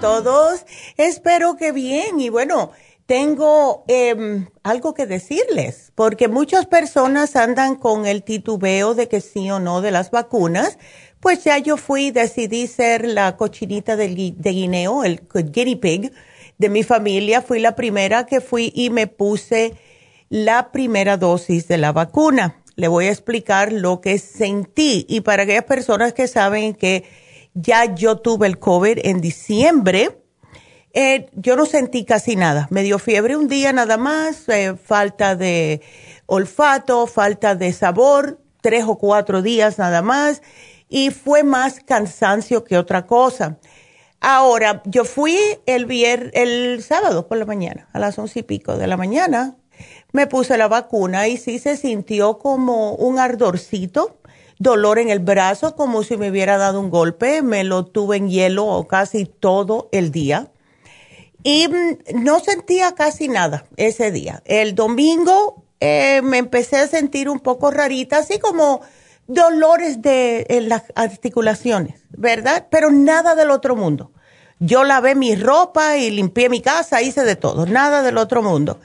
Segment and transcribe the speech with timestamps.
[0.00, 0.64] Todos?
[0.96, 2.20] Espero que bien.
[2.20, 2.70] Y bueno,
[3.06, 9.50] tengo em, algo que decirles, porque muchas personas andan con el titubeo de que sí
[9.50, 10.78] o no de las vacunas.
[11.20, 16.12] Pues ya yo fui, decidí ser la cochinita de, de guineo, el guinea pig
[16.56, 17.42] de mi familia.
[17.42, 19.74] Fui la primera que fui y me puse
[20.30, 22.62] la primera dosis de la vacuna.
[22.76, 27.04] Le voy a explicar lo que sentí y para aquellas personas que saben que
[27.54, 30.22] ya yo tuve el COVID en diciembre.
[30.92, 32.66] Eh, yo no sentí casi nada.
[32.70, 35.80] Me dio fiebre un día nada más, eh, falta de
[36.26, 40.42] olfato, falta de sabor, tres o cuatro días nada más,
[40.88, 43.58] y fue más cansancio que otra cosa.
[44.20, 48.76] Ahora, yo fui el, vier, el sábado por la mañana, a las once y pico
[48.76, 49.56] de la mañana,
[50.12, 54.19] me puse la vacuna y sí se sintió como un ardorcito,
[54.60, 57.42] dolor en el brazo, como si me hubiera dado un golpe.
[57.42, 60.52] Me lo tuve en hielo casi todo el día.
[61.42, 64.42] Y mm, no sentía casi nada ese día.
[64.44, 68.82] El domingo eh, me empecé a sentir un poco rarita, así como
[69.26, 72.66] dolores de en las articulaciones, ¿verdad?
[72.70, 74.12] Pero nada del otro mundo.
[74.58, 78.78] Yo lavé mi ropa y limpié mi casa, hice de todo, nada del otro mundo.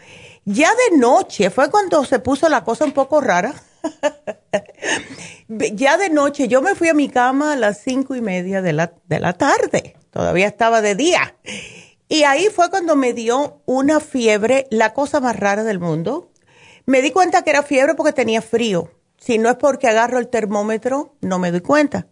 [0.46, 3.54] Ya de noche fue cuando se puso la cosa un poco rara.
[5.48, 8.74] Ya de noche yo me fui a mi cama a las cinco y media de
[8.74, 11.36] la, de la tarde, todavía estaba de día.
[12.08, 16.32] Y ahí fue cuando me dio una fiebre, la cosa más rara del mundo.
[16.86, 18.92] Me di cuenta que era fiebre porque tenía frío.
[19.18, 22.08] Si no es porque agarro el termómetro, no me doy cuenta.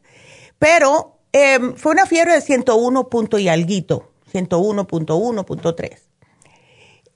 [0.58, 6.00] Pero em, fue una fiebre de 101 punto y alguito, 101.1.3.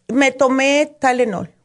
[0.09, 1.56] Me tomé Tylenol.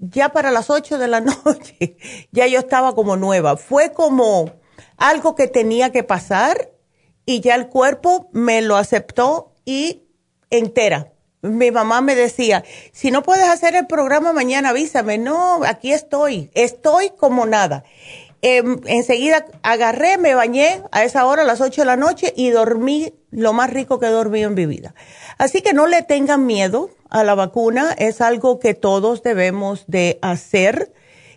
[0.00, 1.96] Ya para las 8 de la noche,
[2.30, 3.56] ya yo estaba como nueva.
[3.56, 4.52] Fue como
[4.96, 6.72] algo que tenía que pasar
[7.26, 10.04] y ya el cuerpo me lo aceptó y
[10.50, 11.12] entera
[11.42, 15.18] mi mamá me decía, si no puedes hacer el programa mañana, avísame.
[15.18, 17.84] No, aquí estoy, estoy como nada.
[18.40, 22.50] Em, enseguida agarré, me bañé a esa hora, a las 8 de la noche, y
[22.50, 24.94] dormí lo más rico que he dormido en mi vida.
[25.38, 30.18] Así que no le tengan miedo a la vacuna, es algo que todos debemos de
[30.22, 30.92] hacer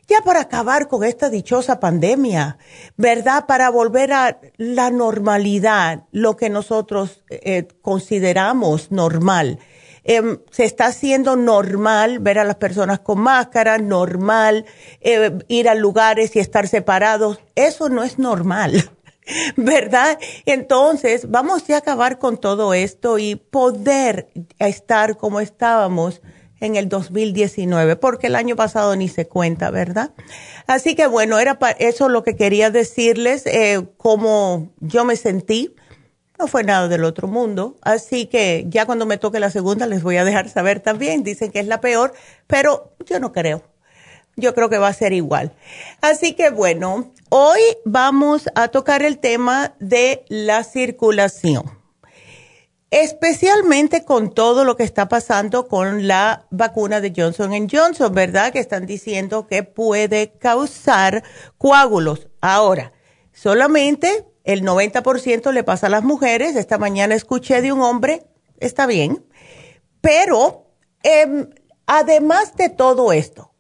[0.07, 2.57] ya para acabar con esta dichosa pandemia,
[2.98, 3.45] ¿verdad?
[3.45, 9.59] Para volver a la normalidad, lo que nosotros eh, consideramos normal
[10.03, 14.65] Em, se está haciendo normal ver a las personas con máscara, normal
[15.00, 17.39] eh, ir a lugares y estar separados.
[17.56, 18.89] Eso no es normal.
[19.56, 20.18] ¿Verdad?
[20.45, 26.21] Entonces, vamos a acabar con todo esto y poder estar como estábamos
[26.59, 30.12] en el 2019, porque el año pasado ni se cuenta, ¿verdad?
[30.68, 35.75] Así que bueno, era eso lo que quería decirles, eh, cómo yo me sentí
[36.42, 40.02] no fue nada del otro mundo, así que ya cuando me toque la segunda les
[40.02, 41.22] voy a dejar saber también.
[41.22, 42.14] Dicen que es la peor,
[42.48, 43.62] pero yo no creo.
[44.38, 45.54] Yo creo que va a ser igual.
[46.02, 51.64] Así que bueno, hoy vamos a tocar el tema de la circulación.
[52.90, 58.52] Especialmente con todo lo que está pasando con la vacuna de Johnson Johnson, ¿verdad?
[58.52, 61.24] Que están diciendo que puede causar
[61.60, 62.30] coágulos.
[62.42, 62.94] Ahora,
[63.32, 66.56] solamente el 90% le pasa a las mujeres.
[66.56, 68.24] Esta mañana escuché de un hombre,
[68.59, 69.25] está bien,
[70.01, 70.68] pero
[71.03, 71.50] em,
[71.86, 73.50] además de todo esto,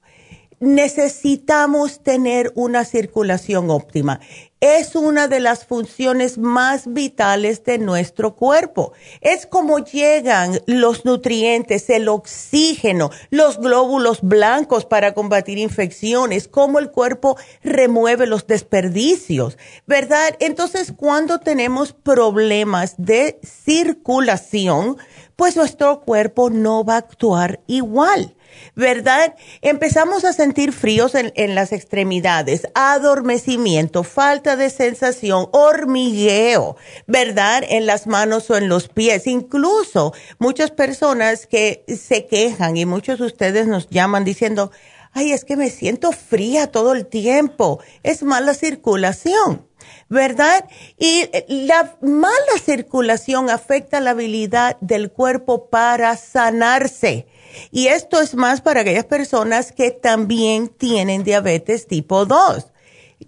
[0.61, 4.21] necesitamos tener una circulación óptima.
[4.59, 8.93] Es una de las funciones más vitales de nuestro cuerpo.
[9.21, 16.91] Es como llegan los nutrientes, el oxígeno, los glóbulos blancos para combatir infecciones, cómo el
[16.91, 20.35] cuerpo remueve los desperdicios, ¿verdad?
[20.39, 24.97] Entonces, cuando tenemos problemas de circulación,
[25.35, 28.35] pues nuestro cuerpo no va a actuar igual.
[28.75, 29.35] ¿Verdad?
[29.61, 36.77] Empezamos a sentir fríos en, las extremidades, adormecimiento, falta de sensación, hormigueo,
[37.07, 37.63] ¿verdad?
[37.67, 39.27] En las manos o en los pies.
[39.27, 44.71] Incluso muchas personas que se quejan y muchos de ustedes nos llaman diciendo,
[45.13, 49.65] ay, es que me siento fría todo el tiempo, es mala circulación.
[50.09, 50.65] ¿verdad?
[50.97, 57.27] Y la mala circulación afecta la habilidad del cuerpo para sanarse.
[57.71, 62.67] Y esto es más para aquellas personas que también tienen diabetes tipo 2.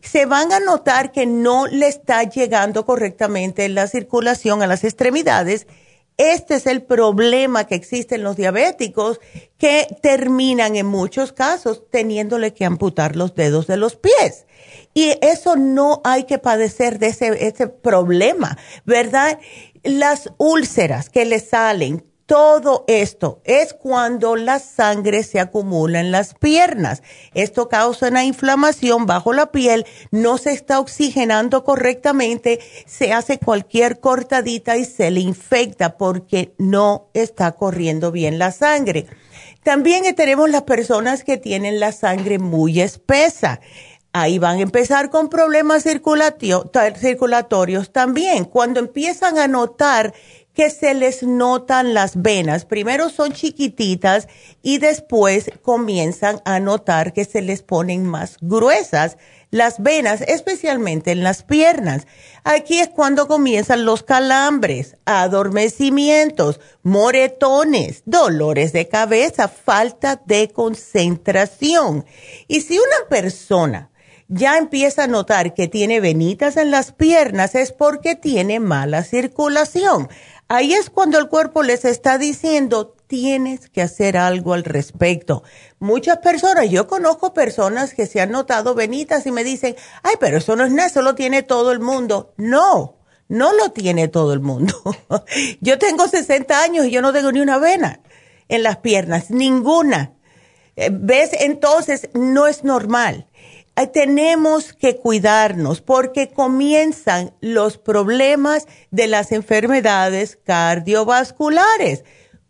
[0.01, 5.68] Se van a notar que no le está llegando correctamente la circulación a las extremidades.
[6.18, 9.20] Este es el problema que existe en los diabéticos
[9.58, 14.46] que terminan en muchos casos teniéndole que amputar los dedos de los pies.
[14.94, 19.39] Y eso no hay que padecer de ese, ese problema, ¿verdad?
[19.82, 26.34] Las úlceras que le salen, todo esto es cuando la sangre se acumula en las
[26.34, 27.03] piernas.
[27.34, 34.00] Esto causa una inflamación bajo la piel, no se está oxigenando correctamente, se hace cualquier
[34.00, 39.08] cortadita y se le infecta porque no está corriendo bien la sangre.
[39.63, 43.60] También tenemos las personas que tienen la sangre muy espesa.
[44.15, 48.46] Ahí van a empezar con problemas circulatorios también.
[48.46, 50.13] Cuando empiezan a notar
[50.53, 52.65] que se les notan las venas.
[52.65, 54.27] Primero son chiquititas
[54.62, 59.17] y después comienzan a notar que se les ponen más gruesas
[59.50, 62.07] las venas, especialmente en las piernas.
[62.43, 72.05] Aquí es cuando comienzan los calambres, adormecimientos, moretones, dolores de cabeza, falta de concentración.
[72.48, 73.91] Y si una persona
[74.27, 80.10] ya empieza a notar que tiene venitas en las piernas, es porque tiene mala circulación.
[80.48, 85.44] Ahí es cuando el cuerpo les está diciendo, tienes que hacer algo al respecto.
[85.80, 90.38] Muchas personas, yo conozco personas que se han notado venitas y me dicen, ay, pero
[90.38, 92.34] eso no es nada, eso lo tiene todo el mundo.
[92.38, 92.98] No,
[93.28, 94.76] no lo tiene todo el mundo.
[95.62, 98.02] yo tengo 60 años y yo no tengo ni una vena
[98.50, 100.14] en las piernas, ninguna.
[100.76, 101.32] Eh, ¿Ves?
[101.40, 103.28] Entonces, no es normal.
[103.75, 112.03] Eh, tenemos que cuidarnos porque comienzan los problemas de las enfermedades cardiovasculares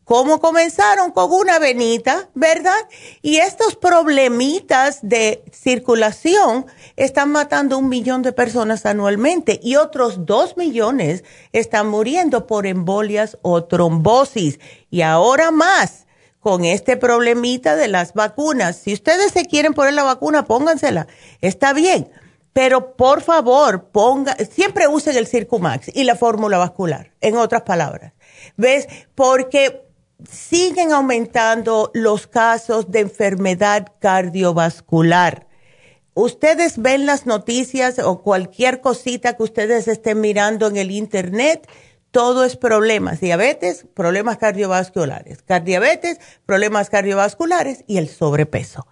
[0.03, 1.11] ¿Cómo comenzaron?
[1.11, 2.89] Con una venita, ¿verdad?
[3.21, 6.65] Y estos problemitas de circulación
[6.97, 13.37] están matando un millón de personas anualmente y otros dos millones están muriendo por embolias
[13.43, 14.59] o trombosis.
[14.89, 16.02] Y ahora más
[16.43, 18.75] con este problemita de las vacunas.
[18.75, 21.07] Si ustedes se quieren poner la vacuna, póngansela.
[21.41, 22.11] Está bien.
[22.51, 28.13] Pero por favor, ponga, siempre usen el Circumax y la fórmula vascular, en otras palabras.
[28.57, 28.87] ¿Ves?
[29.15, 29.87] Porque
[30.29, 35.47] siguen aumentando los casos de enfermedad cardiovascular.
[36.13, 41.67] Ustedes ven las noticias o cualquier cosita que ustedes estén mirando en el Internet,
[42.13, 43.19] todo es problemas.
[43.19, 45.41] Diabetes, problemas cardiovasculares.
[45.41, 48.85] Cardiabetes, problemas cardiovasculares y el sobrepeso.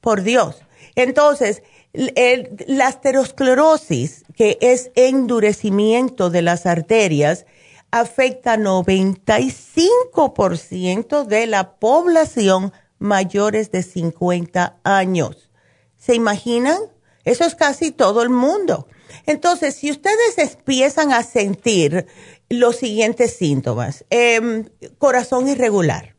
[0.00, 0.62] Por Dios.
[0.94, 7.44] Entonces, la aterosclerosis, que es endurecimiento de las arterias,
[7.90, 15.50] afecta 95% de la población mayores de 50 años.
[15.96, 16.78] ¿Se imaginan?
[17.24, 18.86] Eso es casi todo el mundo.
[19.26, 22.06] Entonces, si ustedes empiezan a sentir
[22.48, 26.14] los siguientes síntomas, em, corazón irregular,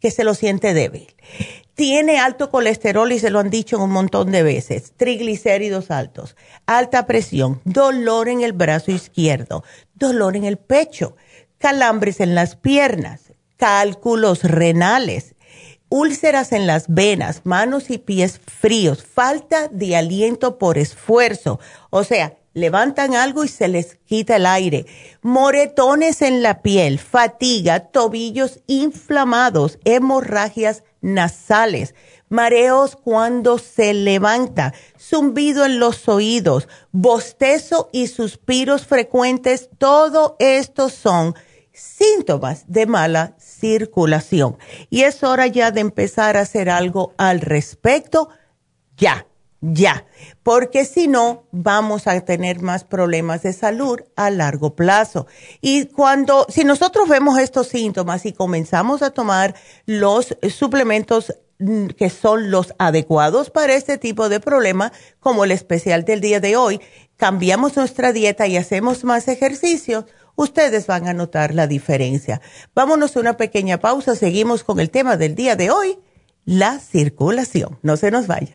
[0.00, 1.14] que se lo siente débil,
[1.74, 7.06] tiene alto colesterol y se lo han dicho un montón de veces, triglicéridos altos, alta
[7.06, 9.62] presión, dolor en el brazo izquierdo,
[9.94, 11.16] dolor en el pecho,
[11.58, 15.35] calambres en las piernas, cálculos renales,
[15.96, 22.36] úlceras en las venas, manos y pies fríos, falta de aliento por esfuerzo, o sea,
[22.52, 24.84] levantan algo y se les quita el aire,
[25.22, 31.94] moretones en la piel, fatiga, tobillos inflamados, hemorragias nasales,
[32.28, 41.34] mareos cuando se levanta, zumbido en los oídos, bostezo y suspiros frecuentes, todo esto son
[41.72, 44.56] síntomas de mala circulación.
[44.90, 48.28] Y es hora ya de empezar a hacer algo al respecto,
[48.96, 49.26] ya,
[49.60, 50.04] ya,
[50.42, 55.26] porque si no, vamos a tener más problemas de salud a largo plazo.
[55.60, 59.54] Y cuando, si nosotros vemos estos síntomas y comenzamos a tomar
[59.86, 66.04] los suplementos mm, que son los adecuados para este tipo de problema, como el especial
[66.04, 66.80] del día de hoy,
[67.16, 72.40] cambiamos nuestra dieta y hacemos más ejercicio, ustedes van a notar la diferencia.
[72.74, 75.98] Vámonos a una pequeña pausa, seguimos con el tema del día de hoy,
[76.44, 77.78] la circulación.
[77.82, 78.54] No se nos vaya.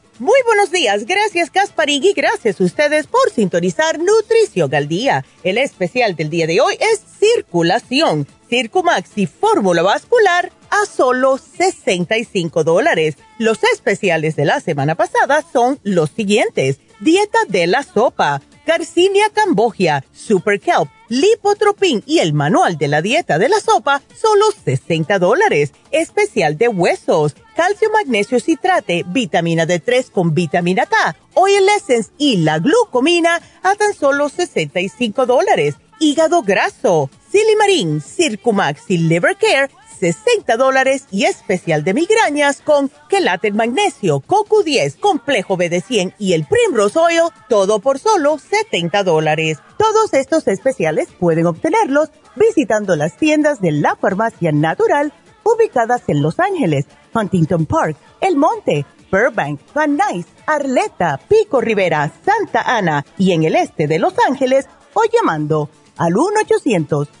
[0.21, 5.25] Muy buenos días, gracias Gasparín gracias a ustedes por sintonizar Nutrición al Día.
[5.41, 13.15] El especial del día de hoy es circulación, Circumax fórmula vascular a solo 65 dólares.
[13.39, 16.79] Los especiales de la semana pasada son los siguientes.
[16.99, 23.37] Dieta de la sopa, Garcinia Cambogia, Super Kelp, Lipotropin y el manual de la dieta
[23.37, 25.73] de la sopa, solo 60 dólares.
[25.91, 32.59] Especial de huesos, calcio, magnesio, citrate, vitamina D3 con vitamina K, oil essence y la
[32.59, 35.75] glucomina a tan solo 65 dólares.
[35.99, 39.69] Hígado graso, silimarín, circumax y liver care,
[40.01, 46.45] 60 dólares y especial de migrañas con quelate magnesio, coco 10, complejo BD100 y el
[46.45, 49.59] Primrose Oil, todo por solo 70 dólares.
[49.77, 56.39] Todos estos especiales pueden obtenerlos visitando las tiendas de la farmacia natural ubicadas en Los
[56.39, 63.43] Ángeles, Huntington Park, El Monte, Burbank, Van Nuys, Arleta, Pico Rivera, Santa Ana y en
[63.43, 67.20] el este de Los Ángeles o llamando al 1 800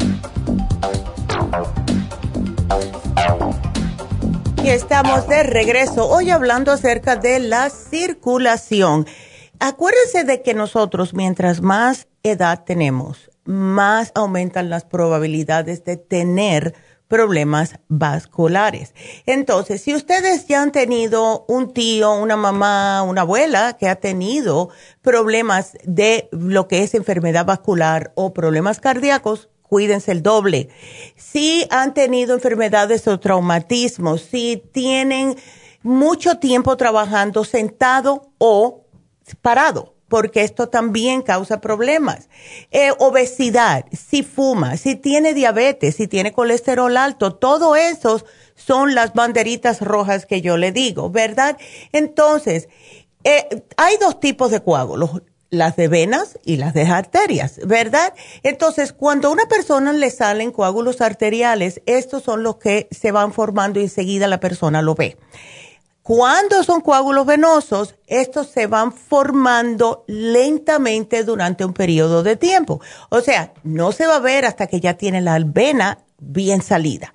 [4.63, 9.07] Y estamos de regreso hoy hablando acerca de la circulación.
[9.59, 16.75] Acuérdense de que nosotros, mientras más edad tenemos, más aumentan las probabilidades de tener
[17.07, 18.93] problemas vasculares.
[19.25, 24.69] Entonces, si ustedes ya han tenido un tío, una mamá, una abuela que ha tenido
[25.01, 30.67] problemas de lo que es enfermedad vascular o problemas cardíacos, cuídense el doble.
[31.15, 35.37] Si han tenido enfermedades o traumatismos, si tienen
[35.81, 38.81] mucho tiempo trabajando sentado o
[39.41, 42.27] parado, porque esto también causa problemas.
[42.71, 48.21] Eh, obesidad, si fuma, si tiene diabetes, si tiene colesterol alto, todo eso
[48.55, 51.57] son las banderitas rojas que yo le digo, ¿verdad?
[51.93, 52.67] Entonces,
[53.23, 58.13] eh, hay dos tipos de coágulos, las de venas y las de arterias, ¿verdad?
[58.41, 63.33] Entonces, cuando a una persona le salen coágulos arteriales, estos son los que se van
[63.33, 65.17] formando y enseguida la persona lo ve.
[66.03, 72.81] Cuando son coágulos venosos, estos se van formando lentamente durante un periodo de tiempo.
[73.09, 77.13] O sea, no se va a ver hasta que ya tiene la vena bien salida.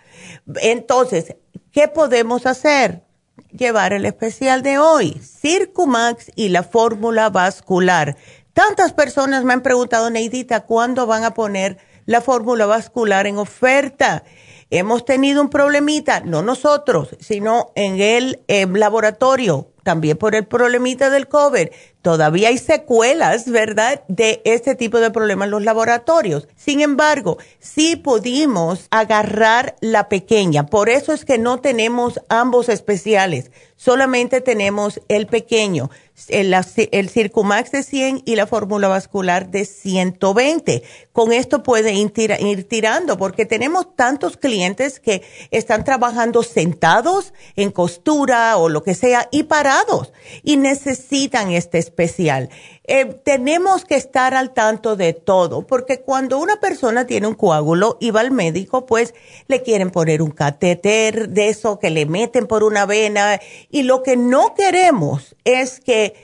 [0.60, 1.36] Entonces,
[1.72, 3.05] ¿qué podemos hacer?
[3.50, 8.16] Llevar el especial de hoy, Circumax y la fórmula vascular.
[8.52, 14.24] Tantas personas me han preguntado, Neidita, ¿cuándo van a poner la fórmula vascular en oferta?
[14.70, 18.40] Hemos tenido un problemita, no nosotros, sino en el
[18.72, 21.68] laboratorio, también por el problemita del COVID
[22.06, 26.46] todavía hay secuelas, ¿verdad?, de este tipo de problemas en los laboratorios.
[26.54, 30.66] Sin embargo, sí pudimos agarrar la pequeña.
[30.66, 33.50] Por eso es que no tenemos ambos especiales.
[33.74, 35.90] Solamente tenemos el pequeño,
[36.28, 36.54] el,
[36.92, 40.82] el Circumax de 100 y la fórmula vascular de 120.
[41.12, 47.70] Con esto puede ir, ir tirando porque tenemos tantos clientes que están trabajando sentados en
[47.70, 52.50] costura o lo que sea y parados y necesitan este especial especial.
[52.88, 57.96] Eh, tenemos que estar al tanto de todo, porque cuando una persona tiene un coágulo
[58.00, 59.12] y va al médico, pues
[59.48, 64.02] le quieren poner un catéter de eso que le meten por una vena y lo
[64.02, 66.14] que no queremos es que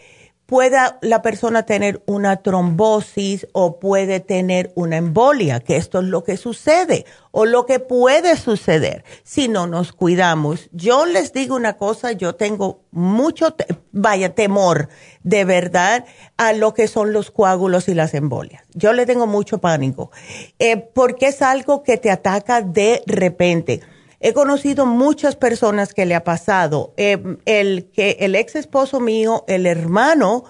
[0.52, 6.24] pueda la persona tener una trombosis o puede tener una embolia, que esto es lo
[6.24, 10.68] que sucede o lo que puede suceder si no nos cuidamos.
[10.70, 13.56] Yo les digo una cosa, yo tengo mucho,
[13.92, 14.90] vaya, temor
[15.22, 16.04] de verdad
[16.36, 18.62] a lo que son los coágulos y las embolias.
[18.74, 20.10] Yo le tengo mucho pánico,
[20.58, 23.80] eh, porque es algo que te ataca de repente.
[24.24, 26.94] He conocido muchas personas que le ha pasado.
[26.96, 30.44] Eh, el que el ex esposo mío, el hermano,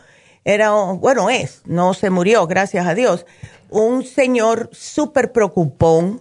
[0.44, 3.24] era, bueno, es, no se murió, gracias a Dios,
[3.70, 6.20] un señor súper preocupón,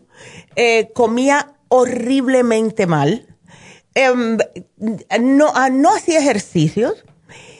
[0.56, 3.28] eh, comía horriblemente mal,
[3.96, 4.38] em,
[5.20, 7.04] no, ah, no hacía ejercicios,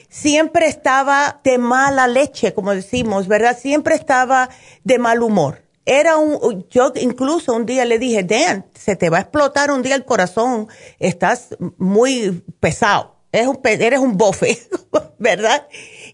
[0.08, 3.58] siempre estaba de mala leche, como decimos, ¿verdad?
[3.58, 4.48] Siempre estaba
[4.84, 9.18] de mal humor era un, yo incluso un día le dije, Dan, se te va
[9.18, 10.68] a explotar un día el corazón,
[10.98, 14.58] estás muy pesado, eres un, bofe,
[15.18, 15.66] ¿verdad?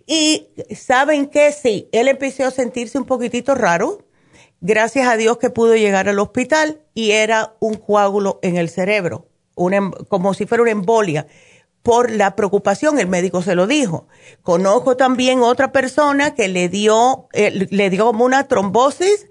[0.06, 4.08] Y saben que sí, él empezó a sentirse un poquitito raro,
[4.60, 9.28] Gracias a Dios que pudo llegar al hospital y era un coágulo en el cerebro,
[9.56, 11.28] em, como si fuera una embolia.
[11.84, 14.08] Por la preocupación, el médico se lo dijo.
[14.42, 19.28] Conozco también otra persona que le dio, eh, le dio como una trombosis,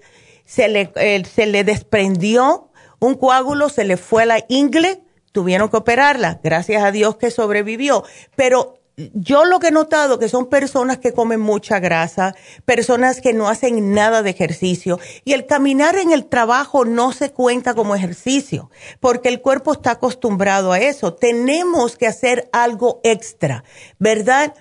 [0.48, 5.76] se le, eh, se le desprendió un coágulo, se le fue la ingle, tuvieron que
[5.76, 6.40] operarla.
[6.42, 8.02] Gracias a Dios que sobrevivió.
[8.34, 8.80] Pero
[9.12, 12.34] yo lo que he notado que son personas que comen mucha grasa,
[12.64, 17.30] personas que no hacen nada de ejercicio y el caminar en el trabajo no se
[17.30, 21.12] cuenta como ejercicio porque el cuerpo está acostumbrado a eso.
[21.12, 23.64] Tenemos que hacer algo extra,
[23.98, 24.54] ¿verdad?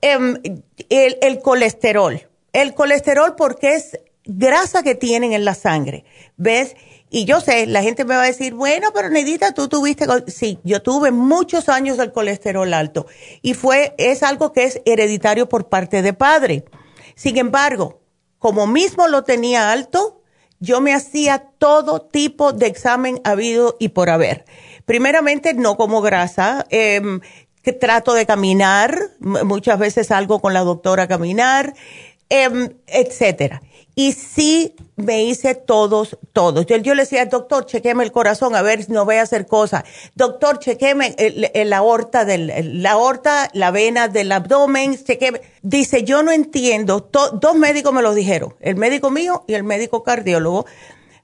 [0.00, 0.40] Em,
[0.88, 2.28] el, el colesterol.
[2.52, 6.04] El colesterol porque es grasa que tienen en la sangre,
[6.36, 6.76] ¿ves?
[7.10, 10.58] Y yo sé, la gente me va a decir, bueno, pero Neidita, tú tuviste, sí,
[10.64, 13.06] yo tuve muchos años el colesterol alto
[13.42, 16.64] y fue, es algo que es hereditario por parte de padre.
[17.14, 18.00] Sin embargo,
[18.38, 20.22] como mismo lo tenía alto,
[20.58, 24.46] yo me hacía todo tipo de examen habido y por haber.
[24.86, 27.02] Primeramente, no como grasa, eh,
[27.62, 31.74] que trato de caminar, muchas veces salgo con la doctora a caminar,
[32.30, 33.60] eh, etcétera.
[33.94, 36.64] Y sí me hice todos, todos.
[36.66, 39.84] Yo, le decía, doctor, chequeme el corazón a ver si no voy a hacer cosas.
[40.14, 45.42] Doctor, chequeme el, aorta, del, la aorta, la vena del abdomen, chequeme.
[45.60, 47.10] Dice, yo no entiendo.
[47.10, 50.64] dos médicos me lo dijeron, el médico mío y el médico cardiólogo.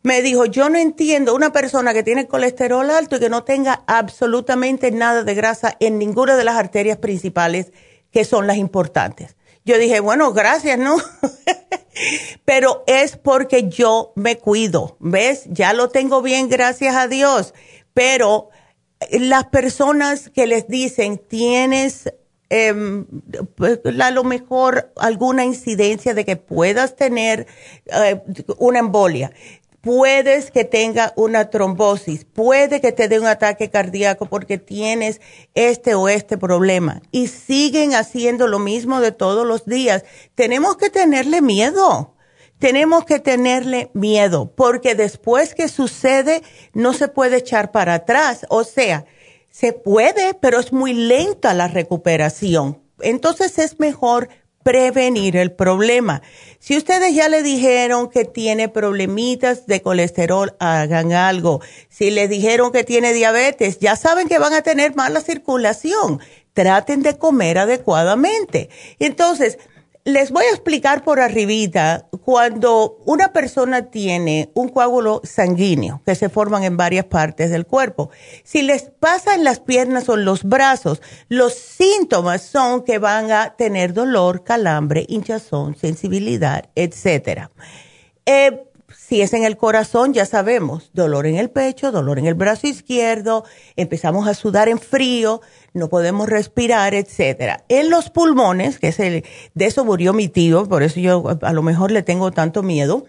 [0.02, 3.82] Me dijo, yo no entiendo una persona que tiene colesterol alto y que no tenga
[3.86, 7.72] absolutamente nada de grasa en ninguna de las arterias principales
[8.12, 9.37] que son las importantes.
[9.68, 10.96] Yo dije, bueno, gracias, ¿no?
[12.46, 15.42] Pero es porque yo me cuido, ¿ves?
[15.50, 17.52] Ya lo tengo bien, gracias a Dios.
[17.92, 18.48] Pero
[19.00, 22.10] eh, las personas que les dicen, tienes
[22.48, 22.72] eh,
[24.00, 27.46] a lo mejor alguna incidencia de que puedas tener
[27.92, 28.22] eh,
[28.56, 29.32] una embolia
[29.80, 35.20] puedes que tenga una trombosis, puede que te dé un ataque cardíaco porque tienes
[35.54, 40.04] este o este problema y siguen haciendo lo mismo de todos los días.
[40.34, 42.14] Tenemos que tenerle miedo.
[42.58, 48.46] Tenemos que tenerle miedo porque después que sucede no se puede echar para atrás.
[48.48, 49.04] O sea,
[49.48, 52.82] se puede, pero es muy lenta la recuperación.
[53.00, 54.28] Entonces es mejor
[54.62, 56.22] prevenir el problema.
[56.58, 61.60] Si ustedes ya le dijeron que tiene problemitas de colesterol, hagan algo.
[61.88, 66.20] Si le dijeron que tiene diabetes, ya saben que van a tener mala circulación.
[66.52, 68.68] Traten de comer adecuadamente.
[68.98, 69.58] Entonces,
[70.08, 76.30] les voy a explicar por arribita, cuando una persona tiene un coágulo sanguíneo que se
[76.30, 78.10] forman en varias partes del cuerpo,
[78.42, 83.30] si les pasa en las piernas o en los brazos, los síntomas son que van
[83.30, 86.70] a tener dolor, calambre, hinchazón, sensibilidad.
[86.74, 88.67] Eh,
[89.08, 92.66] si es en el corazón, ya sabemos, dolor en el pecho, dolor en el brazo
[92.66, 93.42] izquierdo,
[93.74, 95.40] empezamos a sudar en frío,
[95.72, 97.64] no podemos respirar, etcétera.
[97.70, 101.52] En los pulmones, que es el, de eso murió mi tío, por eso yo a
[101.54, 103.06] lo mejor le tengo tanto miedo,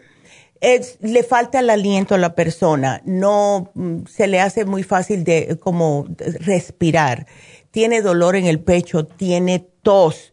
[1.02, 5.58] le falta el aliento a la persona, no mm, se le hace muy fácil de
[5.60, 7.28] como respirar,
[7.72, 10.32] tiene dolor en el pecho, tiene tos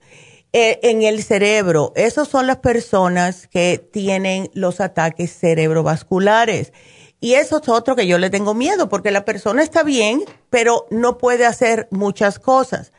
[0.53, 1.93] eh, en el cerebro.
[1.97, 6.73] Esas son las personas que tienen los ataques cerebrovasculares.
[7.21, 10.87] Y eso es otro que yo le tengo miedo, porque la persona está bien, pero
[10.91, 12.93] no puede hacer muchas cosas,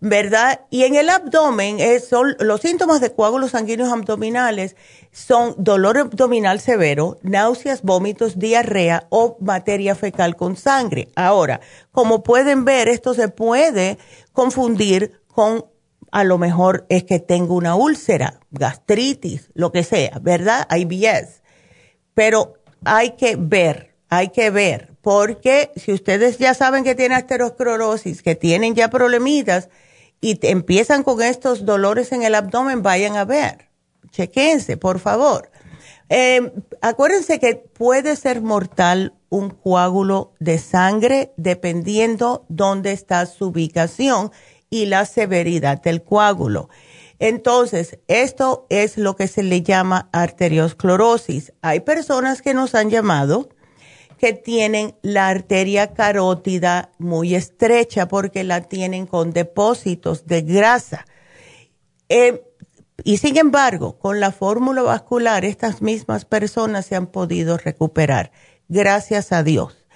[0.00, 0.60] ¿verdad?
[0.70, 4.76] Y en el abdomen, son, los síntomas de coágulos sanguíneos abdominales
[5.10, 11.08] son dolor abdominal severo, náuseas, vómitos, diarrea o materia fecal con sangre.
[11.16, 13.98] Ahora, como pueden ver, esto se puede
[14.32, 15.66] confundir con
[16.14, 20.64] a lo mejor es que tengo una úlcera, gastritis, lo que sea, ¿verdad?
[20.70, 21.42] IBS.
[22.14, 28.22] Pero hay que ver, hay que ver, porque si ustedes ya saben que tienen aterosclerosis,
[28.22, 29.70] que tienen ya problemitas
[30.20, 33.70] y empiezan con estos dolores en el abdomen, vayan a ver.
[34.12, 35.50] Chequense, por favor.
[36.10, 44.30] Eh, acuérdense que puede ser mortal un coágulo de sangre dependiendo dónde está su ubicación
[44.70, 46.68] y la severidad del coágulo.
[47.18, 51.52] Entonces, esto es lo que se le llama arteriosclerosis.
[51.62, 53.48] Hay personas que nos han llamado
[54.18, 61.06] que tienen la arteria carótida muy estrecha porque la tienen con depósitos de grasa.
[62.08, 62.42] Eh,
[63.02, 68.32] y sin embargo, con la fórmula vascular, estas mismas personas se han podido recuperar.
[68.68, 69.86] Gracias a Dios.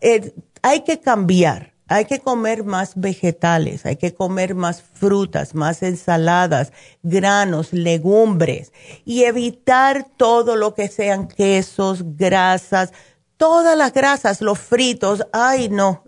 [0.00, 5.80] Eh, hay que cambiar hay que comer más vegetales, hay que comer más frutas, más
[5.84, 6.72] ensaladas,
[7.04, 8.72] granos, legumbres
[9.04, 12.92] y evitar todo lo que sean quesos, grasas,
[13.36, 15.24] todas las grasas, los fritos.
[15.32, 16.02] Ay, no.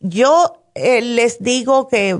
[0.00, 2.18] Yo eh, les digo que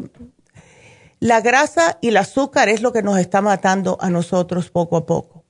[1.18, 5.06] la grasa y el azúcar es lo que nos está matando a nosotros poco a
[5.06, 5.46] poco.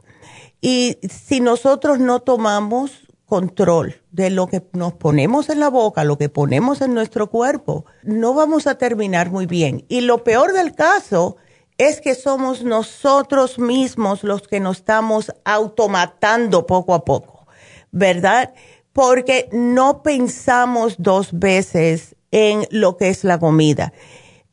[0.61, 6.17] Y si nosotros no tomamos control de lo que nos ponemos en la boca, lo
[6.17, 9.85] que ponemos en nuestro cuerpo, no vamos a terminar muy bien.
[9.89, 11.37] Y lo peor del caso
[11.77, 17.47] es que somos nosotros mismos los que nos estamos automatando poco a poco,
[17.91, 18.55] ¿verdad?
[18.93, 23.93] Porque no pensamos dos veces en lo que es la comida.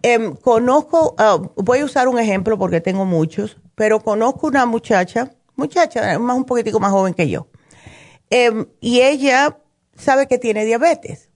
[0.01, 5.31] Em, conozco, ah, voy a usar un ejemplo porque tengo muchos, pero conozco una muchacha,
[5.55, 7.47] muchacha, más un poquitico más joven que yo
[8.35, 9.59] Em, y ella
[9.95, 11.29] sabe que tiene diabetes.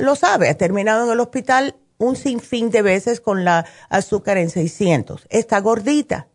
[0.00, 4.48] Lo sabe, ha terminado en el hospital un sinfín de veces con la azúcar en
[4.48, 5.26] 600.
[5.28, 6.28] Está gordita.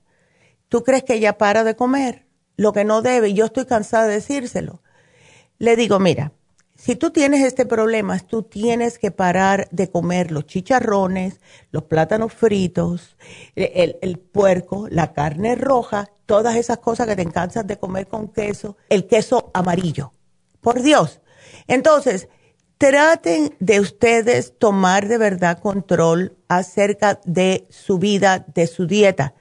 [0.67, 2.25] ¿Tú crees que ella para de comer?
[2.57, 4.83] Lo que no debe, y yo estoy cansada de decírselo.
[5.59, 6.33] Le digo, mira,
[6.81, 11.39] si tú tienes este problema, tú tienes que parar de comer los chicharrones,
[11.69, 13.17] los plátanos fritos,
[13.55, 18.29] el, el, puerco, la carne roja, todas esas cosas que te encantan de comer con
[18.29, 20.13] queso, el queso amarillo.
[20.59, 21.21] Por Dios.
[21.67, 22.29] Entonces,
[22.79, 29.35] traten de ustedes tomar de verdad control acerca de su vida, de su dieta,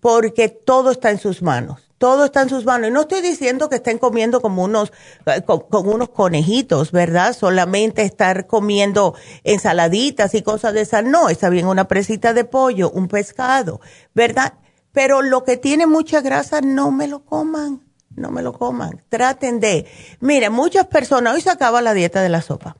[0.00, 2.88] porque todo está en sus manos todo está en sus manos.
[2.88, 4.92] Y no estoy diciendo que estén comiendo como unos,
[5.26, 7.36] eh, con, unos conejitos, ¿verdad?
[7.36, 11.04] Solamente estar comiendo ensaladitas y cosas de esas.
[11.04, 13.80] No, está bien una presita de pollo, un pescado,
[14.14, 14.54] ¿verdad?
[14.92, 17.82] Pero lo que tiene mucha grasa, no me lo coman,
[18.14, 19.02] no me lo coman.
[19.08, 19.86] Traten de.
[20.20, 22.76] Mire, muchas personas, hoy se acaba la dieta de la sopa.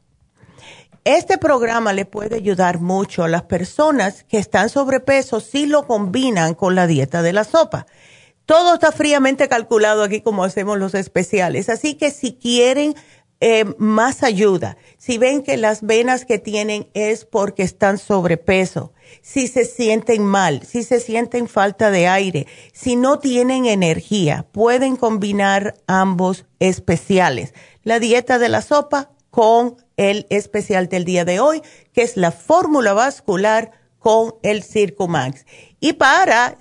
[1.04, 6.54] Este programa le puede ayudar mucho a las personas que están sobrepeso si lo combinan
[6.54, 7.86] con la dieta de la sopa.
[8.48, 11.68] Todo está fríamente calculado aquí como hacemos los especiales.
[11.68, 12.94] Así que si quieren
[13.40, 19.48] eh, más ayuda, si ven que las venas que tienen es porque están sobrepeso, si
[19.48, 25.74] se sienten mal, si se sienten falta de aire, si no tienen energía, pueden combinar
[25.86, 27.52] ambos especiales.
[27.82, 31.60] La dieta de la sopa con el especial del día de hoy,
[31.92, 35.44] que es la fórmula vascular con el Circumax.
[35.80, 36.58] Y para,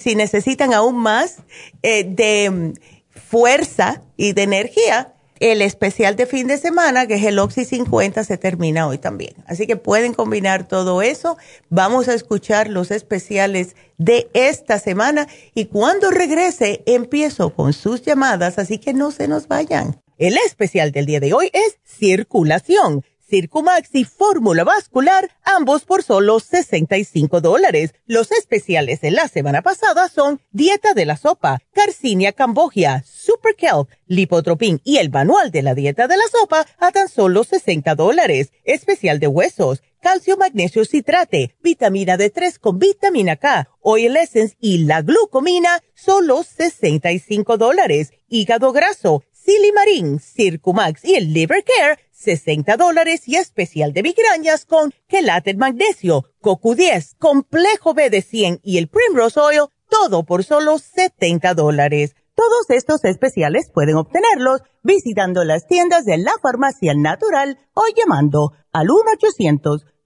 [0.00, 1.38] si necesitan aún más
[1.82, 2.72] eh, de mm,
[3.10, 8.22] fuerza y de energía, el especial de fin de semana, que es el Oxy 50,
[8.22, 9.34] se termina hoy también.
[9.46, 11.36] Así que pueden combinar todo eso.
[11.68, 18.58] Vamos a escuchar los especiales de esta semana y cuando regrese empiezo con sus llamadas,
[18.58, 20.00] así que no se nos vayan.
[20.16, 26.38] El especial del día de hoy es circulación Circumax y Fórmula Vascular, ambos por solo
[26.38, 27.94] 65 dólares.
[28.04, 33.88] Los especiales de la semana pasada son Dieta de la Sopa, Carcinia Cambogia, Super Kelp,
[34.06, 38.52] Lipotropin y el Manual de la Dieta de la Sopa a tan solo 60 dólares.
[38.64, 45.00] Especial de huesos, calcio, magnesio, citrate, vitamina D3 con vitamina K, Oil Essence y la
[45.00, 48.12] glucomina, solo 65 dólares.
[48.28, 54.94] Hígado graso, Silimarín, Circumax y el Liver Care, 60 dólares y especial de migrañas con
[55.08, 61.54] quelate magnesio, CoQ10, complejo B de 100 y el Primrose Oil, todo por solo 70
[61.54, 62.14] dólares.
[62.34, 68.88] Todos estos especiales pueden obtenerlos visitando las tiendas de la farmacia natural o llamando al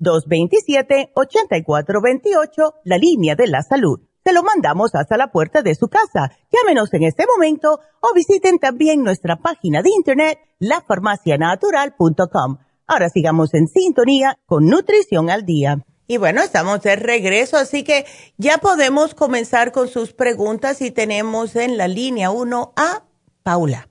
[0.01, 6.33] 1-800-227-8428, la línea de la salud te lo mandamos hasta la puerta de su casa.
[6.51, 12.59] Llámenos en este momento o visiten también nuestra página de internet, lafarmacianatural.com.
[12.89, 15.79] Ahora sigamos en sintonía con Nutrición al Día.
[16.09, 18.05] Y bueno, estamos de regreso, así que
[18.37, 23.05] ya podemos comenzar con sus preguntas y tenemos en la línea 1 a
[23.45, 23.89] Paula.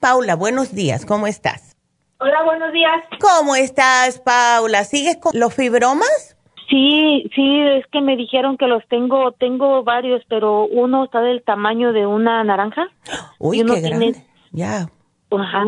[0.00, 1.78] Paula, buenos días, ¿cómo estás?
[2.20, 2.92] Hola, buenos días.
[3.18, 4.84] ¿Cómo estás, Paula?
[4.84, 6.31] ¿Sigues con los fibromas?
[6.72, 11.42] Sí, sí, es que me dijeron que los tengo, tengo varios, pero uno está del
[11.42, 12.88] tamaño de una naranja.
[13.38, 14.24] Uy, qué grande.
[14.52, 14.88] Ya.
[15.30, 15.64] Ajá.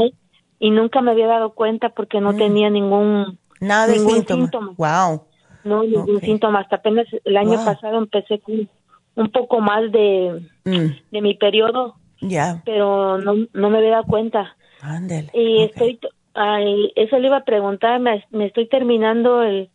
[0.59, 2.37] Y nunca me había dado cuenta porque no mm.
[2.39, 4.73] tenía ningún nada de síntoma.
[4.79, 5.25] Wow.
[5.65, 6.61] No, ningún síntoma.
[6.61, 8.71] Hasta apenas el año pasado empecé con
[9.17, 10.87] un poco más de, mm.
[11.13, 11.97] de mi periodo.
[12.23, 12.63] Ya.
[12.65, 14.57] Pero no, no me había dado cuenta.
[14.81, 15.29] Ándale.
[15.35, 16.01] Y estoy,
[16.33, 19.69] ay, eso le iba a preguntar, me, me estoy terminando el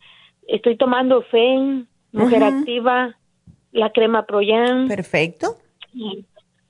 [0.50, 3.16] Estoy tomando FEN, Mujer Activa,
[3.72, 4.88] la crema Proyan.
[4.88, 5.56] Perfecto.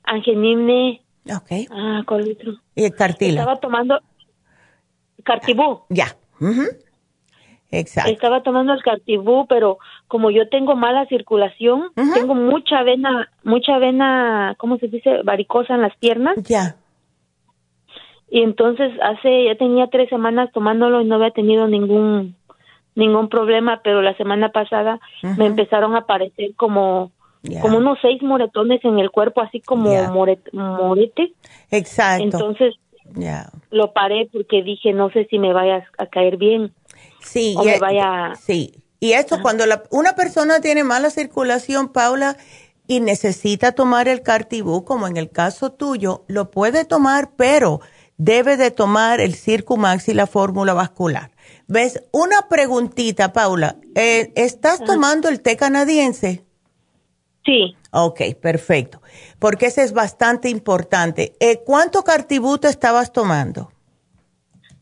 [0.04, 1.02] Angenimne.
[1.26, 1.68] Ok.
[1.70, 2.36] Ah, ¿cuál
[2.74, 3.40] Y el cartila.
[3.40, 4.00] Estaba tomando
[5.22, 5.82] Cartibú.
[5.88, 6.16] Ya.
[7.70, 8.10] Exacto.
[8.10, 14.56] Estaba tomando el cartibú, pero como yo tengo mala circulación, tengo mucha vena, mucha vena,
[14.58, 15.22] ¿cómo se dice?
[15.22, 16.36] Varicosa en las piernas.
[16.42, 16.76] Ya.
[18.28, 22.36] Y entonces hace, ya tenía tres semanas tomándolo y no había tenido ningún,
[22.94, 25.00] ningún problema, pero la semana pasada
[25.36, 27.12] me empezaron a aparecer como,
[27.62, 31.32] como unos seis moretones en el cuerpo, así como moret- morete.
[31.70, 32.24] Exacto.
[32.24, 32.74] Entonces
[33.70, 36.72] lo paré porque dije, no sé si me vaya a caer bien.
[37.20, 38.74] Sí, o y, me vaya- sí.
[38.98, 42.36] Y esto, cuando la- una persona tiene mala circulación, Paula,
[42.86, 47.80] y necesita tomar el Cartibú, como en el caso tuyo, lo puede tomar, pero
[48.20, 51.30] debe de tomar el Circumax y la fórmula vascular.
[51.66, 52.04] ¿Ves?
[52.12, 53.76] Una preguntita, Paula.
[53.94, 56.44] Eh, ¿Estás tomando el té canadiense?
[57.44, 59.02] Sí, Ok, perfecto.
[59.40, 61.34] Porque ese es bastante importante.
[61.40, 63.72] Eh, ¿Cuánto Cartibú te estabas tomando?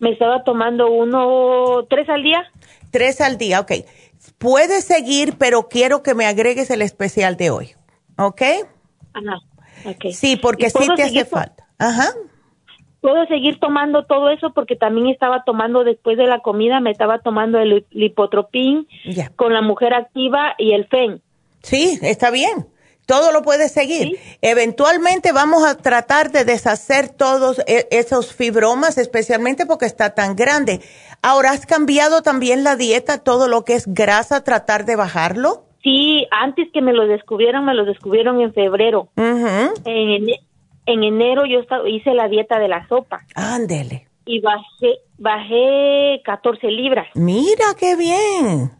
[0.01, 2.45] me estaba tomando uno, tres al día.
[2.91, 3.73] Tres al día, ok.
[4.39, 7.71] Puedes seguir, pero quiero que me agregues el especial de hoy,
[8.17, 8.43] ¿ok?
[9.13, 9.39] Ajá,
[9.87, 10.13] ok.
[10.13, 11.67] Sí, porque ¿Y sí te hace falta.
[11.79, 12.13] Ajá.
[13.01, 17.21] Puedo seguir tomando todo eso porque también estaba tomando después de la comida, me estaba
[17.21, 18.89] tomando el lipotropín
[19.37, 21.21] con la mujer activa y el FEN.
[21.63, 22.67] Sí, está bien.
[23.07, 24.19] Todo lo puedes seguir.
[24.43, 30.81] Eventualmente vamos a tratar de deshacer todos e- esos fibromas, especialmente porque está tan grande.
[31.23, 35.63] Ahora, ¿has cambiado también la dieta, todo lo que es grasa, tratar de bajarlo?
[35.83, 39.09] Sí, antes que me lo descubrieron, me lo descubrieron en febrero.
[39.17, 39.71] Mhm.
[39.87, 40.41] En, ene-
[40.93, 44.09] en enero yo hice la dieta de la sopa Ándele.
[44.25, 47.07] y bajé, bajé 14 libras.
[47.15, 48.73] Mira qué bien.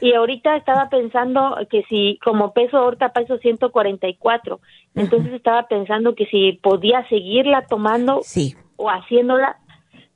[0.00, 4.60] Y ahorita estaba pensando que si, como peso, ahorita peso 144,
[4.94, 8.54] entonces estaba pensando que si podía seguirla tomando Sí.
[8.76, 9.56] o haciéndola,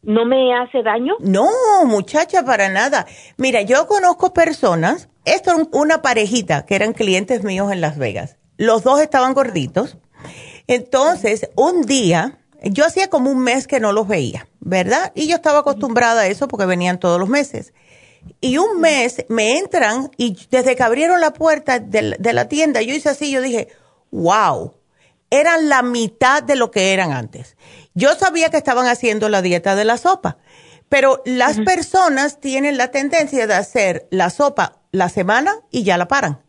[0.03, 1.15] ¿no me hace daño?
[1.21, 1.47] No,
[1.87, 3.07] muchacha, para nada.
[3.39, 8.39] Mira, yo conozco personas, esto es una parejita que eran clientes míos en Las Vegas.
[8.59, 9.97] Los dos estaban gorditos.
[10.71, 15.11] Entonces, un día, yo hacía como un mes que no los veía, ¿verdad?
[15.17, 17.73] Y yo estaba acostumbrada a eso porque venían todos los meses.
[18.41, 22.49] Y un mes me entran y desde que abrieron la puerta de, la- de la
[22.49, 23.67] tienda, yo hice así, yo dije,
[24.13, 24.75] wow,
[25.31, 27.57] eran la mitad de lo que eran antes.
[27.95, 30.39] Yo sabía que estaban haciendo la dieta de la sopa,
[30.89, 36.07] pero las personas tienen la tendencia de hacer la sopa la semana y ya la
[36.07, 36.43] paran.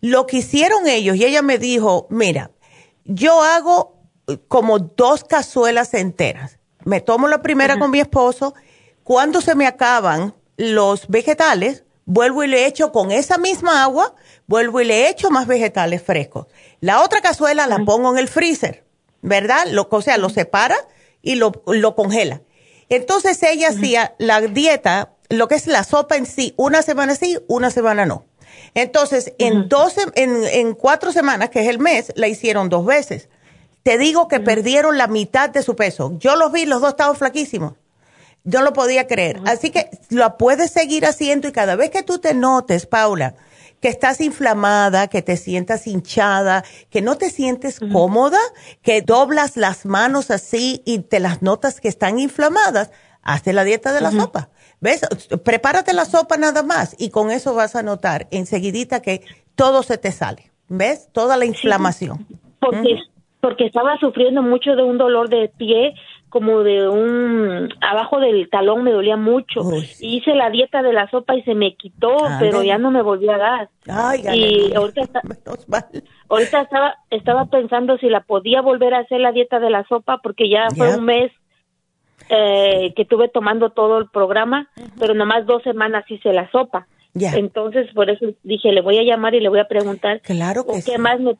[0.00, 2.52] Lo que hicieron ellos, y ella me dijo, mira,
[3.10, 3.96] yo hago
[4.28, 6.58] eh, como dos cazuelas enteras.
[6.84, 8.54] Me tomo la primera con mi esposo.
[9.02, 14.14] Cuando se me acaban los vegetales, vuelvo y le echo con esa misma agua,
[14.46, 16.46] vuelvo y le echo más vegetales frescos.
[16.80, 18.84] La otra cazuela la pongo en el freezer,
[19.20, 19.66] ¿verdad?
[19.70, 20.76] Lo, o sea, lo separa
[21.20, 22.42] y lo, lo congela.
[22.88, 27.38] Entonces ella hacía la dieta, lo que es la sopa en sí, una semana sí,
[27.48, 28.24] una semana no.
[28.74, 33.28] Entonces, en, 12, en, en cuatro semanas, que es el mes, la hicieron dos veces.
[33.82, 36.16] Te digo que perdieron la mitad de su peso.
[36.18, 37.74] Yo los vi, los dos estaban flaquísimos.
[38.44, 39.40] Yo lo podía creer.
[39.46, 43.34] Así que lo puedes seguir haciendo y cada vez que tú te notes, Paula,
[43.80, 48.38] que estás inflamada, que te sientas hinchada, que no te sientes cómoda,
[48.82, 52.90] que doblas las manos así y te las notas que están inflamadas,
[53.22, 54.50] hazte la dieta de la sopa.
[54.80, 55.02] ¿Ves?
[55.44, 59.22] Prepárate la sopa nada más y con eso vas a notar enseguidita que
[59.54, 60.50] todo se te sale.
[60.68, 61.08] ¿Ves?
[61.12, 62.26] Toda la inflamación.
[62.60, 62.96] Porque,
[63.40, 65.94] porque estaba sufriendo mucho de un dolor de pie,
[66.28, 69.62] como de un, abajo del talón me dolía mucho.
[69.62, 69.88] Uy.
[69.98, 73.32] Hice la dieta de la sopa y se me quitó, pero ya no me volvió
[73.32, 73.68] a dar.
[73.88, 75.86] Ay, y ahorita, está- Menos mal.
[76.28, 80.20] ahorita estaba, estaba pensando si la podía volver a hacer la dieta de la sopa,
[80.22, 81.32] porque ya fue un mes
[82.30, 86.86] eh, que estuve tomando todo el programa, pero nomás dos semanas hice la sopa.
[87.12, 87.32] Ya.
[87.34, 90.74] Entonces, por eso dije, le voy a llamar y le voy a preguntar Claro que
[90.74, 90.98] qué sí.
[90.98, 91.36] más me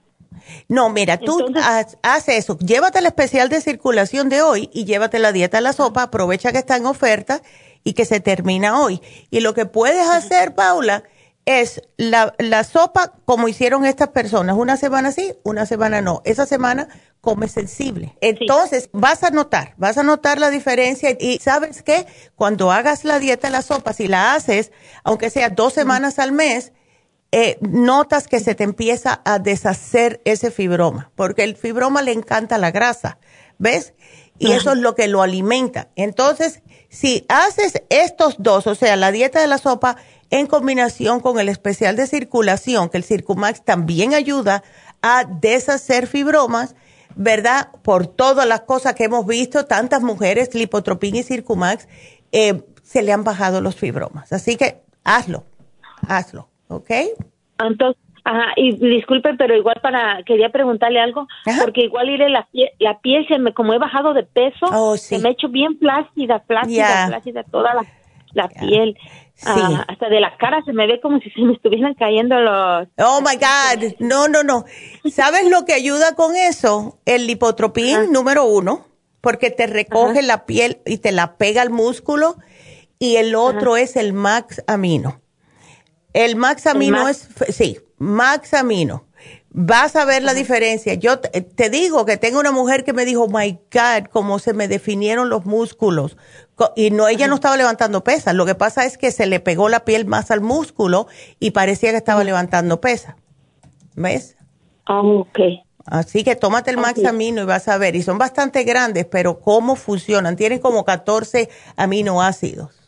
[0.69, 2.59] No, mira, tú Entonces- haz, eso.
[2.59, 6.03] Llévate el especial de circulación de hoy y llévate la dieta de la sopa.
[6.05, 7.41] Aprovecha que está en oferta
[7.85, 9.01] y que se termina hoy.
[9.31, 11.05] Y lo que puedes hacer, Paula,
[11.47, 14.57] es la, la sopa como hicieron estas personas.
[14.57, 16.21] Una semana sí, una semana no.
[16.25, 16.89] Esa semana
[17.21, 18.17] come sensible.
[18.21, 21.17] Entonces, vas a notar, vas a notar la diferencia.
[21.19, 22.07] Y sabes qué?
[22.35, 24.73] Cuando hagas la dieta de la sopa, si la haces,
[25.05, 26.73] aunque sea dos semanas al mes,
[27.33, 32.59] eh, notas que se te empieza a deshacer ese fibroma, porque el fibroma le encanta
[32.59, 33.19] la grasa,
[33.57, 33.95] ¿ves?
[34.39, 35.91] Y eso es lo que lo alimenta.
[35.97, 39.97] Entonces, si haces estos dos, o sea, la dieta de la sopa
[40.31, 44.65] en combinación con el especial de circulación, que el Circumax también ayuda
[45.03, 46.75] a deshacer fibromas,
[47.17, 47.69] ¿verdad?
[47.83, 51.89] Por todas las cosas que hemos visto, tantas mujeres, lipotropín y Circumax,
[52.33, 54.33] eh, se le han bajado los fibromas.
[54.33, 55.45] Así que hazlo,
[56.09, 56.91] hazlo, ¿ok?
[57.59, 61.27] Entonces, Ajá, y disculpe, pero igual para, quería preguntarle algo,
[61.61, 64.97] porque igual iré la, piel, la piel se me, como he bajado de peso, oh,
[64.97, 67.83] se me ha hecho bien plácida, plácida, plácida toda la,
[68.33, 68.97] la piel.
[69.45, 72.89] Ah, hasta de la cara se me ve como si se me estuvieran cayendo los...
[72.99, 74.65] Oh, my God, no, no, no.
[75.11, 76.99] ¿Sabes lo que ayuda con eso?
[77.07, 78.87] El lipotropín número uno,
[79.21, 82.37] porque te recoge la piel y te la pega al músculo,
[82.99, 85.21] y el otro es el Max Amino.
[86.13, 89.07] El Max Amino es, sí, Max Amino.
[89.53, 90.95] Vas a ver la diferencia.
[90.95, 94.69] Yo te, digo que tengo una mujer que me dijo, my God, cómo se me
[94.69, 96.17] definieron los músculos.
[96.77, 98.35] Y no, ella no estaba levantando pesas.
[98.35, 101.07] Lo que pasa es que se le pegó la piel más al músculo
[101.39, 103.15] y parecía que estaba levantando pesas.
[103.95, 104.37] ¿Ves?
[104.87, 105.39] Ah, ok.
[105.87, 107.97] Así que tómate el Max Amino y vas a ver.
[107.97, 110.37] Y son bastante grandes, pero ¿cómo funcionan?
[110.37, 112.80] Tienen como 14 aminoácidos.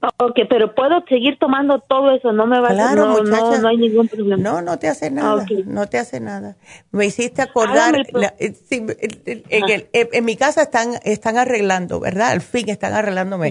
[0.00, 3.76] Ok, pero puedo seguir tomando todo eso, no me va claro, a no, no, hay
[3.76, 4.42] ningún problema.
[4.42, 6.56] No, no te hace nada, no te hace nada.
[6.92, 7.96] Me hiciste acordar,
[8.38, 12.30] eh, en, mi casa están, están arreglando, ¿verdad?
[12.30, 13.50] Al fin están arreglándome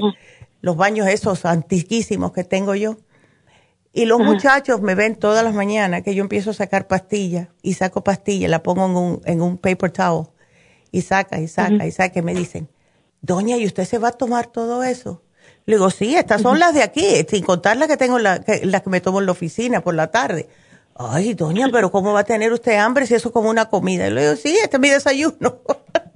[0.62, 2.98] los baños esos antiquísimos que tengo yo.
[3.92, 7.74] Y los muchachos me ven todas las mañanas que yo empiezo a sacar pastillas y
[7.74, 10.28] saco pastillas, la pongo en un, en un paper towel
[10.92, 12.70] y saca y saca y saca y me dicen,
[13.22, 15.24] doña, ¿y usted se va a tomar todo eso?
[15.68, 18.82] Le digo, sí, estas son las de aquí, sin contar las que tengo, las que,
[18.86, 20.48] me tomo en la oficina por la tarde.
[20.96, 24.08] Ay, doña, pero ¿cómo va a tener usted hambre si eso es como una comida?
[24.08, 25.60] Y le digo, sí, este es mi desayuno.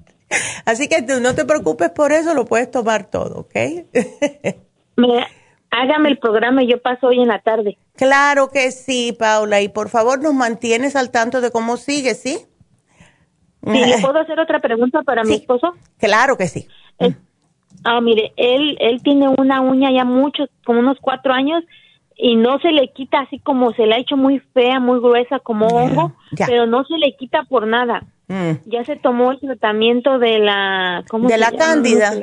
[0.66, 3.56] Así que no te preocupes por eso, lo puedes tomar todo, ¿ok?
[5.70, 7.78] hágame el programa y yo paso hoy en la tarde.
[7.98, 12.38] Claro que sí, Paula, y por favor nos mantienes al tanto de cómo sigue, ¿sí?
[13.66, 15.74] Sí, ¿le puedo hacer otra pregunta para mi esposo?
[15.98, 16.70] Claro que sí.
[17.84, 21.64] Ah, mire, él, él tiene una uña ya mucho, como unos cuatro años,
[22.16, 25.40] y no se le quita así como se le ha hecho muy fea, muy gruesa,
[25.40, 28.04] como hongo, pero no se le quita por nada.
[28.28, 28.52] Mm.
[28.66, 31.04] Ya se tomó el tratamiento de la...
[31.10, 32.14] ¿cómo de la cándida.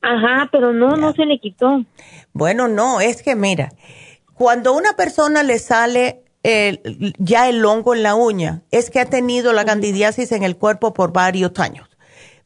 [0.00, 1.84] Ajá, pero no, no se le quitó.
[2.32, 3.70] Bueno, no, es que mira,
[4.34, 9.00] cuando a una persona le sale el, ya el hongo en la uña, es que
[9.00, 11.88] ha tenido la candidiasis en el cuerpo por varios años.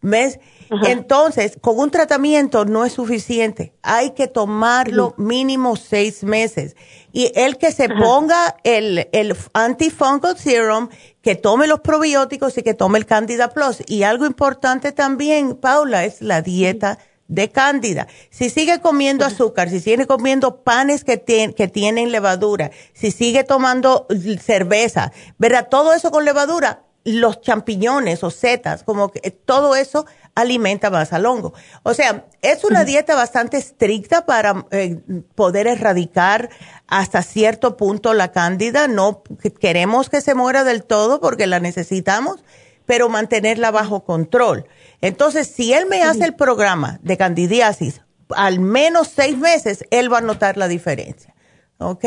[0.00, 0.38] ¿Ves?
[0.84, 3.72] Entonces, con un tratamiento no es suficiente.
[3.82, 6.76] Hay que tomarlo mínimo seis meses.
[7.12, 10.88] Y el que se ponga el, el antifungal serum,
[11.22, 13.82] que tome los probióticos y que tome el Candida Plus.
[13.86, 16.98] Y algo importante también, Paula, es la dieta
[17.28, 18.08] de cándida.
[18.30, 21.22] Si sigue comiendo azúcar, si sigue comiendo panes que,
[21.54, 24.06] que tienen levadura, si sigue tomando
[24.42, 25.68] cerveza, ¿verdad?
[25.70, 26.84] Todo eso con levadura,
[27.14, 31.52] los champiñones o setas, como que todo eso alimenta más al hongo.
[31.82, 35.00] O sea, es una dieta bastante estricta para eh,
[35.34, 36.50] poder erradicar
[36.86, 38.88] hasta cierto punto la cándida.
[38.88, 39.22] No
[39.60, 42.44] queremos que se muera del todo porque la necesitamos,
[42.86, 44.66] pero mantenerla bajo control.
[45.00, 48.02] Entonces, si él me hace el programa de candidiasis,
[48.36, 51.34] al menos seis meses, él va a notar la diferencia.
[51.78, 52.04] ¿Ok?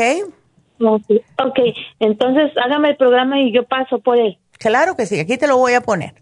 [0.80, 1.58] Ok,
[2.00, 4.38] entonces hágame el programa y yo paso por él.
[4.62, 6.14] Claro que sí, aquí te lo voy a poner.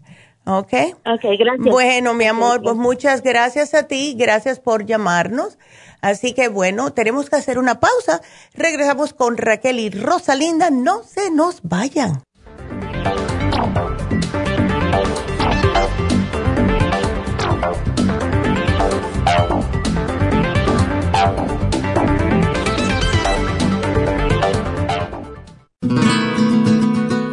[0.45, 0.73] ¿Ok?
[1.05, 1.69] Ok, gracias.
[1.69, 5.59] Bueno, mi amor, pues muchas gracias a ti, gracias por llamarnos.
[6.01, 8.21] Así que bueno, tenemos que hacer una pausa.
[8.55, 10.71] Regresamos con Raquel y Rosalinda.
[10.71, 12.23] No se nos vayan.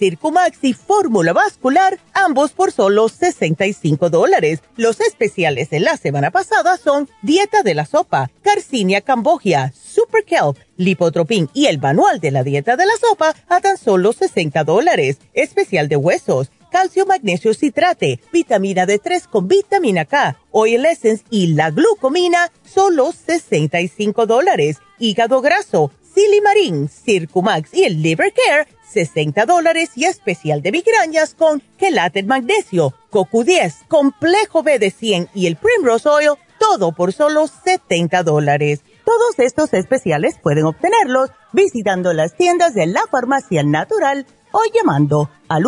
[0.00, 4.60] Circumax y fórmula vascular, ambos por solo 65 dólares.
[4.76, 10.56] Los especiales de la semana pasada son Dieta de la Sopa, Carcinia Cambogia, Super Kelp,
[10.78, 15.18] Lipotropin y el manual de la dieta de la sopa a tan solo 60 dólares.
[15.34, 21.70] Especial de huesos, calcio, magnesio, citrate, vitamina D3 con vitamina K, oil essence y la
[21.70, 24.78] glucomina, solo 65 dólares.
[24.98, 31.62] Hígado graso, silimarín, circumax y el liver care, 60 dólares y especial de migrañas con
[31.78, 38.22] quelate magnesio, CoQ10, complejo B de 100 y el Primrose Oil, todo por solo 70
[38.22, 38.80] dólares.
[39.04, 45.64] Todos estos especiales pueden obtenerlos visitando las tiendas de la farmacia natural o llamando al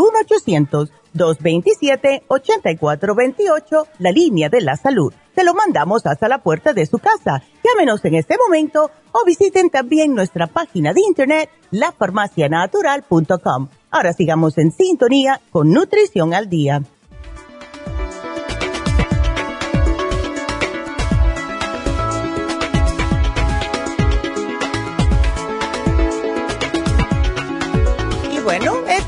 [1.14, 5.12] 1-800-227-8428, la línea de la salud.
[5.34, 7.42] Se lo mandamos hasta la puerta de su casa.
[7.64, 13.68] Llámenos en este momento o visiten también nuestra página de internet, lafarmacianatural.com.
[13.90, 16.82] Ahora sigamos en sintonía con Nutrición al Día.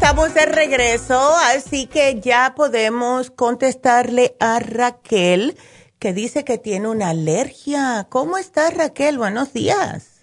[0.04, 1.18] estamos de regreso,
[1.54, 5.56] así que ya podemos contestarle a Raquel,
[6.04, 8.04] que dice que tiene una alergia.
[8.10, 9.16] ¿Cómo está Raquel?
[9.16, 10.22] Buenos días.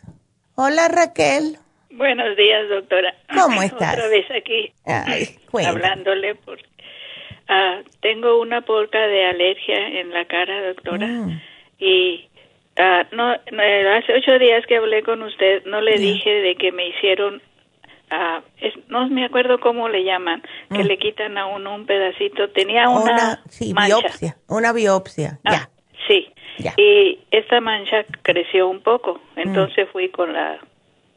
[0.53, 1.57] Hola Raquel.
[1.89, 3.15] Buenos días, doctora.
[3.33, 3.95] ¿Cómo estás?
[3.95, 4.71] Otra vez aquí
[5.65, 6.35] hablándole.
[6.35, 11.07] Por, uh, tengo una porca de alergia en la cara, doctora.
[11.07, 11.41] Mm.
[11.79, 12.29] Y
[12.77, 16.89] uh, no, hace ocho días que hablé con usted, no le dije de que me
[16.89, 17.41] hicieron
[18.13, 18.41] Ah,
[18.89, 20.87] no me acuerdo cómo le llaman, que mm.
[20.87, 22.49] le quitan a uno un pedacito.
[22.49, 23.41] Tenía una,
[23.87, 25.69] biopsia, una biopsia, ah, ya.
[26.07, 26.27] Sí,
[26.75, 29.39] y esta mancha creció un poco, mm.
[29.39, 30.59] entonces fui con la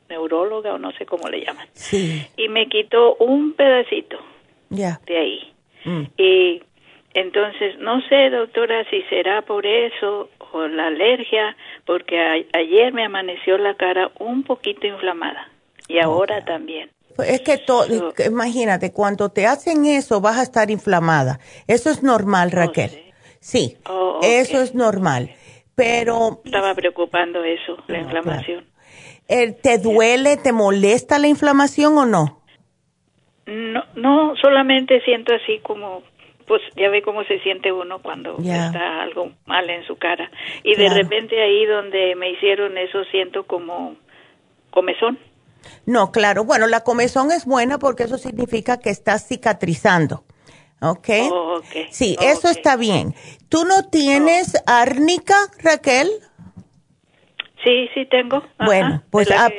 [0.08, 1.66] neuróloga o no sé cómo le llaman.
[1.72, 2.24] Sí.
[2.36, 4.18] Y me quitó un pedacito
[4.70, 5.00] ya.
[5.04, 5.52] de ahí.
[5.84, 6.02] Mm.
[6.16, 6.62] Y
[7.14, 13.58] entonces, no sé, doctora, si será por eso o la alergia, porque ayer me amaneció
[13.58, 15.48] la cara un poquito inflamada.
[15.88, 16.90] Y ahora también.
[17.16, 21.38] Pues es que todo, imagínate, cuando te hacen eso vas a estar inflamada.
[21.68, 22.90] Eso es normal, oh, Raquel.
[23.40, 25.30] sí, oh, eso es normal.
[25.76, 26.40] Pero...
[26.44, 28.66] Estaba preocupando eso, la inflamación.
[29.28, 32.40] Eh, ¿Te duele, te molesta la inflamación o no?
[33.46, 36.02] No, no, solamente siento así como,
[36.46, 40.30] pues ya ve cómo se siente uno cuando está algo mal en su cara.
[40.62, 43.96] Y de repente ahí donde me hicieron eso siento como
[44.70, 45.18] comezón.
[45.86, 46.44] No, claro.
[46.44, 50.24] Bueno, la comezón es buena porque eso significa que estás cicatrizando.
[50.80, 51.08] ¿Ok?
[51.30, 51.86] Oh, okay.
[51.90, 53.14] Sí, eso está bien.
[53.48, 54.62] ¿Tú no tienes oh.
[54.66, 56.10] árnica, Raquel?
[57.64, 58.42] Sí, sí tengo.
[58.58, 59.50] Bueno, pues ¿La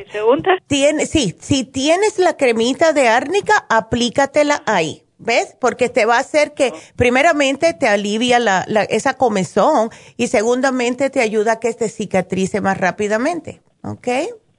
[0.68, 5.02] tiene, sí, si tienes la cremita de árnica, aplícatela ahí.
[5.18, 5.56] ¿Ves?
[5.62, 6.78] Porque te va a hacer que, oh.
[6.98, 12.78] primeramente, te alivia la, esa comezón y, segundamente, te ayuda a que te cicatrice más
[12.78, 13.62] rápidamente.
[13.82, 14.08] ¿Ok?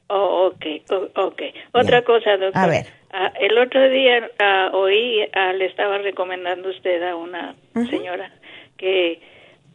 [0.09, 0.67] Oh, ok,
[1.17, 1.43] ok.
[1.73, 2.63] Otra cosa, doctor.
[2.63, 2.87] A ver.
[3.13, 7.57] Ah, el otro día ah, oí, ah, le estaba recomendando usted a una
[7.91, 8.31] señora
[8.77, 9.21] que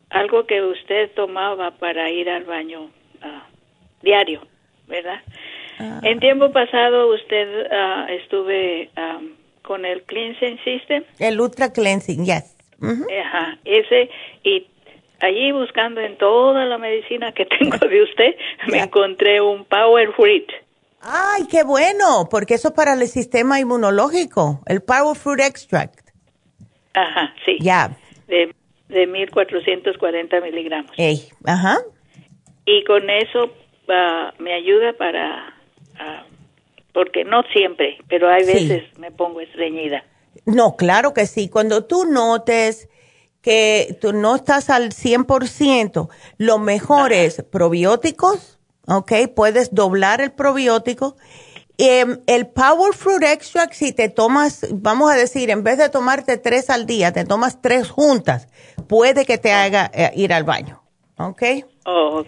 [0.09, 2.91] algo que usted tomaba para ir al baño
[4.01, 4.41] diario,
[4.87, 5.21] ¿verdad?
[6.03, 7.67] En tiempo pasado usted
[8.09, 8.89] estuve
[9.63, 11.03] con el Cleansing System.
[11.17, 12.55] El Ultra Cleansing, yes.
[12.81, 14.09] Ajá, ese,
[14.43, 14.67] y
[15.21, 18.35] allí buscando en toda la medicina que tengo de usted,
[18.71, 20.47] me encontré un Power Fruit.
[21.01, 26.11] Ay, qué bueno, porque eso es para el sistema inmunológico, el Power Fruit Extract.
[26.93, 27.57] Ajá, sí.
[27.59, 27.97] Ya.
[28.27, 28.53] De,
[28.89, 30.91] de 1440 miligramos.
[30.97, 31.79] Ey, ajá.
[32.65, 35.55] Y con eso uh, me ayuda para,
[35.95, 36.23] uh,
[36.93, 40.03] porque no siempre, pero hay veces me pongo estreñida.
[40.45, 41.49] No, claro que sí.
[41.49, 42.89] Cuando tú notes
[43.41, 49.11] que tú no estás al 100%, lo mejor es probióticos, ¿ok?
[49.35, 51.15] Puedes doblar el probiótico.
[51.77, 56.37] Em, el Power Fruit Extract, si te tomas, vamos a decir, en vez de tomarte
[56.37, 58.47] tres al día, te tomas tres juntas,
[58.87, 60.83] puede que te haga eh, ir al baño,
[61.17, 61.41] ¿ok?
[61.85, 62.27] Oh, ok.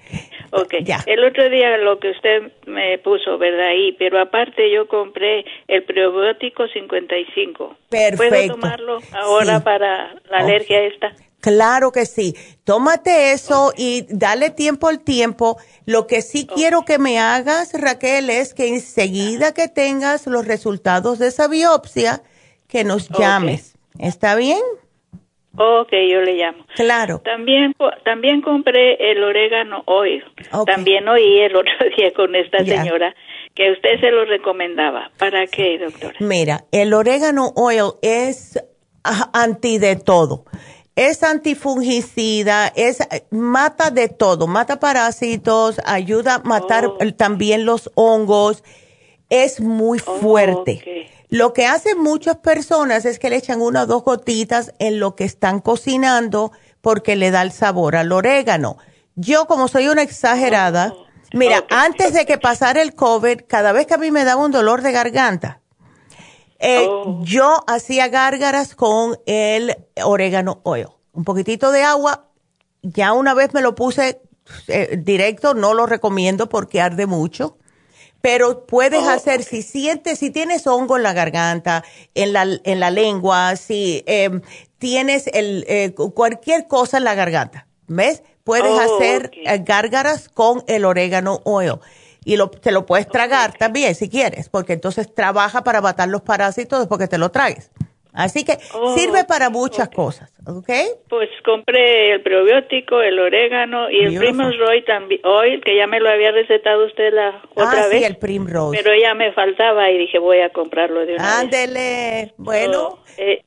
[0.51, 0.83] okay.
[0.85, 0.99] Ya.
[1.05, 3.67] El otro día lo que usted me puso, ¿verdad?
[3.67, 7.77] Ahí, pero aparte yo compré el prebiótico 55.
[7.89, 8.29] Perfecto.
[8.29, 11.13] ¿Puedo tomarlo ahora para la alergia esta?
[11.43, 12.35] Claro que sí.
[12.63, 15.57] Tómate eso y dale tiempo al tiempo.
[15.85, 21.19] Lo que sí quiero que me hagas, Raquel, es que enseguida que tengas los resultados
[21.19, 22.23] de esa biopsia,
[22.69, 23.75] que nos llames.
[23.99, 24.61] ¿Está bien?
[25.55, 26.65] Ok, yo le llamo.
[26.75, 27.21] Claro.
[27.23, 30.23] También, también compré el orégano oil.
[30.65, 33.13] También oí el otro día con esta señora
[33.53, 35.11] que usted se lo recomendaba.
[35.19, 36.15] ¿Para qué, doctora?
[36.19, 38.59] Mira, el orégano oil es
[39.03, 40.45] anti de todo.
[40.95, 42.99] Es antifungicida, es
[43.31, 46.97] mata de todo, mata parásitos, ayuda a matar oh.
[47.15, 48.63] también los hongos.
[49.29, 51.09] Es muy oh, fuerte.
[51.33, 55.15] Lo que hacen muchas personas es que le echan una o dos gotitas en lo
[55.15, 58.77] que están cocinando porque le da el sabor al orégano.
[59.15, 63.87] Yo, como soy una exagerada, oh, mira, antes de que pasara el COVID, cada vez
[63.87, 65.59] que a mí me daba un dolor de garganta,
[66.59, 67.19] eh, oh.
[67.23, 70.89] yo hacía gárgaras con el orégano oil.
[71.13, 72.27] Un poquitito de agua,
[72.83, 74.21] ya una vez me lo puse
[74.67, 77.57] eh, directo, no lo recomiendo porque arde mucho
[78.23, 81.83] pero puedes oh, hacer, si sientes, si tienes hongo en la garganta,
[82.15, 84.41] en la, en la lengua, si em,
[84.77, 88.23] tienes el, eh, cualquier cosa en la garganta, ¿ves?
[88.45, 91.79] Puedes oh, hacer eh, gárgaras con el orégano oil.
[92.23, 96.21] Y lo, te lo puedes tragar también si quieres, porque entonces trabaja para matar los
[96.21, 97.71] parásitos después que te lo tragues.
[98.13, 100.69] Así que oh, sirve para muchas cosas, ¿ok?
[101.09, 106.09] Pues compré el probiótico, el orégano y el Primrose también, hoy, que ya me lo
[106.09, 107.99] había recetado usted la otra ah, vez.
[107.99, 108.79] sí, el Primrose.
[108.81, 112.99] Pero ya me faltaba y dije, voy a comprarlo de una Ándele, bueno.
[113.17, 113.43] Eh,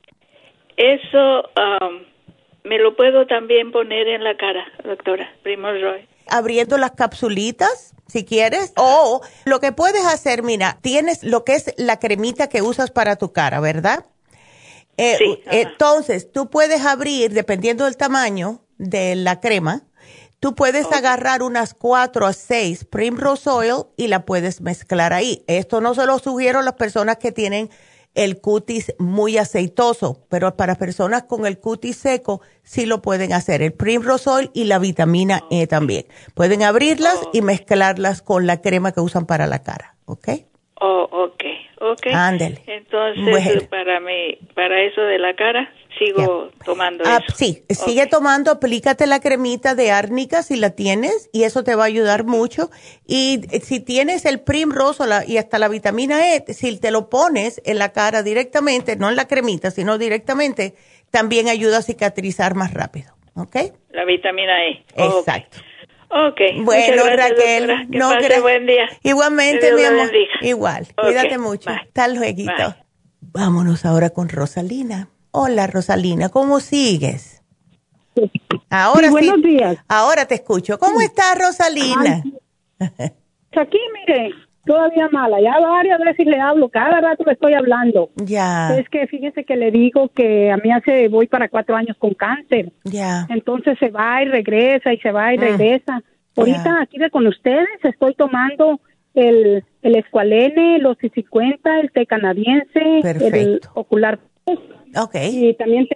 [0.75, 2.03] eso um,
[2.63, 6.05] me lo puedo también poner en la cara, doctora, Primrose.
[6.29, 8.73] Abriendo las capsulitas si quieres.
[8.77, 13.17] O lo que puedes hacer, mira, tienes lo que es la cremita que usas para
[13.17, 14.05] tu cara, ¿verdad?
[14.97, 19.83] Eh, entonces, tú puedes abrir, dependiendo del tamaño de la crema,
[20.39, 25.43] tú puedes agarrar unas cuatro a seis Primrose Oil y la puedes mezclar ahí.
[25.47, 27.69] Esto no se lo sugiero a las personas que tienen
[28.15, 33.61] el cutis muy aceitoso, pero para personas con el cutis seco sí lo pueden hacer.
[33.61, 36.07] El Primrose Oil y la vitamina E también.
[36.33, 40.29] Pueden abrirlas y mezclarlas con la crema que usan para la cara, ¿ok?
[40.81, 41.43] Oh, ok,
[41.91, 42.07] ok.
[42.13, 42.61] Ándele.
[42.67, 49.07] Entonces, para mí, para eso de la cara, sigo tomando ah, Sí, sigue tomando, aplícate
[49.07, 52.69] la cremita de árnica si la tienes y eso te va a ayudar mucho.
[53.05, 57.79] Y si tienes el Primrose y hasta la vitamina E, si te lo pones en
[57.79, 60.75] la cara directamente, no en la cremita, sino directamente,
[61.11, 63.55] también ayuda a cicatrizar más rápido, ¿ok?
[63.91, 64.83] La vitamina E.
[64.95, 65.57] Exacto.
[66.09, 66.39] Ok.
[66.63, 68.87] Bueno, Raquel, no, pase buen día.
[69.03, 70.09] Igualmente, mi amor.
[70.41, 70.87] Igual.
[70.95, 71.69] Cuídate mucho.
[71.69, 72.43] Hasta luego.
[73.19, 75.09] Vámonos ahora con Rosalina.
[75.31, 77.43] Hola, Rosalina, ¿cómo sigues?
[78.69, 79.77] Ahora sí, buenos días.
[79.87, 80.79] Ahora te escucho.
[80.79, 82.23] ¿Cómo estás, Rosalina?
[82.79, 84.31] aquí, mire,
[84.67, 85.41] todavía mala.
[85.41, 88.11] Ya varias veces le hablo, cada rato le estoy hablando.
[88.17, 88.77] Ya.
[88.77, 92.13] Es que fíjese que le digo que a mí hace, voy para cuatro años con
[92.13, 92.71] cáncer.
[92.83, 93.25] Ya.
[93.29, 95.41] Entonces se va y regresa y se va y mm.
[95.41, 96.03] regresa.
[96.35, 98.79] Ahorita aquí de con ustedes estoy tomando
[99.15, 104.19] el, el escualene, los 50, el té canadiense, el ocular.
[104.45, 105.15] Ok.
[105.31, 105.87] Y también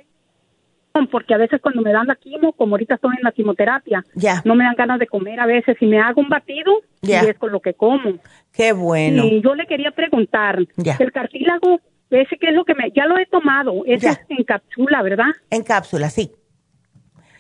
[1.12, 4.04] porque a veces cuando me dan la quimo, como ahorita estoy en la quimioterapia,
[4.44, 6.72] no me dan ganas de comer a veces y me hago un batido
[7.02, 8.20] y es con lo que como.
[8.52, 9.24] Qué bueno.
[9.24, 11.80] Y yo le quería preguntar, el cartílago,
[12.10, 15.32] ese que es lo que me, ya lo he tomado, ese es en cápsula, ¿verdad?
[15.50, 16.32] En cápsula, sí.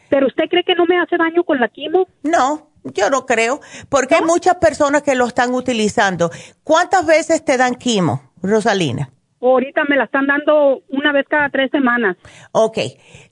[0.09, 2.07] ¿Pero usted cree que no me hace daño con la quimo?
[2.23, 6.31] No, yo no creo, porque hay muchas personas que lo están utilizando.
[6.63, 9.09] ¿Cuántas veces te dan quimo, Rosalina?
[9.41, 12.17] Ahorita me la están dando una vez cada tres semanas.
[12.51, 12.77] Ok,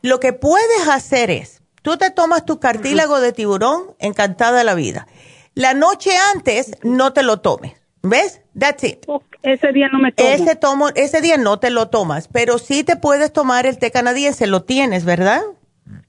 [0.01, 4.73] lo que puedes hacer es, tú te tomas tu cartílago de tiburón, encantada de la
[4.73, 5.07] vida.
[5.53, 8.41] La noche antes no te lo tomes, ¿ves?
[8.57, 9.05] That's it.
[9.43, 10.29] ese día no me tomo.
[10.29, 10.89] Ese, tomo.
[10.95, 14.63] ese día no te lo tomas, pero sí te puedes tomar el té canadiense, lo
[14.63, 15.41] tienes, ¿verdad?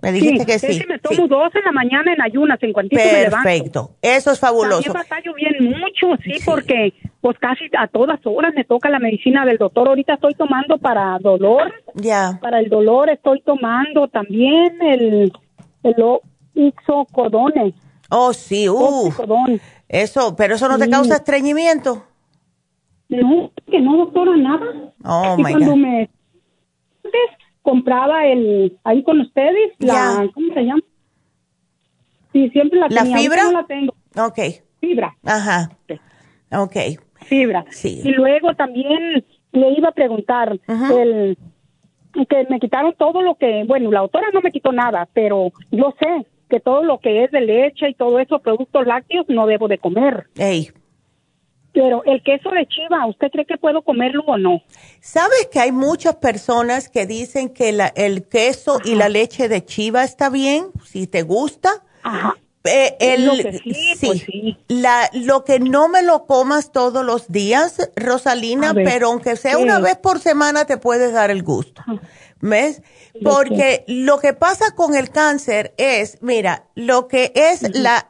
[0.02, 0.82] Me dijiste que sí.
[0.88, 4.82] me tomo dos en la mañana en ayunas, en cuantito Perfecto, eso es fabuloso.
[4.82, 9.44] También batallo bien mucho, sí, porque pues casi a todas horas me toca la medicina
[9.44, 9.88] del doctor.
[9.88, 11.72] Ahorita estoy tomando para dolor.
[11.94, 12.38] Ya.
[12.40, 15.32] Para el dolor estoy tomando también el,
[15.82, 15.94] el
[16.54, 17.74] ixocodone.
[18.10, 19.12] Oh, sí, uh.
[19.88, 22.04] Eso, pero eso no te causa estreñimiento.
[23.08, 24.66] No, que no, doctora, nada.
[25.04, 26.10] Oh, y cuando me
[27.62, 30.82] compraba el ahí con ustedes la ¿cómo se llama?
[32.32, 33.44] Sí, siempre la, ¿La fibra?
[33.44, 33.94] No la tengo.
[34.16, 34.38] Ok.
[34.80, 35.16] Fibra.
[35.24, 35.70] Ajá.
[36.52, 36.76] Ok.
[37.26, 37.64] Fibra.
[37.70, 38.00] Sí.
[38.04, 41.36] Y luego también le iba a preguntar el
[42.28, 45.94] que me quitaron todo lo que, bueno, la autora no me quitó nada, pero yo
[46.00, 49.68] sé que todo lo que es de leche y todo eso, productos lácteos, no debo
[49.68, 50.26] de comer.
[50.36, 50.70] Ey.
[51.72, 54.62] Pero el queso de chiva, ¿usted cree que puedo comerlo o no?
[55.00, 60.02] ¿Sabes que hay muchas personas que dicen que el queso y la leche de chiva
[60.02, 61.70] está bien, si te gusta?
[62.02, 62.34] Ajá.
[62.64, 64.58] Eh, lo que sí, pues sí.
[64.68, 69.80] La, lo que no me lo comas todos los días, Rosalina, pero aunque sea una
[69.80, 71.82] vez por semana te puedes dar el gusto.
[72.40, 72.82] ¿Ves?
[73.22, 78.06] Porque lo que pasa con el cáncer es, mira, lo que es la,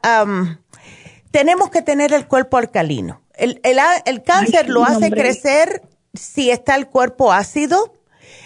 [1.31, 3.20] tenemos que tener el cuerpo alcalino.
[3.41, 5.81] El, el, cáncer lo hace crecer
[6.13, 7.95] si está el cuerpo ácido,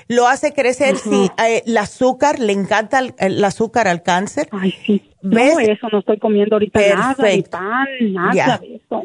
[0.08, 4.48] lo hace crecer si eh, el azúcar, le encanta el, azúcar al cáncer.
[4.52, 5.12] Ay, sí.
[5.22, 5.56] ¿Ves?
[5.56, 9.04] No, eso no estoy comiendo ahorita nada, ni pan, nada de eso.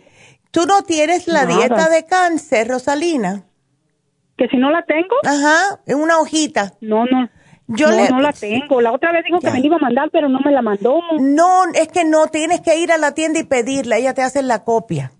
[0.53, 3.45] ¿Tú no tienes la dieta de cáncer, Rosalina?
[4.36, 5.16] ¿Que si no la tengo?
[5.24, 6.74] Ajá, en una hojita.
[6.80, 7.28] No, no.
[7.66, 8.80] Yo no, no la tengo.
[8.80, 11.01] La otra vez dijo que me iba a mandar, pero no me la mandó.
[11.18, 13.97] No, es que no, tienes que ir a la tienda y pedirla.
[13.97, 15.12] Ella te hace la copia.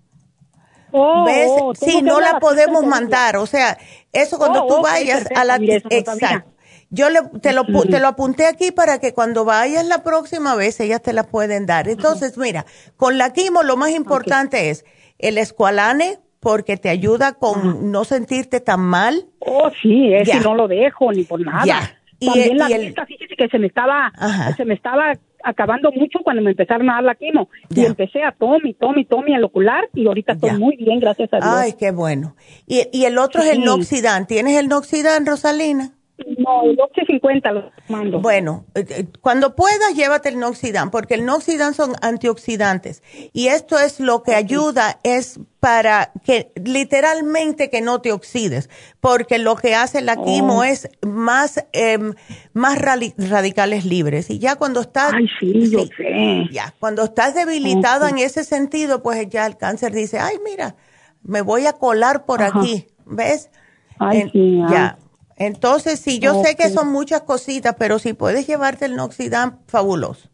[0.91, 1.47] Oh, ¿Ves?
[1.49, 3.37] Oh, sí, no la podemos mandar.
[3.37, 3.77] O sea,
[4.11, 5.87] eso cuando oh, tú vayas a la tienda.
[5.89, 6.49] Exacto.
[6.93, 10.77] Yo le, te, lo, te lo apunté aquí para que cuando vayas la próxima vez
[10.81, 11.87] ellas te la pueden dar.
[11.87, 12.65] Entonces, mira,
[12.97, 14.83] con la quimo lo más importante es
[15.17, 19.27] el escualane porque te ayuda con no sentirte tan mal.
[19.39, 21.63] Oh, sí, ese no lo dejo ni por nada.
[21.65, 21.97] Ya.
[22.19, 24.11] También la vista, fíjese que se me estaba,
[24.55, 25.13] se me estaba
[25.43, 27.49] acabando mucho cuando me empezaron a dar la quimo.
[27.69, 31.37] Y empecé a Tommy, Tommy, Tommy el ocular y ahorita estoy muy bien, gracias a
[31.37, 31.49] Dios.
[31.53, 32.35] Ay, qué bueno.
[32.67, 34.27] Y, y el otro es el Noxidan.
[34.27, 35.91] ¿Tienes el Noxidan, Rosalina?
[36.37, 38.19] No, el Oxy 50 lo mando.
[38.19, 43.03] Bueno, eh, eh, cuando puedas, llévate el Noxidan, porque el Noxidan son antioxidantes.
[43.33, 48.69] Y esto es lo que ayuda, es para que literalmente que no te oxides,
[48.99, 50.63] porque lo que hace la quimo oh.
[50.63, 52.13] es más, em,
[52.53, 54.29] más radicales libres.
[54.29, 55.13] Y ya cuando estás...
[55.13, 56.47] Ay, sí, yo sé.
[56.51, 60.75] Ya, cuando estás debilitada en ese sentido, pues ya el cáncer dice, ay, mira,
[61.23, 63.51] me voy a colar por aquí, ¿ves?
[63.99, 64.97] Ay, sí, ya.
[65.41, 70.29] Entonces, sí, yo sé que son muchas cositas, pero si puedes llevarte el Noxidam, fabuloso.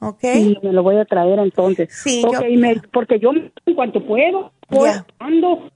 [0.00, 0.20] ¿Ok?
[0.20, 1.88] Sí, me lo voy a traer entonces.
[1.92, 2.24] Sí,
[2.92, 5.70] porque yo en cuanto puedo, voy dando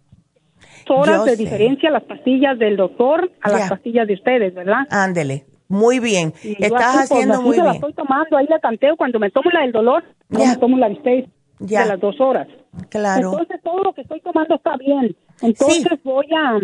[0.88, 4.86] horas de diferencia las pastillas del doctor a las pastillas de ustedes, ¿verdad?
[4.90, 5.44] Ándele.
[5.66, 6.32] Muy bien.
[6.42, 7.64] Estás pues, haciendo muy bien.
[7.64, 8.96] la estoy tomando, ahí la tanteo.
[8.96, 12.20] Cuando me tomo la del dolor, no me tomo la de ustedes de las dos
[12.20, 12.46] horas.
[12.90, 13.32] Claro.
[13.32, 15.16] Entonces todo lo que estoy tomando está bien.
[15.40, 16.60] Entonces voy a...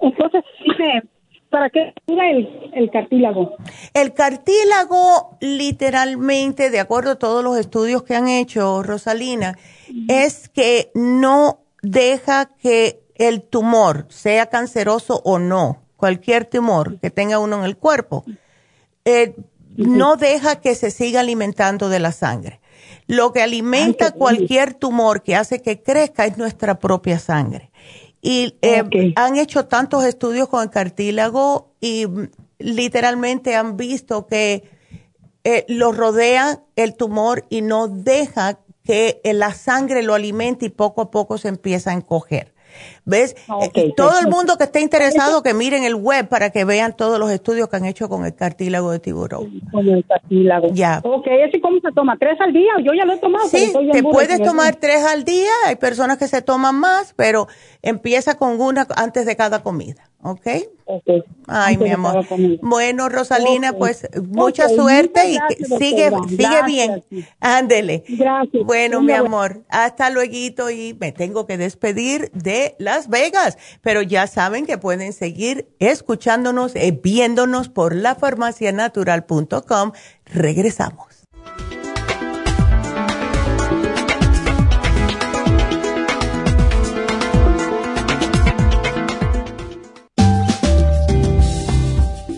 [0.00, 1.02] Entonces sí me
[1.52, 3.56] ¿Para qué sirve el, el, cartílago?
[3.92, 9.58] El cartílago, literalmente, de acuerdo a todos los estudios que han hecho, Rosalina,
[10.08, 17.38] es que no deja que el tumor, sea canceroso o no, cualquier tumor que tenga
[17.38, 18.24] uno en el cuerpo,
[19.04, 19.34] eh,
[19.76, 22.60] no deja que se siga alimentando de la sangre.
[23.06, 27.71] Lo que alimenta cualquier tumor que hace que crezca es nuestra propia sangre.
[28.22, 34.62] Y eh, han hecho tantos estudios con el cartílago y mm, literalmente han visto que
[35.44, 41.02] eh, lo rodea el tumor y no deja que la sangre lo alimente y poco
[41.02, 42.54] a poco se empieza a encoger.
[43.04, 43.34] ¿Ves?
[43.74, 47.18] Eh, todo el mundo que esté interesado que miren el web para que vean todos
[47.18, 49.60] los estudios que han hecho con el cartílago de tiburón.
[49.70, 50.68] Con el cartílago.
[50.72, 51.00] Ya.
[51.04, 52.16] Ok, ¿ese cómo se toma?
[52.18, 52.72] ¿Tres al día?
[52.84, 53.48] Yo ya lo he tomado.
[53.48, 55.50] Sí, te puedes tomar tres al día.
[55.66, 57.48] Hay personas que se toman más, pero
[57.82, 60.11] empieza con una antes de cada comida.
[60.22, 60.46] ¿Ok?
[61.48, 62.24] Ay, mi amor.
[62.62, 67.04] Bueno, Rosalina, pues mucha suerte y sigue, sigue bien.
[67.40, 68.04] Ándele.
[68.08, 68.64] Gracias.
[68.64, 70.32] Bueno, mi amor, hasta luego
[70.70, 76.76] y me tengo que despedir de Las Vegas, pero ya saben que pueden seguir escuchándonos,
[76.76, 79.92] y viéndonos por lafarmacianatural.com.
[80.26, 81.11] Regresamos.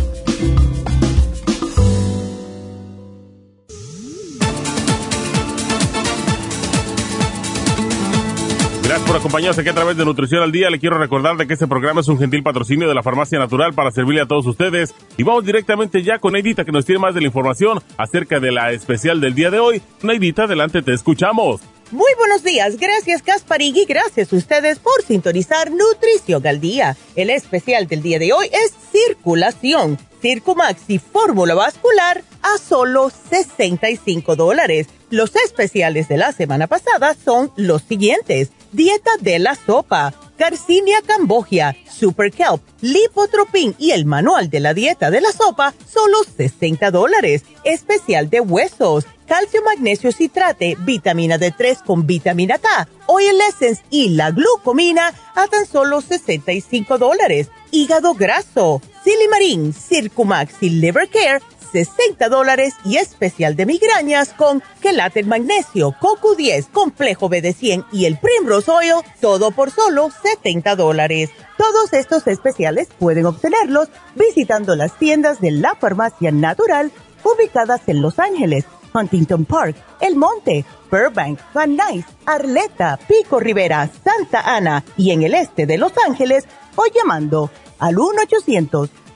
[9.11, 10.69] Por acompañarnos aquí a través de Nutrición al Día.
[10.69, 13.73] Le quiero recordar de que este programa es un gentil patrocinio de la Farmacia Natural
[13.73, 14.95] para servirle a todos ustedes.
[15.17, 18.53] Y vamos directamente ya con Neidita que nos tiene más de la información acerca de
[18.53, 19.81] la especial del día de hoy.
[20.01, 21.59] Neidita, adelante, te escuchamos.
[21.91, 26.95] Muy buenos días, gracias Gasparigui, gracias a ustedes por sintonizar Nutrición al Día.
[27.17, 34.35] El especial del día de hoy es circulación, Circumax y fórmula vascular a solo 65
[34.35, 34.87] dólares.
[35.09, 41.75] Los especiales de la semana pasada son los siguientes Dieta de la Sopa, Garcinia Cambogia,
[41.89, 47.43] Super Kelp, Lipotropin y el Manual de la Dieta de la Sopa, solo 60 dólares.
[47.65, 54.31] Especial de huesos, calcio, magnesio, citrate, vitamina D3 con vitamina K, Oil Essence y la
[54.31, 57.49] glucomina a tan solo 65 dólares.
[57.71, 65.23] Hígado graso, Silimarín, Circumax y Liver Care, 60 dólares y especial de migrañas con quelate
[65.23, 71.29] magnesio, coco 10, complejo BD100 y el Primrose Oil, todo por solo 70 dólares.
[71.57, 76.91] Todos estos especiales pueden obtenerlos visitando las tiendas de la farmacia natural
[77.23, 84.41] ubicadas en Los Ángeles, Huntington Park, El Monte, Burbank, Van Nuys, Arleta, Pico Rivera, Santa
[84.41, 86.45] Ana y en el este de Los Ángeles
[86.75, 87.49] o llamando
[87.79, 88.89] al 1 800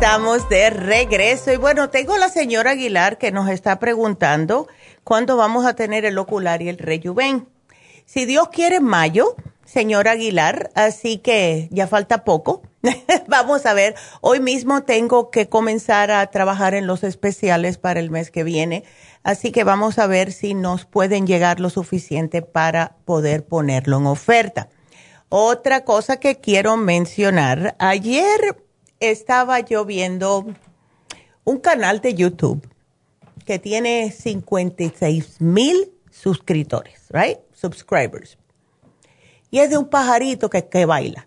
[0.00, 4.66] Estamos de regreso y bueno, tengo la señora Aguilar que nos está preguntando
[5.04, 7.46] cuándo vamos a tener el ocular y el rejuven.
[8.06, 9.36] Si Dios quiere, mayo,
[9.66, 12.62] señora Aguilar, así que ya falta poco.
[13.28, 18.10] vamos a ver, hoy mismo tengo que comenzar a trabajar en los especiales para el
[18.10, 18.84] mes que viene,
[19.22, 24.06] así que vamos a ver si nos pueden llegar lo suficiente para poder ponerlo en
[24.06, 24.70] oferta.
[25.28, 28.56] Otra cosa que quiero mencionar, ayer
[29.00, 30.46] estaba yo viendo
[31.44, 32.68] un canal de YouTube
[33.44, 37.38] que tiene 56 mil suscriptores, right?
[37.52, 38.38] Subscribers.
[39.50, 41.26] Y es de un pajarito que, que baila.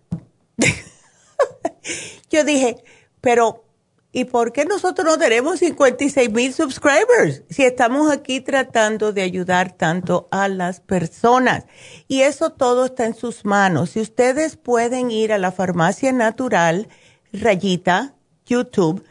[2.29, 2.77] yo dije,
[3.19, 3.65] pero
[4.11, 7.43] ¿y por qué nosotros no tenemos 56 mil subscribers?
[7.49, 11.65] Si estamos aquí tratando de ayudar tanto a las personas.
[12.07, 13.91] Y eso todo está en sus manos.
[13.91, 16.87] Si ustedes pueden ir a la farmacia natural,
[17.33, 18.13] rayita
[18.45, 19.03] YouTube,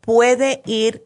[0.00, 1.04] puede ir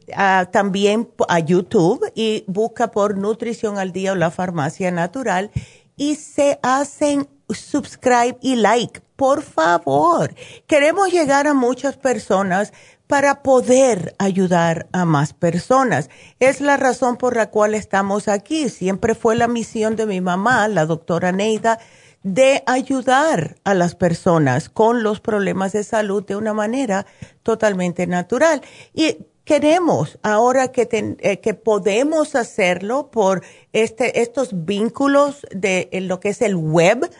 [0.53, 5.51] también a YouTube y busca por Nutrición al Día o la Farmacia Natural
[5.97, 9.01] y se hacen subscribe y like.
[9.17, 10.35] Por favor,
[10.67, 12.73] queremos llegar a muchas personas
[13.07, 16.11] para poder ayudar a más personas.
[16.41, 18.69] Es la razón por la cual estamos aquí.
[18.71, 21.79] Siempre fue la misión de mi mamá, la doctora Neida
[22.25, 27.07] de ayudar a las personas con los problemas de salud de una manera
[27.43, 28.63] totalmente natural.
[28.95, 30.89] Y queremos ahora que,
[31.21, 33.45] eh, que podemos hacerlo por
[33.75, 37.11] este, estos vínculos de lo que es el web,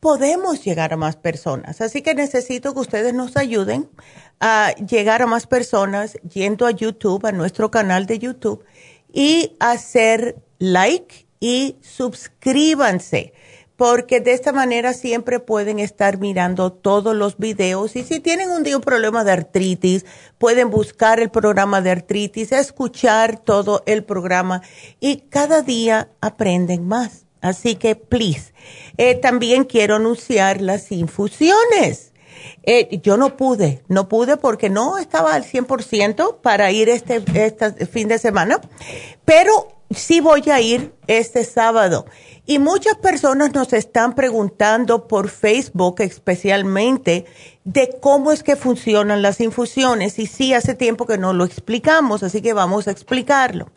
[0.00, 1.80] podemos llegar a más personas.
[1.80, 3.88] Así que necesito que ustedes nos ayuden
[4.40, 8.64] a llegar a más personas yendo a YouTube, a nuestro canal de YouTube
[9.12, 13.32] y hacer like y suscríbanse
[13.80, 18.62] porque de esta manera siempre pueden estar mirando todos los videos y si tienen un
[18.62, 20.04] día un problema de artritis,
[20.36, 24.60] pueden buscar el programa de artritis, escuchar todo el programa
[25.00, 27.24] y cada día aprenden más.
[27.40, 28.52] Así que, please,
[28.98, 32.12] eh, también quiero anunciar las infusiones.
[32.64, 37.86] Eh, yo no pude, no pude porque no estaba al 100% para ir este, este
[37.86, 38.60] fin de semana,
[39.24, 42.06] pero sí voy a ir este sábado.
[42.46, 47.26] Y muchas personas nos están preguntando por Facebook especialmente
[47.64, 50.18] de cómo es que funcionan las infusiones.
[50.18, 53.70] Y sí, hace tiempo que no lo explicamos, así que vamos a explicarlo.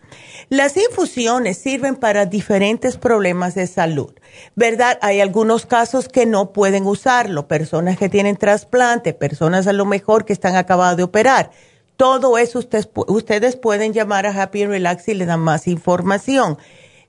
[0.49, 4.13] Las infusiones sirven para diferentes problemas de salud,
[4.55, 4.97] ¿verdad?
[5.01, 10.25] Hay algunos casos que no pueden usarlo, personas que tienen trasplante, personas a lo mejor
[10.25, 11.51] que están acabadas de operar
[11.97, 16.57] todo eso ustedes, pueden llamar a Happy Relax y le dan más información.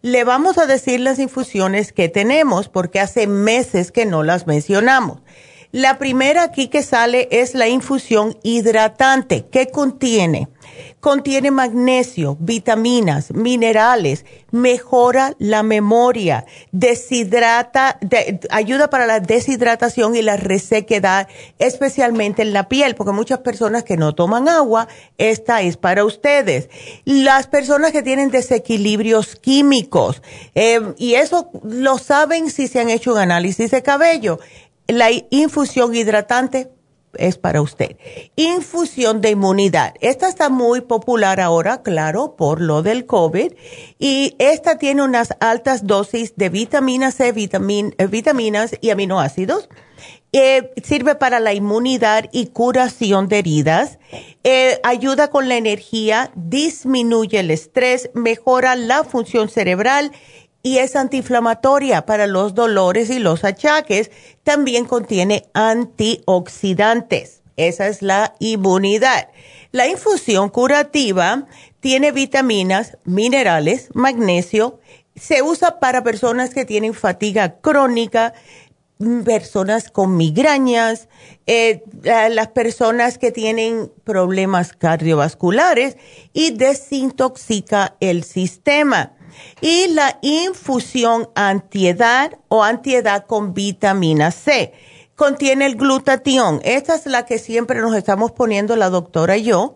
[0.03, 5.20] Le vamos a decir las infusiones que tenemos porque hace meses que no las mencionamos.
[5.72, 9.47] La primera aquí que sale es la infusión hidratante.
[9.51, 10.49] ¿Qué contiene?
[11.05, 17.98] Contiene magnesio, vitaminas, minerales, mejora la memoria, deshidrata,
[18.48, 21.28] ayuda para la deshidratación y la resequedad,
[21.59, 24.88] especialmente en la piel, porque muchas personas que no toman agua,
[25.18, 26.70] esta es para ustedes.
[27.05, 30.22] Las personas que tienen desequilibrios químicos,
[30.55, 34.40] eh, y eso lo saben si se han hecho un análisis de cabello.
[34.86, 36.70] La infusión hidratante
[37.18, 37.96] es para usted.
[38.36, 39.94] Infusión de inmunidad.
[40.00, 43.52] Esta está muy popular ahora, claro, por lo del COVID.
[43.98, 49.68] Y esta tiene unas altas dosis de vitamina C, eh, vitaminas y aminoácidos.
[50.36, 54.00] Eh, sirve para la inmunidad y curación de heridas.
[54.42, 60.10] Eh, ayuda con la energía, disminuye el estrés, mejora la función cerebral
[60.64, 64.10] y es antiinflamatoria para los dolores y los achaques.
[64.42, 67.42] También contiene antioxidantes.
[67.56, 69.28] Esa es la inmunidad.
[69.72, 71.46] La infusión curativa
[71.80, 74.80] tiene vitaminas, minerales, magnesio.
[75.14, 78.32] Se usa para personas que tienen fatiga crónica,
[79.22, 81.08] personas con migrañas,
[81.46, 85.98] eh, las personas que tienen problemas cardiovasculares
[86.32, 89.13] y desintoxica el sistema
[89.61, 94.72] y la infusión antiedad o antiedad con vitamina C.
[95.16, 96.61] Contiene el glutatión.
[96.64, 99.74] Esta es la que siempre nos estamos poniendo la doctora y yo.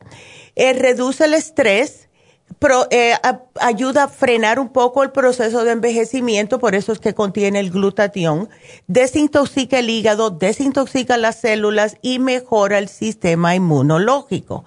[0.56, 2.08] Eh, reduce el estrés,
[2.90, 3.14] eh,
[3.60, 7.70] ayuda a frenar un poco el proceso de envejecimiento, por eso es que contiene el
[7.70, 8.48] glutatión.
[8.88, 14.64] Desintoxica el hígado, desintoxica las células y mejora el sistema inmunológico.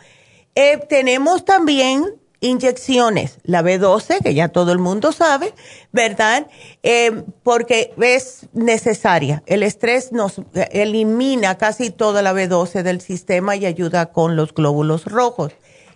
[0.56, 5.54] Eh, tenemos también inyecciones, la B12, que ya todo el mundo sabe,
[5.92, 6.48] ¿verdad?
[6.84, 9.44] Eh, porque es necesaria.
[9.46, 15.06] El estrés nos elimina casi toda la B12 del sistema y ayuda con los glóbulos
[15.06, 15.54] rojos.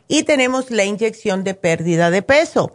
[0.08, 2.72] Y tenemos la inyección de pérdida de peso.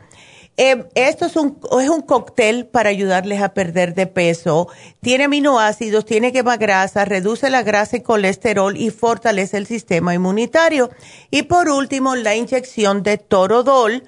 [0.62, 4.68] Eh, esto es un, es un cóctel para ayudarles a perder de peso.
[5.00, 10.90] Tiene aminoácidos, tiene quema grasa, reduce la grasa y colesterol y fortalece el sistema inmunitario.
[11.30, 14.02] Y por último, la inyección de torodol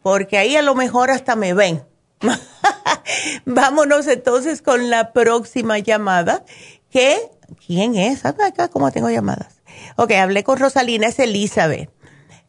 [0.02, 1.84] Porque ahí a lo mejor hasta me ven.
[3.46, 6.46] Vámonos entonces con la próxima llamada.
[6.90, 7.30] ¿Qué?
[7.66, 8.24] ¿Quién es?
[8.26, 9.62] acá cómo tengo llamadas.
[9.98, 11.90] Ok, hablé con Rosalina, es Elizabeth.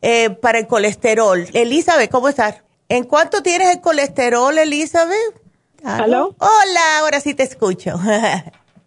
[0.02, 1.48] Eh, para el colesterol.
[1.52, 2.62] Elizabeth, ¿cómo estás?
[2.88, 5.42] ¿En cuánto tienes el colesterol, Elizabeth?
[5.82, 6.36] ¿Aló?
[6.38, 7.98] Hola, ahora sí te escucho.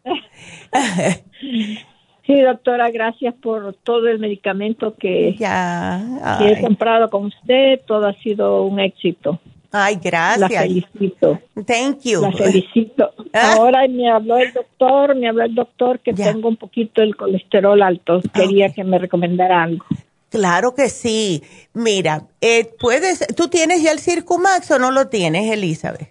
[2.26, 7.82] Sí, doctora, gracias por todo el medicamento que, he comprado con usted.
[7.86, 9.40] Todo ha sido un éxito.
[9.72, 10.40] Ay, gracias.
[10.40, 11.40] La felicito.
[11.66, 12.22] Thank you.
[12.22, 13.14] La felicito.
[13.34, 13.54] Ah.
[13.54, 17.82] Ahora me habló el doctor, me habló el doctor que tengo un poquito el colesterol
[17.82, 18.20] alto.
[18.34, 19.86] Quería que me recomendara algo.
[20.30, 21.42] Claro que sí.
[21.74, 26.10] Mira, eh, puedes, ¿tú tienes ya el Circumax o no lo tienes, Elizabeth?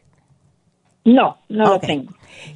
[1.04, 2.10] No, no lo tengo.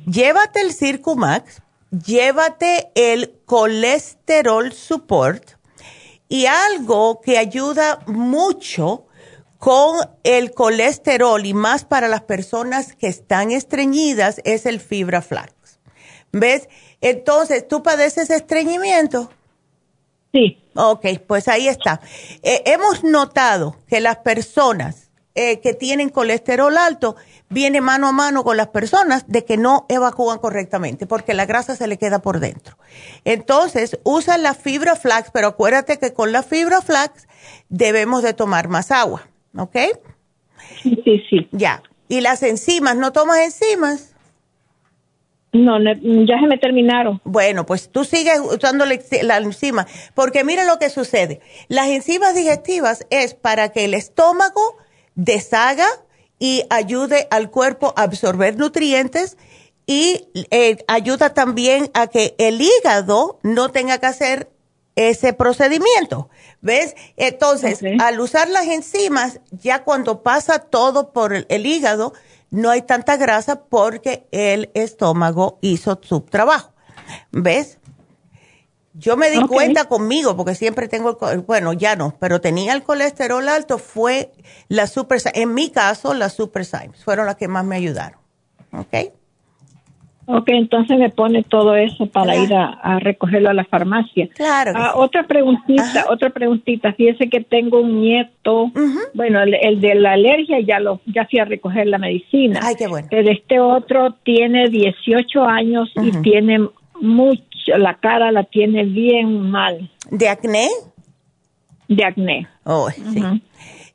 [0.07, 5.53] Llévate el Circumax, llévate el colesterol support
[6.28, 9.07] y algo que ayuda mucho
[9.59, 15.55] con el colesterol y más para las personas que están estreñidas es el fibra flax.
[16.32, 16.68] ¿Ves?
[17.01, 19.30] Entonces, ¿tú padeces estreñimiento?
[20.32, 20.59] Sí.
[20.74, 22.01] Ok, pues ahí está.
[22.43, 25.03] Eh, hemos notado que las personas
[25.35, 27.16] eh, que tienen colesterol alto
[27.49, 31.74] viene mano a mano con las personas de que no evacúan correctamente porque la grasa
[31.74, 32.76] se le queda por dentro.
[33.24, 37.26] Entonces, usa la fibra flax, pero acuérdate que con la fibra flax
[37.68, 39.76] debemos de tomar más agua, ¿ok?
[40.82, 41.49] Sí, sí, sí.
[41.53, 41.82] Ya.
[42.09, 42.97] ¿Y las enzimas?
[42.97, 44.14] ¿No tomas enzimas?
[45.55, 47.20] No, ya se me terminaron.
[47.22, 51.41] Bueno, pues tú sigues usando la, enzima, porque mira lo que sucede.
[51.68, 54.74] Las enzimas digestivas es para que el estómago
[55.14, 55.86] deshaga
[56.38, 59.36] y ayude al cuerpo a absorber nutrientes
[59.86, 64.50] y eh, ayuda también a que el hígado no tenga que hacer
[64.96, 66.28] ese procedimiento.
[66.60, 66.94] ¿Ves?
[67.16, 72.14] Entonces, al usar las enzimas, ya cuando pasa todo por el hígado,
[72.50, 76.72] no hay tanta grasa porque el estómago hizo su trabajo.
[77.32, 77.78] ¿Ves?
[78.97, 82.84] Yo me di cuenta conmigo, porque siempre tengo, el, bueno, ya no, pero tenía el
[82.84, 84.30] colesterol alto, fue
[84.68, 86.64] la Super En mi caso, las Super
[87.05, 88.20] fueron las que más me ayudaron.
[88.72, 88.95] ¿Ok?
[90.26, 94.28] Ok, entonces me pone todo eso para ir a, recogerlo a la farmacia.
[94.28, 94.72] Claro.
[94.74, 96.95] Ah, otra preguntita, otra preguntita.
[96.95, 98.70] Fíjese que tengo un nieto,
[99.12, 102.61] bueno, el, de la alergia ya lo ya fui a recoger la medicina.
[102.62, 103.09] Ay, qué bueno.
[103.11, 106.68] Pero este otro tiene 18 años y tiene
[107.01, 109.90] mucho, la cara la tiene bien mal.
[110.10, 110.68] ¿De acné?
[111.88, 112.48] De acné.
[112.64, 113.42] Oh, sí.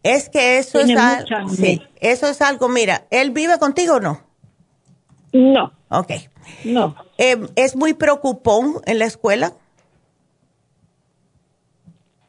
[0.03, 4.21] Es que eso es algo, sí, eso es algo, mira, ¿él vive contigo o no?
[5.33, 5.73] No.
[5.89, 6.11] Ok.
[6.63, 6.95] No.
[7.17, 9.53] Eh, ¿Es muy preocupón en la escuela?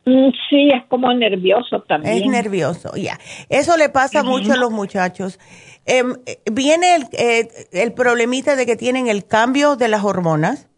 [0.05, 2.17] Mm, sí, es como nervioso también.
[2.17, 3.19] Es nervioso, ya.
[3.49, 5.39] Eso le pasa mucho a los muchachos.
[5.87, 6.15] Em,
[6.51, 10.70] viene el, eh, el problemita de que tienen el cambio de las hormonas,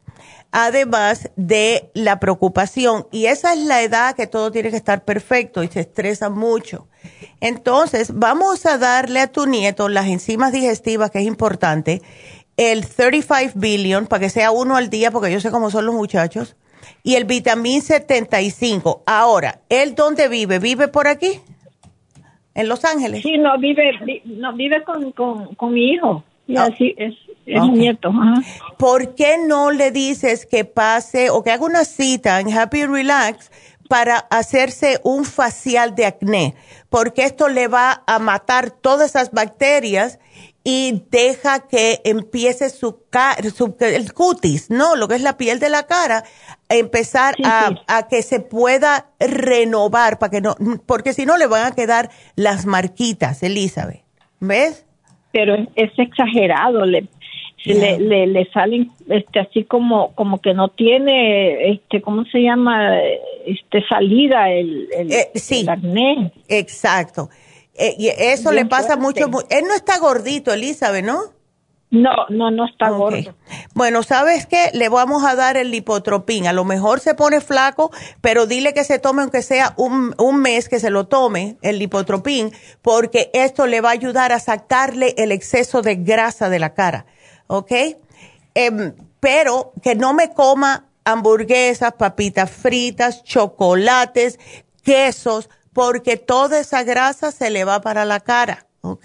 [0.52, 3.06] además de la preocupación.
[3.10, 6.86] Y esa es la edad que todo tiene que estar perfecto y se estresa mucho.
[7.40, 12.02] Entonces, vamos a darle a tu nieto las enzimas digestivas, que es importante,
[12.56, 15.94] el 35 billion, para que sea uno al día, porque yo sé cómo son los
[15.94, 16.56] muchachos,
[17.02, 19.02] y el vitamín 75.
[19.06, 20.58] Ahora, ¿él dónde vive?
[20.58, 21.40] ¿Vive por aquí?
[22.54, 23.22] ¿En Los Ángeles?
[23.22, 26.22] Sí, no, vive, no, vive con, con, mi hijo.
[26.46, 26.68] Y ah.
[26.70, 27.14] así es,
[27.46, 28.12] es mi nieto.
[28.78, 33.50] ¿Por qué no le dices que pase o que haga una cita en Happy Relax
[33.88, 36.54] para hacerse un facial de acné?
[36.88, 40.18] Porque esto le va a matar todas esas bacterias
[40.64, 43.00] y deja que empiece su,
[43.54, 44.94] su, el cutis, ¿no?
[44.94, 46.22] Lo que es la piel de la cara,
[46.68, 50.54] empezar a, que se pueda renovar, para que no,
[50.86, 54.02] porque si no le van a quedar las marquitas, Elizabeth.
[54.40, 54.86] ¿Ves?
[55.32, 57.08] Pero es, exagerado, le,
[57.64, 62.98] le, le, salen este así como como que no tiene este cómo se llama
[63.46, 65.30] este salida el, el, eh,
[65.68, 67.28] acné exacto
[67.74, 69.26] eh, y eso le pasa mucho.
[69.50, 71.20] Él no está gordito, Elizabeth, ¿no?
[71.90, 73.34] No, no, no está gordo.
[73.74, 74.70] Bueno, ¿sabes qué?
[74.72, 76.46] Le vamos a dar el lipotropín.
[76.46, 77.90] A lo mejor se pone flaco,
[78.22, 81.78] pero dile que se tome, aunque sea un, un mes, que se lo tome, el
[81.78, 82.50] lipotropín,
[82.80, 87.04] porque esto le va a ayudar a sacarle el exceso de grasa de la cara.
[87.52, 87.70] ¿Ok?
[88.54, 94.38] Em, pero que no me coma hamburguesas, papitas fritas, chocolates,
[94.82, 99.04] quesos porque toda esa grasa se le va para la cara, ¿ok?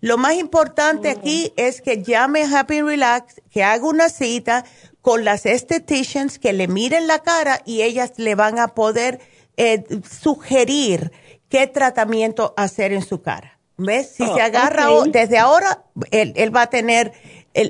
[0.00, 4.64] Lo más importante aquí es que llame a Happy Relax, que haga una cita
[5.02, 9.20] con las estheticians que le miren la cara y ellas le van a poder
[9.58, 11.12] eh, sugerir
[11.50, 13.58] qué tratamiento hacer en su cara.
[13.76, 14.10] ¿Ves?
[14.16, 17.12] Si se oh, agarra desde ahora, él, va a tener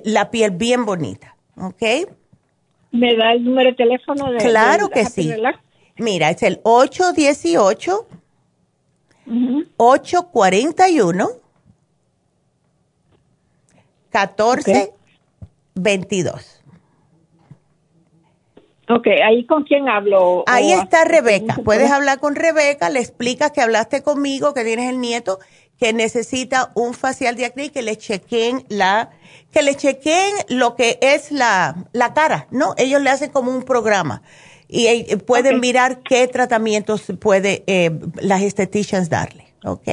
[0.04, 1.82] la piel bien bonita, ¿ok?
[2.92, 5.32] ¿Me da el número de teléfono de Claro que sí.
[5.96, 8.06] Mira, es el 818
[9.76, 11.28] 841
[14.12, 16.62] 1422.
[18.90, 20.44] Ok, ahí con quién hablo.
[20.46, 21.56] Ahí está Rebeca.
[21.64, 25.38] Puedes hablar con Rebeca, le explicas que hablaste conmigo, que tienes el nieto,
[25.82, 29.10] que necesita un facial de acné, que le chequen la,
[29.50, 32.74] que le chequen lo que es la, la cara, ¿no?
[32.76, 34.22] Ellos le hacen como un programa
[34.68, 39.88] y eh, pueden mirar qué tratamientos puede eh, las esteticians darle, ¿ok?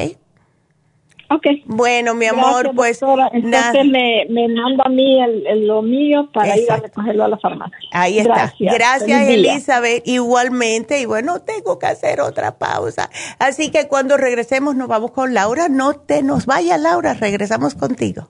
[1.31, 1.45] Ok.
[1.65, 3.01] Bueno, mi amor, pues
[3.33, 7.37] Entonces me, me manda a mí el, lo mío para ir a recogerlo a la
[7.37, 7.77] farmacia.
[7.91, 8.53] Ahí está.
[8.59, 10.07] Gracias, Elizabeth.
[10.07, 10.99] Igualmente.
[10.99, 13.09] Y bueno, tengo que hacer otra pausa.
[13.37, 15.69] Así que cuando regresemos nos vamos con Laura.
[15.69, 17.13] No te nos vayas, Laura.
[17.13, 18.29] Regresamos contigo.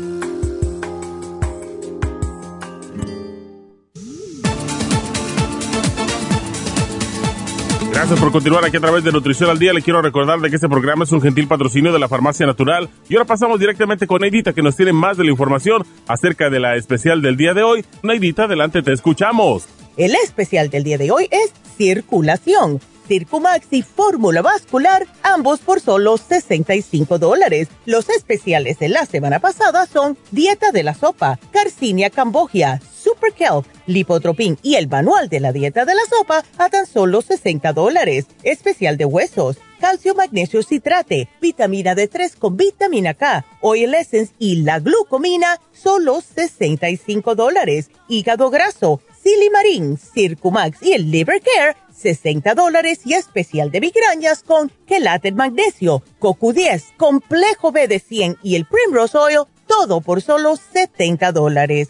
[8.01, 9.73] Gracias por continuar aquí a través de Nutrición al Día.
[9.73, 12.89] Le quiero recordar de que este programa es un gentil patrocinio de la Farmacia Natural.
[13.07, 16.59] Y ahora pasamos directamente con Neidita, que nos tiene más de la información acerca de
[16.59, 17.85] la especial del día de hoy.
[18.01, 19.67] Neidita, adelante, te escuchamos.
[19.97, 22.81] El especial del día de hoy es circulación.
[23.07, 27.67] Circumax y fórmula vascular, ambos por solo 65 dólares.
[27.85, 33.65] Los especiales de la semana pasada son Dieta de la Sopa, Carcinia Cambogia, Super Kelp,
[33.87, 38.27] Lipotropin y el manual de la dieta de la sopa a tan solo 60 dólares.
[38.41, 44.79] Especial de huesos, calcio magnesio citrate, vitamina D3 con vitamina K, oil essence y la
[44.79, 47.91] glucomina, solo 65 dólares.
[48.07, 54.71] Hígado graso, silimarín, circumax y el liver care, 60 dólares y especial de migrañas con
[54.87, 61.33] quelate magnesio, CoQ10, complejo B de 100 y el Primrose Oil, todo por solo 70
[61.33, 61.89] dólares.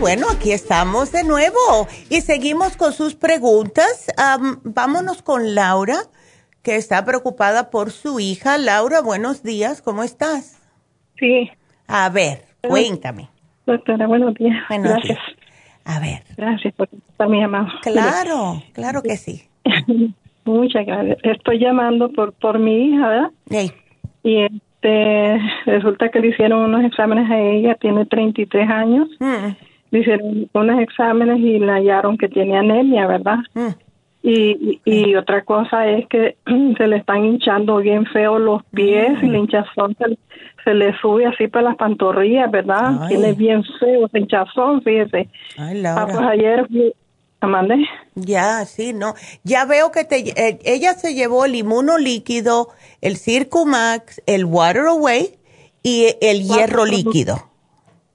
[0.00, 4.10] Bueno, aquí estamos de nuevo y seguimos con sus preguntas.
[4.64, 5.96] vámonos con Laura,
[6.62, 8.56] que está preocupada por su hija.
[8.56, 10.58] Laura, buenos días, ¿cómo estás?
[11.18, 11.50] Sí.
[11.86, 13.28] A ver, cuéntame.
[13.66, 14.56] Doctora, buenos días.
[14.70, 15.18] Gracias.
[15.84, 16.22] A ver.
[16.34, 17.68] Gracias por estar mi llamado.
[17.82, 19.42] Claro, claro que sí.
[20.46, 21.18] Muchas gracias.
[21.22, 23.30] Estoy llamando por por mi hija, ¿verdad?
[23.50, 23.72] Sí.
[24.22, 29.08] Y este, resulta que le hicieron unos exámenes a ella, tiene 33 años.
[29.18, 29.69] Mm.
[29.90, 33.38] Le hicieron unos exámenes y le hallaron que tiene anemia, ¿verdad?
[33.54, 33.68] Mm.
[34.22, 36.36] Y, y, otra cosa es que
[36.76, 39.40] se le están hinchando bien feo los pies y la mm.
[39.42, 39.96] hinchazón
[40.64, 43.08] se, le sube así para las pantorrillas, ¿verdad?
[43.08, 45.28] Tiene bien feo ese hinchazón, fíjese.
[45.56, 46.02] Ay, Laura.
[46.02, 46.66] Ah, pues ayer
[47.40, 47.86] Amande.
[48.14, 49.14] Ya, sí, no.
[49.44, 52.68] Ya veo que te, eh, ella se llevó el inmunolíquido,
[53.00, 55.38] el Circumax, el Water Away
[55.82, 57.49] y el hierro líquido.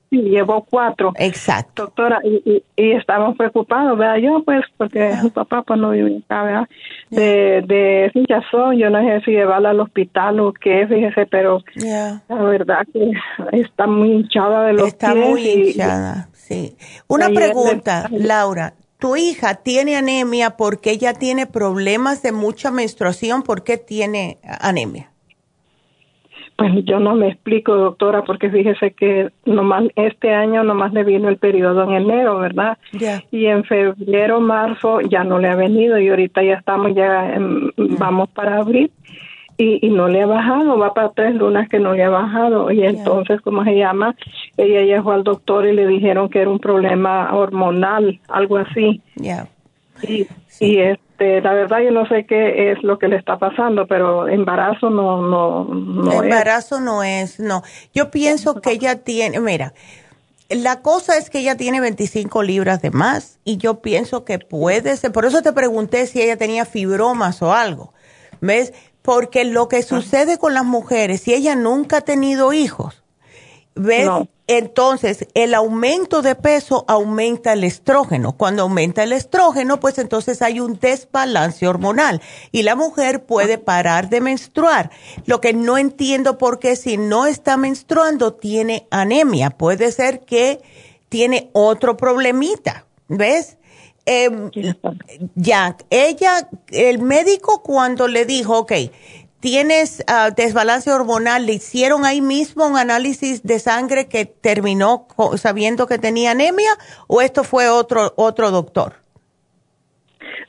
[0.10, 1.14] Sí, llevó cuatro.
[1.18, 1.84] Exacto.
[1.84, 4.18] Doctora, y, y, estamos preocupados, ¿verdad?
[4.18, 6.69] Yo, pues, porque su papá pues no vive acá, ¿verdad?
[7.10, 12.44] De, de hinchazón, yo no sé si llevarla al hospital o qué, fíjese, pero la
[12.44, 13.11] verdad que
[13.60, 16.76] está muy hinchada de los Está muy hinchada, sí.
[17.07, 23.64] Una pregunta, Laura tu hija tiene anemia porque ella tiene problemas de mucha menstruación, ¿por
[23.64, 25.11] qué tiene anemia?
[26.56, 31.27] Pues yo no me explico, doctora, porque fíjese que nomás este año nomás le vino
[31.27, 32.77] el periodo en enero, ¿verdad?
[33.32, 37.38] Y en febrero, marzo ya no le ha venido y ahorita ya estamos ya
[37.77, 38.90] vamos para abril
[39.57, 42.72] y, y no le ha bajado, va para tres lunas que no le ha bajado
[42.72, 44.15] y entonces, ¿cómo se llama?
[44.57, 49.02] Ella llegó al doctor y le dijeron que era un problema hormonal, algo así.
[49.15, 49.48] Ya.
[50.01, 50.27] Y,
[50.59, 54.27] y este, la verdad yo no sé qué es lo que le está pasando, pero
[54.27, 57.63] embarazo no, no, no embarazo no es, no.
[57.93, 59.73] Yo pienso que ella tiene, mira,
[60.49, 64.95] la cosa es que ella tiene 25 libras de más y yo pienso que puede
[64.97, 67.93] ser, por eso te pregunté si ella tenía fibromas o algo,
[68.41, 68.73] ¿ves?
[69.01, 73.05] Porque lo que sucede con las mujeres, si ella nunca ha tenido hijos,
[73.76, 74.10] ¿ves?
[74.47, 78.34] Entonces, el aumento de peso aumenta el estrógeno.
[78.34, 82.22] Cuando aumenta el estrógeno, pues entonces hay un desbalance hormonal
[82.52, 84.91] y la mujer puede parar de menstruar.
[85.26, 89.49] Lo que no entiendo por qué si no está menstruando tiene anemia.
[89.49, 90.61] Puede ser que
[91.10, 93.57] tiene otro problemita, ¿ves?
[94.06, 94.30] Eh,
[95.34, 98.73] ya, ella, el médico cuando le dijo, ok,
[99.45, 105.05] tienes uh, desbalance hormonal, ¿le hicieron ahí mismo un análisis de sangre que terminó
[105.35, 106.72] sabiendo que tenía anemia
[107.07, 108.93] o esto fue otro, otro doctor?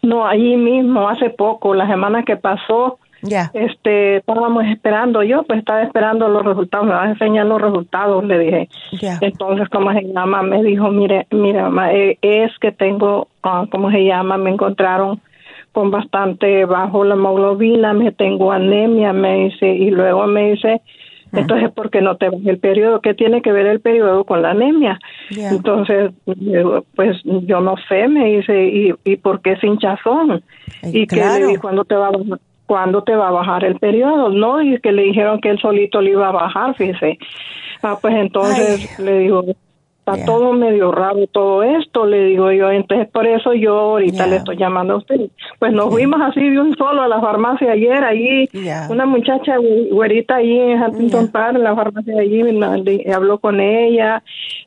[0.01, 3.51] No, ahí mismo, hace poco, la semana que pasó, ya.
[3.53, 8.25] Este, estábamos esperando, yo pues estaba esperando los resultados, me vas a enseñar los resultados,
[8.25, 8.69] le dije.
[9.21, 10.43] Entonces, ¿cómo se llama?
[10.43, 14.39] Me dijo, mire, mira, eh, es que tengo, uh, ¿cómo se llama?
[14.39, 15.21] Me encontraron
[15.77, 20.81] con bastante bajo la hemoglobina, me tengo anemia, me dice, y luego me dice,
[21.35, 23.03] entonces, ¿por qué no te vas el periodo?
[23.03, 24.99] ¿Qué tiene que ver el periodo con la anemia?
[25.29, 26.13] Entonces,
[26.95, 30.43] pues yo no sé, me dice, ¿y, y por qué sin hinchazón?
[30.83, 31.49] y claro.
[31.49, 32.41] que ¿cuándo te va a bajar?
[32.65, 34.31] ¿Cuándo te va a bajar el periodo?
[34.31, 37.19] No, y que le dijeron que él solito le iba a bajar, fíjese.
[37.83, 39.45] Ah, pues entonces le digo,
[40.07, 42.71] Está todo medio raro todo esto, le digo yo.
[42.71, 45.17] Entonces, por eso yo ahorita le estoy llamando a usted.
[45.59, 48.49] Pues nos fuimos así de un solo a la farmacia ayer, allí,
[48.89, 49.57] una muchacha
[49.91, 52.41] güerita ahí en Huntington Park, en la farmacia allí,
[53.13, 54.23] habló con ella,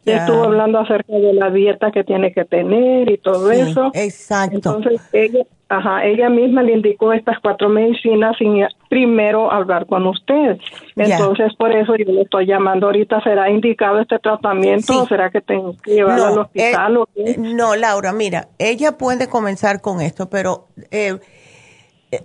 [0.06, 3.92] estuvo hablando acerca de la dieta que tiene que tener y todo eso.
[3.94, 4.56] Exacto.
[4.56, 10.58] Entonces, ella, Ajá, ella misma le indicó estas cuatro medicinas sin primero hablar con usted.
[10.96, 13.22] Entonces, por eso yo le estoy llamando ahorita.
[13.22, 17.32] ¿Será indicado este tratamiento o será que tengo que llevarlo al hospital o qué?
[17.32, 21.20] Eh, no, Laura, mira, ella puede comenzar con esto, pero eh,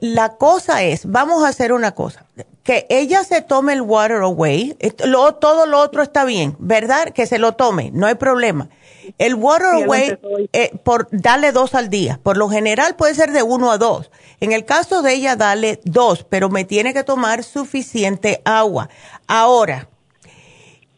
[0.01, 2.25] la cosa es, vamos a hacer una cosa,
[2.63, 7.11] que ella se tome el water away, lo, todo lo otro está bien, ¿verdad?
[7.11, 8.71] Que se lo tome, no hay problema
[9.19, 10.19] el Waterway,
[10.53, 12.21] eh, por, dale dos al día.
[12.23, 14.11] Por lo general puede ser de uno a dos.
[14.41, 18.89] En el caso de ella, dale dos, pero me tiene que tomar suficiente agua.
[19.27, 19.89] Ahora,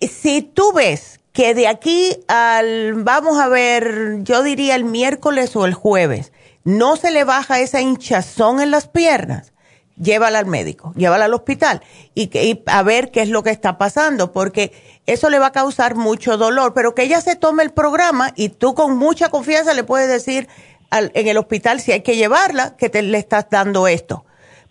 [0.00, 5.66] si tú ves que de aquí al, vamos a ver, yo diría el miércoles o
[5.66, 6.32] el jueves,
[6.64, 9.52] no se le baja esa hinchazón en las piernas,
[9.98, 11.82] llévala al médico, llévala al hospital
[12.14, 14.72] y, y, a ver qué es lo que está pasando, porque
[15.06, 18.50] eso le va a causar mucho dolor, pero que ella se tome el programa y
[18.50, 20.48] tú con mucha confianza le puedes decir
[20.90, 24.24] al, en el hospital si hay que llevarla, que te le estás dando esto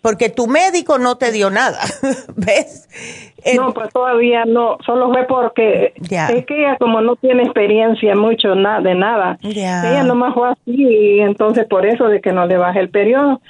[0.06, 1.80] porque tu médico no te dio nada,
[2.36, 2.88] ¿ves?
[3.54, 8.54] No, pues todavía no, solo fue porque es que ella como no tiene experiencia mucho
[8.54, 12.56] nada de nada, ella nomás fue así y entonces por eso de que no le
[12.56, 13.40] baje el periodo.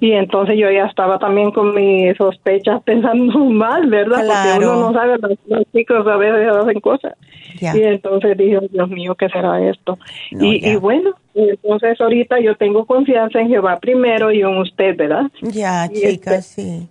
[0.00, 4.24] Y entonces yo ya estaba también con mis sospechas pensando mal, ¿verdad?
[4.26, 7.14] Porque uno no sabe, los, chicos a veces hacen cosas.
[7.60, 9.98] Y entonces dije, Dios mío, ¿qué será esto?
[10.30, 15.30] y, y bueno, entonces ahorita yo tengo confianza en Jehová primero y en usted, ¿verdad?
[15.40, 16.88] Ya, chica, este, sí.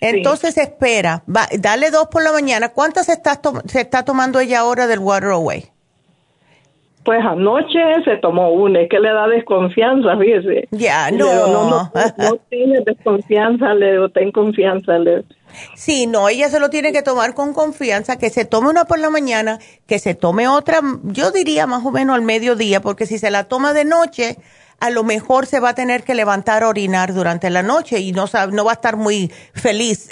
[0.00, 2.70] Entonces espera, va, dale dos por la mañana.
[2.70, 5.64] ¿Cuántas está, se está tomando ella ahora del Water Away?
[7.06, 10.66] Pues anoche se tomó una, es que le da desconfianza, fíjese.
[10.72, 11.26] Ya, no.
[11.26, 14.98] No, no, no, tiene desconfianza, le digo, ten confianza.
[14.98, 15.22] Le
[15.76, 18.98] Sí, no, ella se lo tiene que tomar con confianza, que se tome una por
[18.98, 23.18] la mañana, que se tome otra, yo diría más o menos al mediodía, porque si
[23.18, 24.36] se la toma de noche,
[24.80, 28.12] a lo mejor se va a tener que levantar a orinar durante la noche y
[28.12, 30.08] no, no va a estar muy feliz.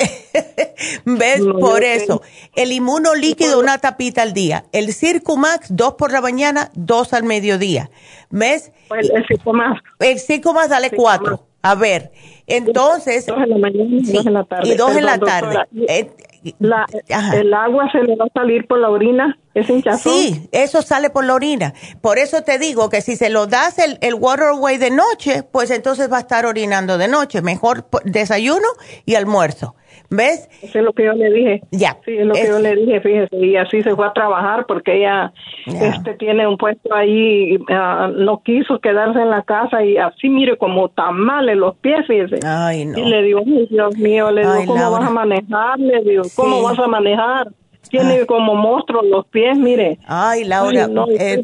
[1.05, 1.43] ¿Ves?
[1.61, 2.23] por eso.
[2.55, 4.65] El inmuno líquido, una tapita al día.
[4.73, 7.91] El Circumax, dos por la mañana, dos al mediodía.
[8.31, 8.73] ¿Ves?
[8.89, 9.82] Pues el, Circumax.
[9.99, 11.47] El Circumax, dale cuatro.
[11.62, 12.12] A ver,
[12.47, 13.27] entonces...
[13.27, 14.69] Dos en la mañana y dos en la tarde.
[14.69, 15.59] Y dos en la tarde.
[15.89, 16.11] Eh,
[16.45, 19.39] el agua se le va a salir por la orina.
[19.55, 20.12] ¿Es hinchazón?
[20.12, 21.75] Sí, eso sale por la orina.
[22.01, 25.71] Por eso te digo que si se lo das el, el waterway de noche, pues
[25.71, 27.41] entonces va a estar orinando de noche.
[27.41, 28.66] Mejor desayuno
[29.07, 29.77] y almuerzo.
[30.10, 30.48] ¿Ves?
[30.62, 31.62] Eso es lo que yo le dije.
[31.70, 31.97] Ya.
[32.05, 33.36] Sí, es lo que yo le dije, fíjese.
[33.36, 35.32] Y así se fue a trabajar porque ella
[35.66, 40.56] este tiene un puesto ahí, uh, no quiso quedarse en la casa y así, mire,
[40.56, 42.40] como tamales los pies, fíjese.
[42.47, 42.98] Ay, no.
[42.98, 43.40] Y le digo,
[43.70, 45.78] Dios mío, le digo, ¿cómo vas a manejar?
[45.78, 47.48] Le digo, ¿cómo vas a manejar?
[47.89, 49.98] Tiene como monstruos los pies, mire.
[50.06, 51.43] Ay, Laura, no, eh,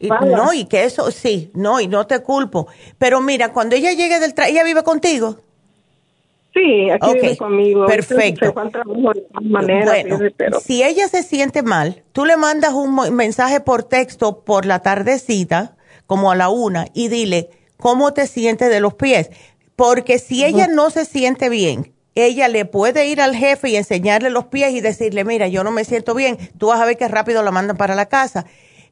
[0.00, 2.66] no, y que eso, sí, no, y no te culpo.
[2.98, 5.36] Pero mira, cuando ella llegue del trabajo, ¿ella vive contigo?
[6.56, 7.84] Sí, aquí vive conmigo.
[7.86, 8.54] Perfecto.
[10.62, 15.76] si ella se siente mal, tú le mandas un mensaje por texto por la tardecita,
[16.06, 19.30] como a la una, y dile cómo te sientes de los pies.
[19.76, 24.30] Porque si ella no se siente bien, ella le puede ir al jefe y enseñarle
[24.30, 27.06] los pies y decirle, mira, yo no me siento bien, tú vas a ver que
[27.06, 28.46] rápido la mandan para la casa.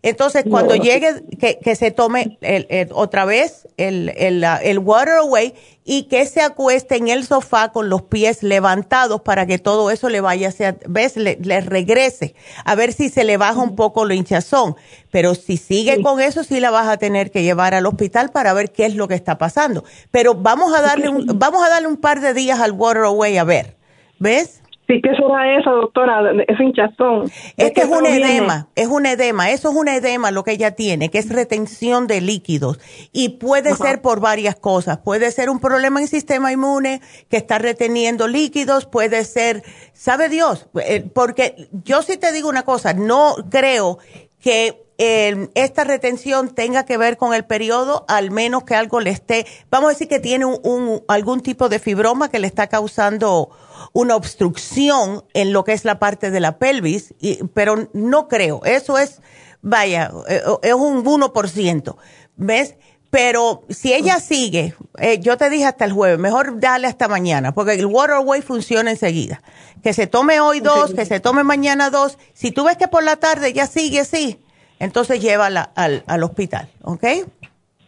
[0.05, 6.05] Entonces, cuando llegue, que, se tome el, otra vez el, el, el water away y
[6.05, 10.21] que se acueste en el sofá con los pies levantados para que todo eso le
[10.21, 11.17] vaya, hacia, ¿ves?
[11.17, 12.35] Le, regrese.
[12.67, 14.77] A ver si se le baja un poco la hinchazón.
[15.11, 18.53] Pero si sigue con eso, sí la vas a tener que llevar al hospital para
[18.53, 19.85] ver qué es lo que está pasando.
[20.11, 23.39] Pero vamos a darle un, vamos a darle un par de días al water away
[23.39, 23.77] a ver.
[24.19, 24.61] ¿Ves?
[24.86, 26.20] Sí, ¿qué será eso, doctora?
[26.47, 27.31] Es hinchazón.
[27.56, 30.73] Es que es un edema, es un edema, eso es un edema lo que ella
[30.73, 32.78] tiene, que es retención de líquidos.
[33.11, 34.98] Y puede ser por varias cosas.
[34.98, 37.01] Puede ser un problema en el sistema inmune
[37.31, 39.62] que está reteniendo líquidos, puede ser,
[39.94, 43.98] sabe Dios, eh, porque yo sí te digo una cosa, no creo
[44.39, 49.11] que eh, esta retención tenga que ver con el periodo, al menos que algo le
[49.11, 53.51] esté, vamos a decir que tiene un, algún tipo de fibroma que le está causando
[53.93, 57.15] una obstrucción en lo que es la parte de la pelvis,
[57.55, 58.65] pero no creo.
[58.65, 59.20] Eso es,
[59.62, 61.97] vaya, eh, es un 1%.
[62.36, 62.77] ¿Ves?
[63.11, 67.55] Pero si ella sigue, eh, yo te dije hasta el jueves, mejor dale hasta mañana,
[67.55, 69.40] porque el waterway funciona enseguida.
[69.85, 72.19] Que se tome hoy dos, que se tome mañana dos.
[72.32, 74.40] Si tú ves que por la tarde ya sigue así,
[74.81, 77.05] entonces llévala al, al hospital, ¿ok?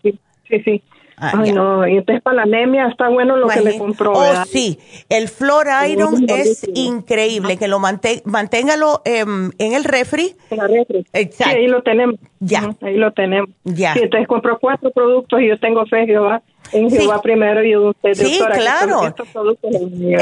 [0.03, 0.83] Sí, sí, sí.
[1.19, 4.13] Ah, Ay, no, y entonces para la anemia está bueno lo que le compró.
[4.13, 4.79] Oh, sí,
[5.09, 10.37] el Flor Iron es increíble, que lo mantenga, manténgalo em, en el refri.
[10.51, 11.07] En el refri.
[11.15, 11.55] Exacto.
[11.55, 12.17] Sí, ahí lo tenemos.
[12.41, 12.77] Ya.
[12.83, 13.49] ahí lo tenemos.
[13.65, 13.95] Ya.
[13.95, 16.43] Sí, entonces compró cuatro productos y yo tengo fe Jehová.
[16.73, 19.15] En Jehová primero y usted, Sí, claro.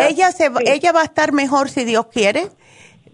[0.09, 2.49] Ella, se, ella va a estar mejor si Dios quiere.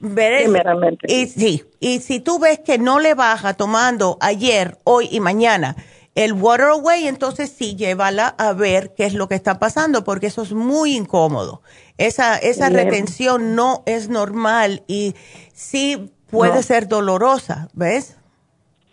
[0.01, 1.12] Primeramente.
[1.12, 5.77] Y sí, y si tú ves que no le baja tomando ayer, hoy y mañana,
[6.14, 10.42] el waterway, entonces sí, llévala a ver qué es lo que está pasando, porque eso
[10.42, 11.62] es muy incómodo.
[11.98, 15.14] Esa, esa retención no es normal y
[15.52, 18.16] sí puede ser dolorosa, ¿ves?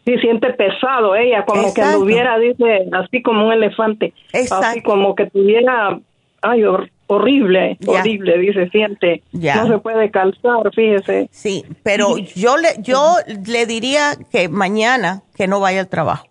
[0.05, 4.13] Sí, siente pesado ella, como que anduviera, dice, así como un elefante.
[4.31, 4.65] Exacto.
[4.67, 5.99] Así como que tuviera,
[6.41, 6.63] ay,
[7.07, 9.23] horrible, horrible, dice, siente.
[9.33, 11.27] No se puede calzar, fíjese.
[11.31, 13.15] Sí, pero yo le, yo
[13.45, 16.27] le diría que mañana que no vaya al trabajo.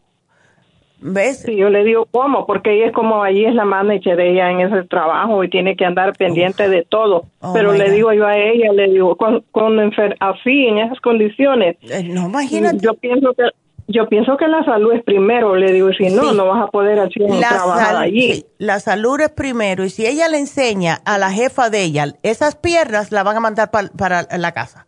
[0.98, 1.42] ¿Ves?
[1.42, 4.50] Sí, yo le digo cómo, porque ella es como allí es la manager de ella
[4.50, 7.26] en ese trabajo y tiene que andar pendiente de todo.
[7.40, 11.76] Oh, Pero le digo yo a ella, le digo, con, con así, en esas condiciones.
[11.82, 12.78] Eh, no, imagínate.
[12.80, 13.44] Yo pienso que
[13.88, 16.98] yo pienso que la salud es primero, le digo, si no, no vas a poder
[16.98, 18.44] hacer un trabajo allí.
[18.58, 22.56] la salud es primero, y si ella le enseña a la jefa de ella, esas
[22.56, 24.86] piernas la van a mandar para la casa.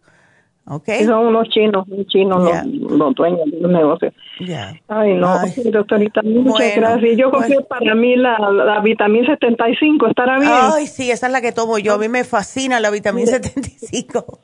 [0.71, 1.07] Okay.
[1.07, 4.13] Son unos chinos, un chino los, dueños de los negocios.
[4.89, 5.39] Ay, no,
[5.73, 7.17] doctorita, muchas gracias.
[7.17, 10.53] Yo confío para mí la, la, vitamina 75, ¿estará bien?
[10.53, 11.95] Ay, sí, esa es la que tomo yo.
[11.95, 14.41] A mí me fascina la vitamina 75.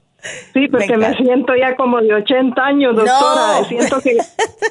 [0.55, 3.63] Sí, porque me, siento ya como de 80 años, doctora.
[3.69, 4.17] Siento que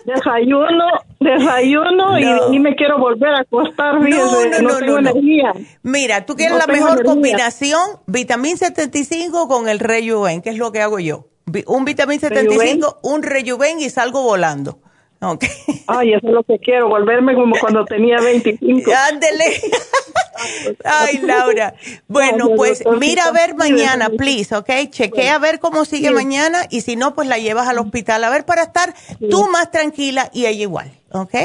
[0.06, 0.86] desayuno,
[1.20, 2.18] desayuno
[2.52, 4.02] y, me quiero volver a acostar.
[4.02, 5.54] no, no, no, tengo energía.
[5.84, 10.82] Mira, tú quieres la mejor combinación, vitamina 75 con el Rejuven, que es lo que
[10.82, 11.28] hago yo.
[11.68, 14.80] Un vitamina 75, un rejuven y salgo volando.
[15.24, 15.50] Okay.
[15.88, 18.92] Ay, eso es lo que quiero, volverme como cuando tenía 25.
[19.10, 19.46] Ándele.
[20.84, 21.74] Ay, Laura.
[22.08, 24.70] Bueno, pues mira a ver mañana, please, ¿ok?
[24.90, 28.30] Chequea a ver cómo sigue mañana y si no, pues la llevas al hospital a
[28.30, 28.94] ver para estar
[29.30, 31.36] tú más tranquila y ella igual, ¿ok?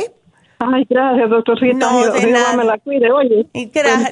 [0.61, 1.75] Ay, gracias, doctorcita.
[1.75, 2.57] No, de nada.
[2.57, 3.47] me la cuide, oye.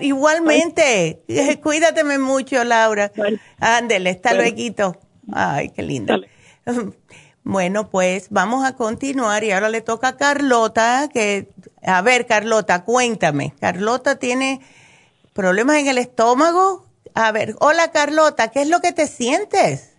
[0.01, 1.23] Igualmente.
[1.61, 3.11] Cuídateme mucho, Laura.
[3.59, 4.57] Ándele, hasta luego.
[5.33, 6.19] Ay, qué linda.
[7.49, 11.47] Bueno, pues vamos a continuar y ahora le toca a Carlota, que,
[11.81, 13.55] a ver, Carlota, cuéntame.
[13.61, 14.61] Carlota tiene
[15.33, 16.85] problemas en el estómago.
[17.15, 19.97] A ver, hola Carlota, ¿qué es lo que te sientes?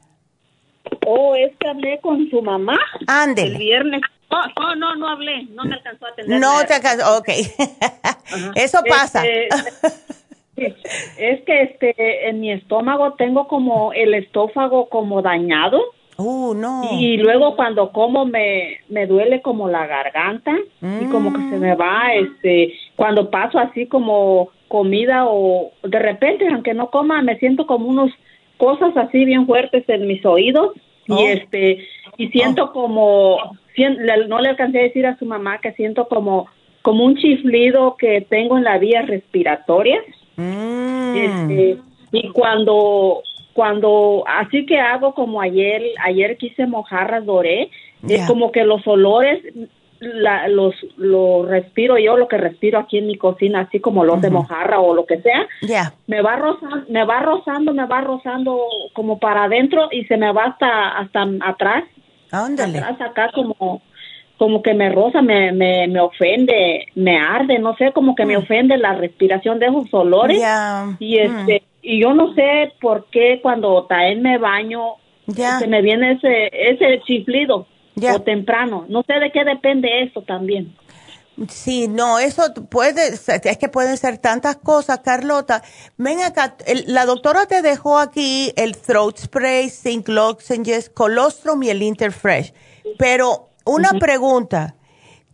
[1.06, 2.78] Oh, es que hablé con su mamá.
[3.08, 3.54] Ándele.
[3.54, 4.02] El viernes.
[4.30, 5.46] Oh, no, no hablé.
[5.52, 6.42] No me alcanzó a atender.
[6.42, 7.18] No te alcanzó.
[7.18, 7.30] Ok.
[8.56, 9.24] Eso pasa.
[9.26, 9.88] Este,
[10.58, 15.82] es que este, en mi estómago tengo como el estófago como dañado.
[16.18, 16.82] Uh, no.
[16.92, 21.76] Y luego cuando como me, me duele como la garganta y como que se me
[21.76, 27.68] va, este, cuando paso así como comida o de repente, aunque no coma, me siento
[27.68, 28.12] como unos
[28.58, 30.74] cosas así bien fuertes en mis oídos
[31.08, 31.28] y oh.
[31.28, 32.72] este, y siento oh.
[32.74, 33.38] como,
[34.28, 36.48] no le alcancé a decir a su mamá que siento como,
[36.82, 40.02] como un chiflido que tengo en la vía respiratoria.
[40.38, 41.16] Mm.
[41.16, 41.78] Este,
[42.12, 43.24] y cuando
[43.54, 47.72] cuando así que hago como ayer ayer quise mojarras doré
[48.08, 49.44] es como que los olores
[50.00, 54.22] la, los lo respiro yo lo que respiro aquí en mi cocina así como los
[54.22, 55.48] de mojarra o lo que sea
[56.06, 58.62] me va rozando me va rozando me va rozando
[58.94, 61.84] como para adentro y se me va hasta hasta atrás
[62.32, 62.78] Ándale.
[62.78, 63.82] atrás acá como
[64.38, 68.38] como que me roza, me, me, me ofende, me arde, no sé, como que me
[68.38, 68.42] mm.
[68.42, 70.42] ofende la respiración de esos olores.
[71.00, 74.96] Y este, y yo no sé por qué cuando también me baño
[75.28, 78.86] se me viene ese ese chiflido o temprano.
[78.90, 80.76] No sé de qué depende eso también.
[81.50, 85.62] Sí, no, eso puede, es que pueden ser tantas cosas, Carlota.
[85.96, 86.56] Ven acá,
[86.88, 92.54] la doctora te dejó aquí el throat spray, zinc lozenges, colostrum y el interfresh.
[92.98, 94.76] Pero una pregunta,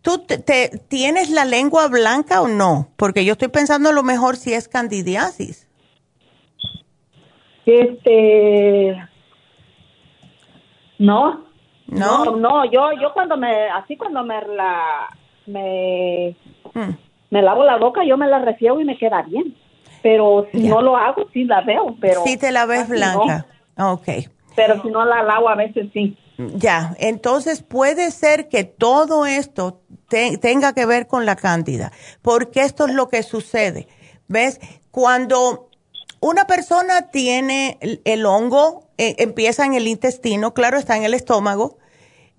[0.01, 2.89] ¿tú te, tienes la lengua blanca o no?
[2.97, 5.68] Porque yo estoy pensando a lo mejor si es candidiasis.
[7.65, 8.97] Este,
[10.99, 11.45] no,
[11.88, 15.10] no, no, yo, yo cuando me, así cuando me la,
[15.45, 16.35] me,
[16.73, 16.91] hmm.
[17.30, 19.55] me lavo la boca, yo me la refiero y me queda bien.
[20.01, 22.23] Pero si no lo hago, sí la veo, pero.
[22.26, 23.45] Sí te la ves blanca.
[23.77, 24.07] Ok.
[24.55, 26.18] Pero si no la lavo, a veces sí.
[26.55, 31.91] Ya, entonces puede ser que todo esto tenga que ver con la cándida,
[32.21, 33.87] porque esto es lo que sucede.
[34.27, 34.59] ¿Ves?
[34.91, 35.69] Cuando
[36.19, 41.77] una persona tiene el, hongo, eh, empieza en el intestino, claro, está en el estómago,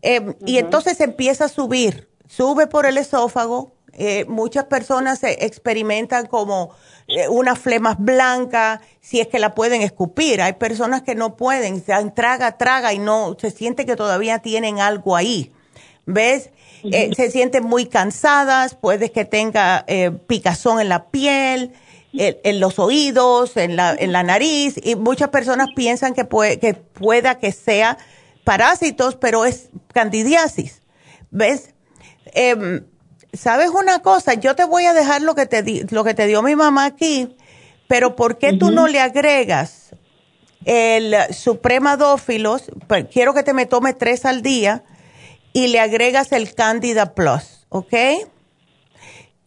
[0.03, 3.75] eh, y entonces empieza a subir, sube por el esófago.
[3.93, 6.71] Eh, muchas personas experimentan como
[7.29, 10.41] una flema blanca, si es que la pueden escupir.
[10.41, 14.81] Hay personas que no pueden, se traga, traga y no, se siente que todavía tienen
[14.81, 15.53] algo ahí.
[16.07, 16.51] ¿Ves?
[17.17, 19.87] se sienten muy cansadas, puede que tenga
[20.27, 21.73] picazón en la piel,
[22.17, 26.75] en, los oídos, en la, en la nariz, y muchas personas piensan que, puede, que
[26.75, 27.99] pueda que sea
[28.45, 30.83] parásitos, pero es candidiasis.
[31.31, 31.75] ¿Ves?
[32.27, 32.85] Em,
[33.37, 34.35] ¿Sabes una cosa?
[34.35, 36.85] Yo te voy a dejar lo que te, di, lo que te dio mi mamá
[36.85, 37.37] aquí,
[37.89, 39.91] pero ¿por qué tú no le agregas
[40.65, 42.71] el supremadófilos?
[42.87, 44.85] Pues, quiero que te me tome tres al día
[45.53, 47.95] y le agregas el Candida Plus, ¿ok?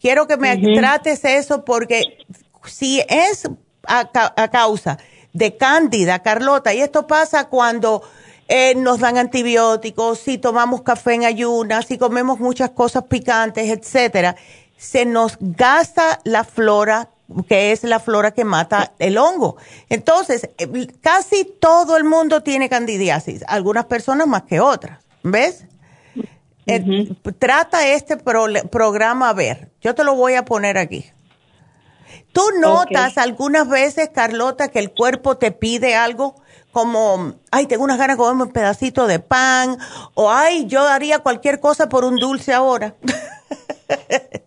[0.00, 2.18] Quiero que me trates eso porque
[2.64, 3.48] si es
[3.84, 4.98] a, causa
[5.32, 8.02] de cándida, Carlota, y esto pasa cuando
[8.48, 14.36] eh, nos dan antibióticos, si tomamos café en ayunas, si comemos muchas cosas picantes, etcétera,
[14.78, 17.10] se nos gasta la flora
[17.46, 19.58] que es la flora que mata el hongo.
[19.90, 25.64] Entonces, eh, casi todo el mundo tiene candidiasis, algunas personas más que otras, ¿ves?
[26.66, 31.04] Eh, trata este programa a ver, yo te lo voy a poner aquí.
[32.32, 36.34] ¿Tú notas algunas veces, Carlota, que el cuerpo te pide algo
[36.78, 39.78] como, ay, tengo unas ganas de comerme un pedacito de pan,
[40.14, 42.94] o ay, yo haría cualquier cosa por un dulce ahora?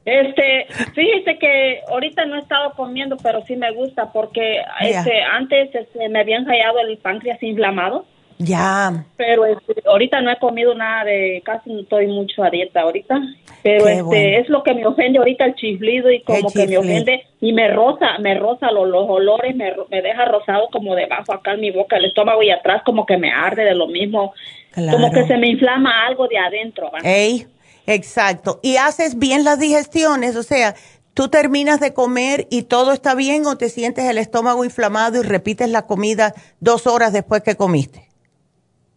[0.05, 5.73] Este, fíjese que ahorita no he estado comiendo, pero sí me gusta porque este, antes
[5.73, 8.05] este, me habían hallado el páncreas inflamado.
[8.43, 9.05] Ya.
[9.17, 13.19] Pero este, ahorita no he comido nada de, casi no estoy mucho a dieta ahorita.
[13.63, 17.23] Pero este, es lo que me ofende ahorita el chiflido y como que me ofende
[17.39, 21.53] y me roza, me roza los, los olores, me, me, deja rosado como debajo acá
[21.53, 24.33] en mi boca, el estómago y atrás como que me arde de lo mismo.
[24.73, 26.91] Como que se me inflama algo de adentro.
[27.03, 27.45] Ey,
[27.85, 28.59] exacto.
[28.63, 30.75] Y haces bien las digestiones, o sea,
[31.13, 35.23] tú terminas de comer y todo está bien o te sientes el estómago inflamado y
[35.23, 38.10] repites la comida dos horas después que comiste.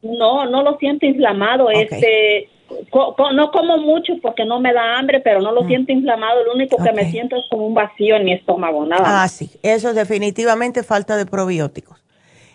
[0.04, 1.70] No, no lo siento inflamado.
[1.70, 2.48] Este,
[3.32, 5.68] no como mucho porque no me da hambre, pero no lo mm.
[5.68, 6.44] siento inflamado.
[6.44, 9.22] Lo único que me siento es como un vacío en mi estómago, nada.
[9.22, 9.50] Ah, sí.
[9.62, 11.98] Eso es definitivamente falta de probióticos.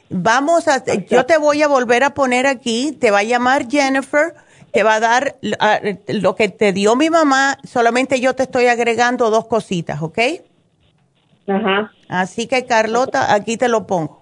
[0.10, 2.96] Vamos a, yo te voy a volver a poner aquí.
[3.00, 4.34] Te va a llamar Jennifer.
[4.72, 5.36] Te va a dar
[6.08, 7.58] lo que te dio mi mamá.
[7.64, 10.20] Solamente yo te estoy agregando dos cositas, ¿ok?
[11.48, 11.92] Ajá.
[12.08, 14.19] Así que Carlota, aquí te lo pongo.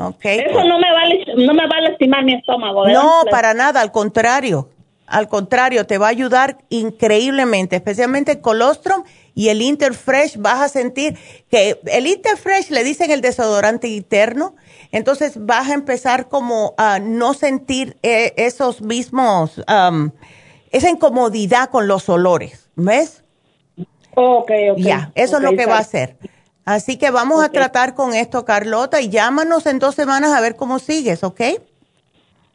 [0.00, 2.86] Okay, Eso no, me va a, no me va a lastimar mi estómago.
[2.88, 4.68] No, para nada, al contrario.
[5.08, 9.02] Al contrario, te va a ayudar increíblemente, especialmente el colostrum
[9.34, 10.36] y el Interfresh.
[10.36, 11.16] Vas a sentir
[11.50, 14.54] que el Interfresh le dicen el desodorante interno,
[14.92, 19.62] entonces vas a empezar como a no sentir eh, esos mismos,
[20.70, 23.24] esa incomodidad con los olores, ¿ves?
[24.14, 24.78] Ok, ok.
[24.78, 26.16] Ya, eso es lo que va a hacer.
[26.68, 30.54] Así que vamos a tratar con esto, Carlota, y llámanos en dos semanas a ver
[30.54, 31.40] cómo sigues, ¿ok?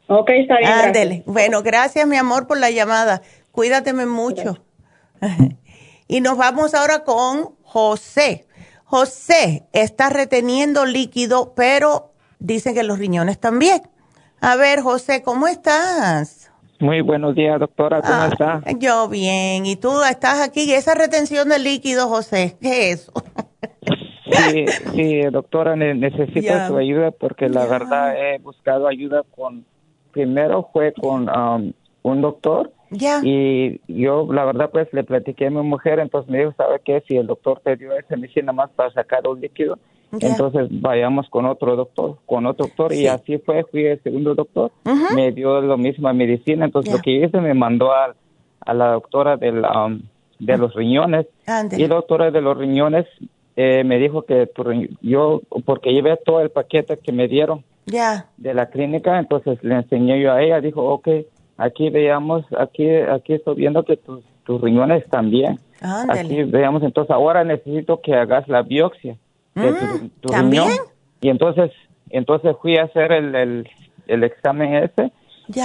[0.06, 0.70] Ok, está bien.
[0.70, 1.24] Ándele.
[1.26, 3.22] Bueno, gracias, mi amor, por la llamada.
[3.50, 4.64] Cuídateme mucho.
[6.06, 8.46] y nos vamos ahora con José.
[8.84, 13.82] José está reteniendo líquido, pero dicen que los riñones también.
[14.40, 16.52] A ver, José, ¿cómo estás?
[16.78, 18.00] Muy buenos días, doctora.
[18.00, 18.62] ¿Cómo ah, está?
[18.78, 19.66] Yo bien.
[19.66, 20.72] ¿Y tú estás aquí?
[20.72, 22.56] ¿Esa retención de líquido, José?
[22.60, 23.12] ¿Qué es eso?
[24.34, 29.64] sí, sí, doctora, necesito su ayuda porque la verdad he buscado ayuda con
[30.14, 32.72] primero fue con um, un doctor.
[33.24, 37.02] Y yo, la verdad, pues le platiqué a mi mujer, entonces me dijo, ¿sabe qué?
[37.08, 39.78] Si el doctor te dio esa medicina más para sacar un líquido,
[40.12, 42.92] entonces vayamos con otro doctor, con otro doctor.
[42.92, 44.70] Y así fue, fui el segundo doctor,
[45.14, 46.66] me dio la misma medicina.
[46.66, 48.14] Entonces lo que hice, me mandó a,
[48.60, 50.00] a la doctora del, um,
[50.38, 51.26] de los riñones.
[51.72, 53.06] Y la doctora de los riñones
[53.56, 54.48] eh, me dijo que
[55.00, 57.64] yo, porque llevé todo el paquete que me dieron
[58.36, 61.08] de la clínica, entonces le enseñé yo a ella, dijo, ok,
[61.56, 65.58] aquí veamos, aquí, aquí estoy viendo que tus, tus riñones están bien.
[65.80, 69.16] Aquí veamos, entonces ahora necesito que hagas la biopsia
[69.54, 69.72] de
[70.20, 70.68] tu, mm, riñón.
[71.20, 71.70] Y entonces,
[72.10, 73.68] entonces fui a hacer el, el,
[74.06, 75.12] el examen ese.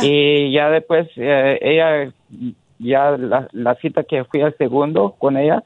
[0.02, 2.12] Y ya después eh, ella,
[2.80, 5.64] ya la, la, cita que fui al segundo con ella,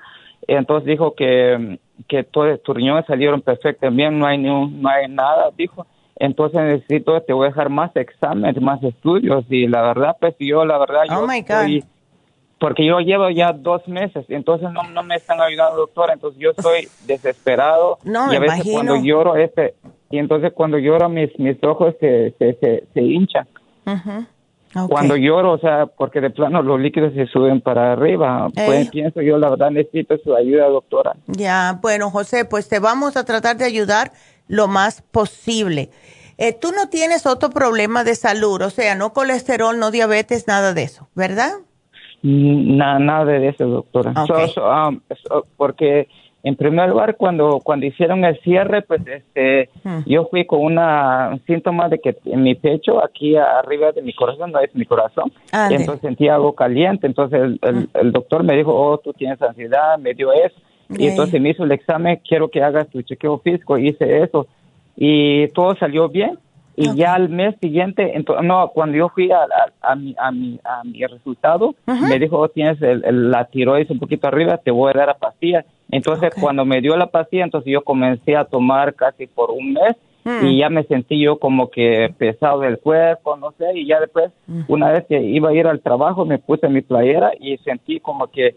[0.48, 5.08] entonces dijo que, que todos tus riñones salieron perfectos, bien, no hay, ni no hay
[5.08, 5.86] nada, dijo.
[6.16, 10.64] Entonces necesito, te voy a dejar más exámenes, más estudios y la verdad, pues yo,
[10.64, 11.28] la verdad, yo oh
[12.64, 16.52] porque yo llevo ya dos meses, entonces no, no me están ayudando, doctora, entonces yo
[16.52, 19.74] estoy desesperado no, y a veces cuando lloro, este,
[20.10, 23.48] y entonces cuando lloro mis, mis ojos se, se, se, hinchan.
[24.90, 28.48] Cuando lloro, o sea, porque de plano los líquidos se suben para arriba.
[28.54, 31.16] Pues pienso yo, la verdad, necesito su ayuda, doctora.
[31.28, 34.12] Ya, bueno, José, pues te vamos a tratar de ayudar
[34.48, 35.90] lo más posible.
[36.38, 40.74] Eh, tú no tienes otro problema de salud, o sea, no colesterol, no diabetes, nada
[40.74, 41.52] de eso, ¿verdad?
[42.24, 44.14] Mm, nada de eso, doctora.
[44.18, 45.00] Um,
[45.58, 46.08] porque
[46.44, 50.00] en primer lugar, cuando cuando hicieron el cierre, pues este, hmm.
[50.06, 54.14] yo fui con una un síntoma de que en mi pecho, aquí arriba de mi
[54.14, 55.32] corazón, no es mi corazón,
[55.70, 57.08] y entonces sentía algo caliente.
[57.08, 58.12] Entonces el, el, hmm.
[58.12, 60.56] doctor me dijo, oh, tú tienes ansiedad, me dio eso.
[60.90, 64.46] Y entonces me hizo el examen, quiero que hagas tu chequeo físico, hice eso
[64.96, 66.38] y todo salió bien.
[66.76, 68.12] Y ya al mes siguiente,
[68.42, 69.46] no, cuando yo fui a,
[69.82, 74.00] a, mi, a, mi, a mi resultado, me dijo, oh, tienes el, la tiroides un
[74.00, 75.64] poquito arriba, te voy a dar la pastilla.
[75.94, 79.96] Entonces, cuando me dio la pastilla, entonces yo comencé a tomar casi por un mes
[80.26, 80.58] y mm.
[80.58, 84.62] ya me sentí yo como que pesado del cuerpo, no sé, y ya después, mm.
[84.70, 88.28] una vez que iba a ir al trabajo, me puse mi playera y sentí como
[88.28, 88.56] que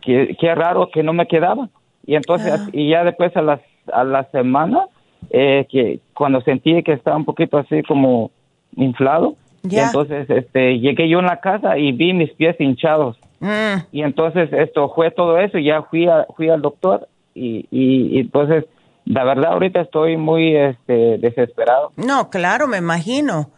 [0.00, 1.68] que, raro que no me quedaba.
[2.04, 2.68] Y entonces, ah.
[2.72, 3.60] y ya después a, las,
[3.92, 4.86] a la semana,
[5.30, 8.30] eh, que cuando sentí que estaba un poquito así como
[8.76, 9.36] inflado,
[9.68, 13.16] y entonces este, llegué yo en la casa y vi mis pies hinchados.
[13.42, 13.86] Mm.
[13.90, 18.20] Y entonces esto fue todo eso, y ya fui, a, fui al doctor y, y,
[18.20, 18.66] entonces
[19.04, 21.90] la verdad ahorita estoy muy este, desesperado.
[21.96, 23.50] No, claro, me imagino.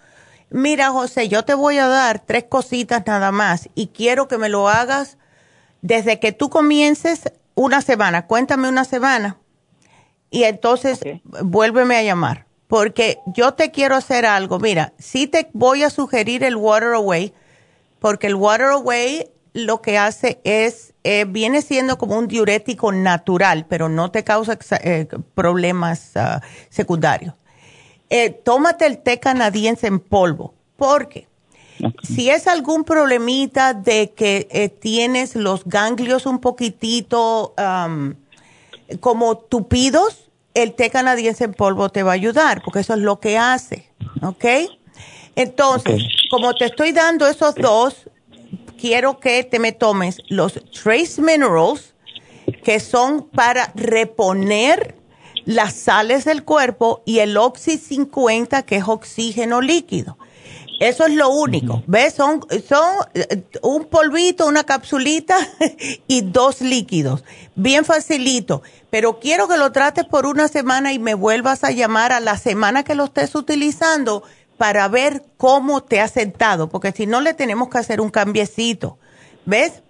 [0.48, 4.48] Mira, José, yo te voy a dar tres cositas nada más y quiero que me
[4.48, 5.18] lo hagas
[5.82, 9.36] desde que tú comiences una semana, cuéntame una semana
[10.30, 11.00] y entonces
[11.42, 14.58] vuélveme a llamar, porque yo te quiero hacer algo.
[14.58, 17.34] Mira, sí te voy a sugerir el Water Away,
[17.98, 23.66] porque el Water Away lo que hace es, eh, viene siendo como un diurético natural,
[23.68, 27.34] pero no te causa eh, problemas ah, secundarios.
[28.10, 31.28] Eh, tómate el té canadiense en polvo, porque
[32.02, 37.54] si es algún problemita de que tienes los ganglios un poquitito
[39.00, 43.18] como tupidos, el té canadiense en polvo te va a ayudar, porque eso es lo
[43.18, 43.88] que hace,
[44.22, 44.44] ¿ok?
[45.34, 48.08] Entonces, como te estoy dando esos dos,
[48.84, 51.94] quiero que te me tomes los Trace Minerals,
[52.62, 54.94] que son para reponer
[55.46, 60.18] las sales del cuerpo, y el Oxy 50, que es oxígeno líquido
[60.80, 61.82] Eso es lo único.
[61.86, 62.12] ¿Ves?
[62.12, 62.84] Son, son
[63.14, 65.38] eh, un polvito, una capsulita
[66.06, 67.24] y dos líquidos.
[67.54, 68.62] Bien facilito.
[68.90, 72.36] Pero quiero que lo trates por una semana y me vuelvas a llamar a la
[72.36, 74.24] semana que lo estés utilizando
[74.56, 76.68] para ver cómo te ha sentado.
[76.68, 78.98] Porque si no, le tenemos que hacer un cambiecito.
[79.46, 79.82] ¿Ves?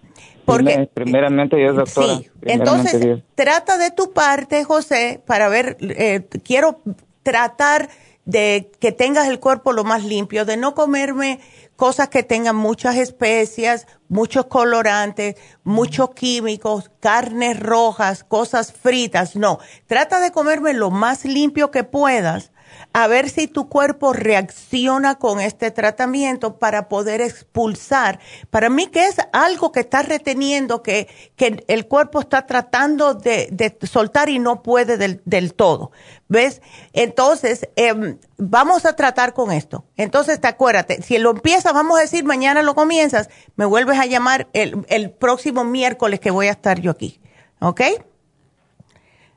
[0.44, 2.16] Porque, primeramente Dios, doctora.
[2.18, 6.82] Sí, entonces trata de tu parte, José, para ver, eh, quiero
[7.22, 7.88] tratar
[8.26, 11.40] de que tengas el cuerpo lo más limpio, de no comerme
[11.76, 19.58] cosas que tengan muchas especias, muchos colorantes, muchos químicos, carnes rojas, cosas fritas, no.
[19.86, 22.52] Trata de comerme lo más limpio que puedas
[22.94, 28.20] a ver si tu cuerpo reacciona con este tratamiento para poder expulsar.
[28.50, 33.48] Para mí que es algo que está reteniendo, que, que el cuerpo está tratando de,
[33.50, 35.90] de soltar y no puede del, del todo.
[36.28, 36.62] ¿Ves?
[36.92, 39.84] Entonces, em, vamos a tratar con esto.
[39.96, 44.06] Entonces, te acuérdate, si lo empiezas, vamos a decir, mañana lo comienzas, me vuelves a
[44.06, 47.20] llamar el, el próximo miércoles que voy a estar yo aquí.
[47.58, 47.80] ¿Ok?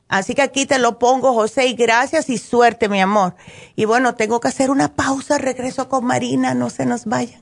[0.07, 3.35] Así que aquí te lo pongo, José, y gracias y suerte, mi amor.
[3.75, 7.41] Y bueno, tengo que hacer una pausa, regreso con Marina, no se nos vayan.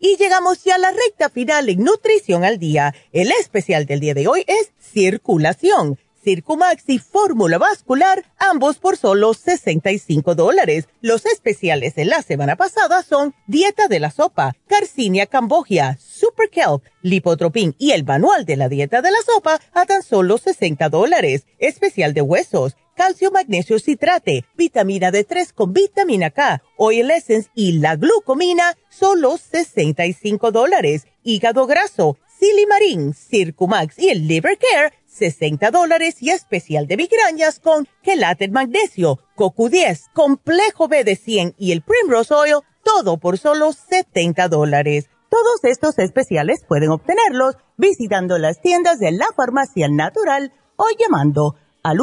[0.00, 2.94] Y llegamos ya a la recta final en Nutrición al Día.
[3.12, 5.98] El especial del día de hoy es circulación.
[6.28, 10.86] Circumax y fórmula vascular, ambos por solo 65 dólares.
[11.00, 16.84] Los especiales de la semana pasada son Dieta de la Sopa, Carcinia Cambogia, Super Kelp,
[17.00, 21.46] Lipotropin y el manual de la dieta de la sopa a tan solo 60 dólares.
[21.58, 27.94] Especial de huesos calcio, magnesio, citrate, vitamina D3 con vitamina K, oil essence y la
[27.94, 31.06] glucomina, solo 65 dólares.
[31.22, 37.86] Hígado graso, silimarín, circumax y el liver care, 60 dólares y especial de migrañas con
[38.02, 44.48] quelate magnesio, CoQ10, complejo B de 100 y el Primrose Oil, todo por solo 70
[44.48, 45.10] dólares.
[45.28, 51.98] Todos estos especiales pueden obtenerlos visitando las tiendas de la farmacia natural o llamando al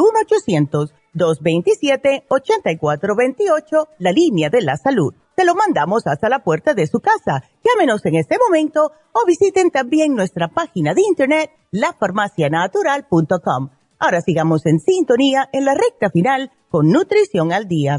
[1.14, 5.14] 1-800-227-8428, la línea de la salud.
[5.34, 7.42] Te lo mandamos hasta la puerta de su casa.
[7.66, 13.70] Llámenos en este momento o visiten también nuestra página de internet, lafarmacianatural.com.
[13.98, 17.98] Ahora sigamos en sintonía en la recta final con Nutrición al Día.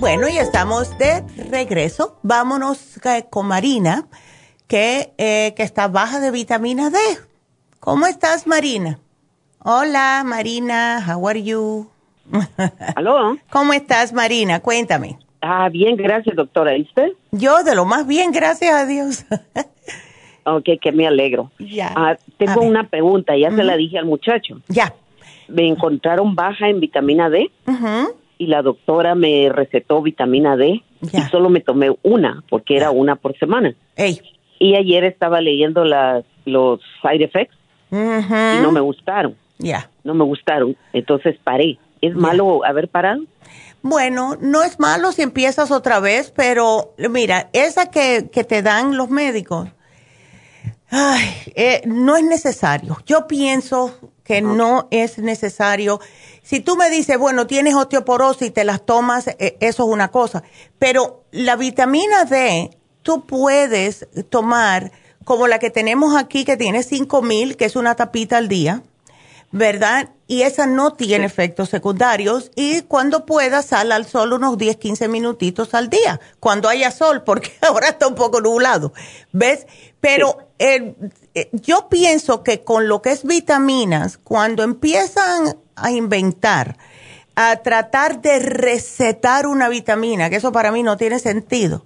[0.00, 2.18] Bueno, ya estamos de regreso.
[2.24, 4.08] Vámonos eh, con Marina,
[4.66, 6.98] que, eh, que está baja de vitamina D.
[7.84, 9.00] ¿Cómo estás, Marina?
[9.58, 11.04] Hola, Marina.
[11.04, 11.88] How are you?
[12.94, 13.36] ¿Aló?
[13.50, 14.60] ¿Cómo estás, Marina?
[14.60, 15.18] Cuéntame.
[15.40, 16.76] Ah, bien, gracias, doctora.
[16.76, 17.08] ¿Y usted?
[17.32, 19.24] Yo de lo más bien, gracias a Dios.
[20.44, 21.50] ok, que me alegro.
[21.58, 21.92] Ya.
[21.96, 24.60] Ah, tengo una pregunta, ya se la dije al muchacho.
[24.68, 24.94] Ya.
[25.48, 27.50] Me encontraron baja en vitamina D
[28.38, 33.16] y la doctora me recetó vitamina D y solo me tomé una, porque era una
[33.16, 33.74] por semana.
[34.60, 37.56] Y ayer estaba leyendo las, los side effects
[37.92, 39.36] y no me gustaron.
[39.58, 39.90] Ya.
[40.02, 41.78] No me gustaron, entonces paré.
[42.00, 43.22] ¿Es malo haber parado?
[43.82, 48.96] Bueno, no es malo si empiezas otra vez, pero mira, esa que, que te dan
[48.96, 49.68] los médicos,
[50.90, 51.24] ay,
[51.54, 52.96] eh, no es necesario.
[53.06, 56.00] Yo pienso que no es necesario.
[56.42, 60.08] Si tú me dices, bueno, tienes osteoporosis y te las tomas, eh, eso es una
[60.08, 60.42] cosa.
[60.78, 62.70] Pero la vitamina D,
[63.02, 64.92] tú puedes tomar
[65.24, 68.82] como la que tenemos aquí, que tiene 5000, que es una tapita al día
[69.52, 70.08] ¿verdad?
[70.26, 75.08] Y esa no tiene efectos secundarios y cuando pueda sal al sol unos 10, 15
[75.08, 78.94] minutitos al día, cuando haya sol, porque ahora está un poco nublado,
[79.30, 79.66] ¿ves?
[80.00, 80.94] Pero eh,
[81.52, 86.78] yo pienso que con lo que es vitaminas, cuando empiezan a inventar,
[87.34, 91.84] a tratar de recetar una vitamina, que eso para mí no tiene sentido,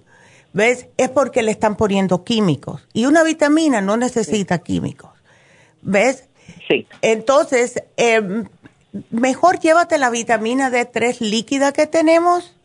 [0.57, 0.87] ¿ves?
[0.97, 5.11] Es porque le están poniendo químicos y una vitamina no necesita químicos,
[5.83, 6.27] ¿ves?
[6.67, 6.87] Sí.
[7.03, 8.45] Entonces, em,
[9.11, 12.55] mejor llévate la vitamina D3 líquida que tenemos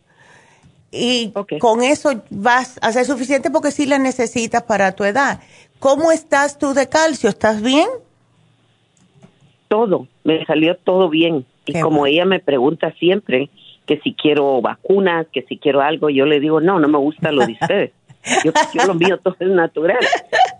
[0.91, 5.39] y con eso vas a ser suficiente porque sí la necesitas para tu edad.
[5.77, 7.29] ¿Cómo estás tú de calcio?
[7.29, 7.87] ¿Estás bien?
[9.67, 11.45] Todo, me salió todo bien.
[11.67, 13.51] y como ella me pregunta siempre
[13.85, 17.31] que si quiero vacunas, que si quiero algo, yo le digo, no, no me gusta
[17.31, 17.91] lo de ustedes.
[18.45, 19.99] Yo, yo, lo mío todo es natural.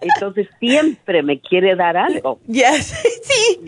[0.01, 2.39] Entonces siempre me quiere dar algo.
[2.47, 2.93] Yes,
[3.23, 3.59] sí.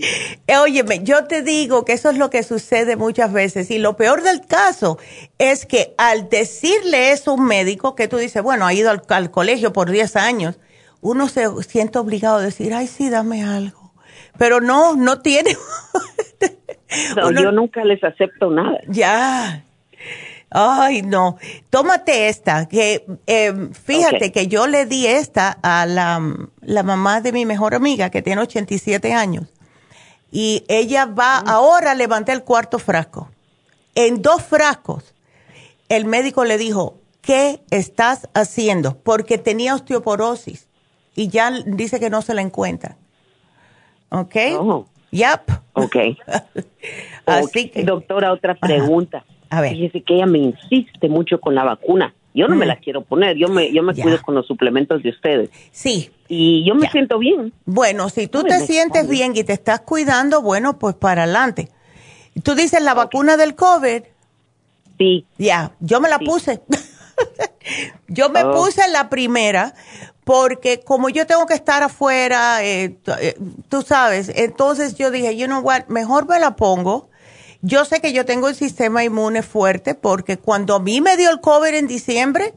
[0.61, 3.71] Óyeme, yo te digo que eso es lo que sucede muchas veces.
[3.71, 4.99] Y lo peor del caso
[5.37, 9.31] es que al decirle eso a un médico, que tú dices, bueno, ha ido al,
[9.31, 10.59] colegio por 10 años,
[11.01, 13.93] uno se siente obligado a decir, ay, sí, dame algo.
[14.37, 15.55] Pero no, no tiene.
[17.15, 18.79] no, yo nunca les acepto nada.
[18.87, 19.63] Ya.
[20.49, 21.37] Ay, no.
[21.69, 26.21] Tómate esta, que eh, fíjate que yo le di esta a la,
[26.61, 29.47] la, mamá de mi mejor amiga que tiene 87 años.
[30.31, 31.49] Y ella va, mm.
[31.49, 33.29] ahora levanté el cuarto frasco.
[33.95, 35.13] En dos frascos,
[35.89, 38.97] el médico le dijo, ¿qué estás haciendo?
[38.97, 40.67] Porque tenía osteoporosis
[41.15, 42.97] y ya dice que no se la encuentra.
[44.09, 44.35] ¿Ok?
[44.59, 44.85] Oh.
[45.15, 45.51] Yep.
[45.77, 45.95] Ok.
[47.25, 47.83] Así que.
[47.83, 49.25] Doctora, otra pregunta.
[49.49, 49.73] A ver.
[49.73, 52.13] Fíjese que ella me insiste mucho con la vacuna.
[52.33, 52.67] Yo no me mm.
[52.69, 55.49] la quiero poner, yo me, yo me cuido con los suplementos de ustedes.
[55.71, 56.11] Sí.
[56.29, 57.51] Y yo me siento bien.
[57.65, 61.67] Bueno, si tú te sientes bien y te estás cuidando, bueno, pues para adelante.
[62.41, 64.03] ¿Tú dices la vacuna del COVID?
[64.97, 65.25] Sí.
[65.37, 66.61] Ya, yo me la puse.
[68.07, 68.53] yo me oh.
[68.53, 69.73] puse la primera
[70.25, 73.37] porque como yo tengo que estar afuera, eh, eh,
[73.69, 77.09] tú sabes, entonces yo dije, you know what, mejor me la pongo
[77.65, 81.31] yo sé que yo tengo el sistema inmune fuerte porque cuando a mí me dio
[81.31, 82.53] el COVID en diciembre,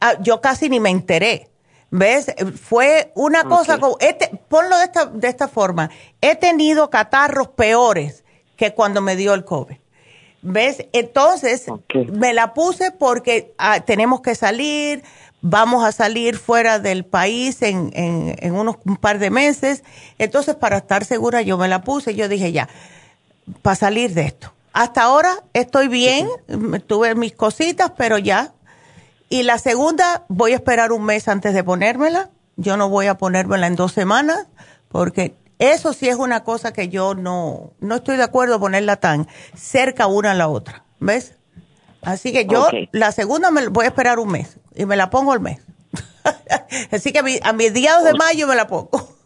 [0.00, 1.48] ah, yo casi ni me enteré.
[1.90, 2.34] ¿Ves?
[2.60, 5.90] Fue una cosa como, este, ponlo de esta, de esta forma,
[6.20, 8.24] he tenido catarros peores
[8.56, 9.76] que cuando me dio el COVID.
[10.42, 10.86] ¿Ves?
[10.92, 11.66] Entonces,
[12.12, 15.04] me la puse porque ah, tenemos que salir,
[15.40, 19.84] vamos a salir fuera del país en, en, en unos un par de meses.
[20.18, 22.14] Entonces, para estar segura, yo me la puse.
[22.14, 22.68] Yo dije, ya,
[23.62, 24.52] para salir de esto.
[24.72, 26.28] Hasta ahora estoy bien,
[26.86, 28.52] tuve mis cositas, pero ya.
[29.28, 32.30] Y la segunda, voy a esperar un mes antes de ponérmela.
[32.56, 34.46] Yo no voy a ponérmela en dos semanas,
[34.88, 39.28] porque eso sí es una cosa que yo no, no estoy de acuerdo ponerla tan
[39.56, 40.84] cerca una a la otra.
[41.00, 41.34] ¿Ves?
[42.02, 45.34] Así que yo, la segunda me voy a esperar un mes y me la pongo
[45.34, 45.60] el mes.
[46.90, 49.16] Así que a, mi, a mediados de mayo me la pongo.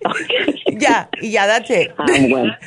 [0.78, 1.94] ya, y ya, date.
[1.96, 2.06] Ah,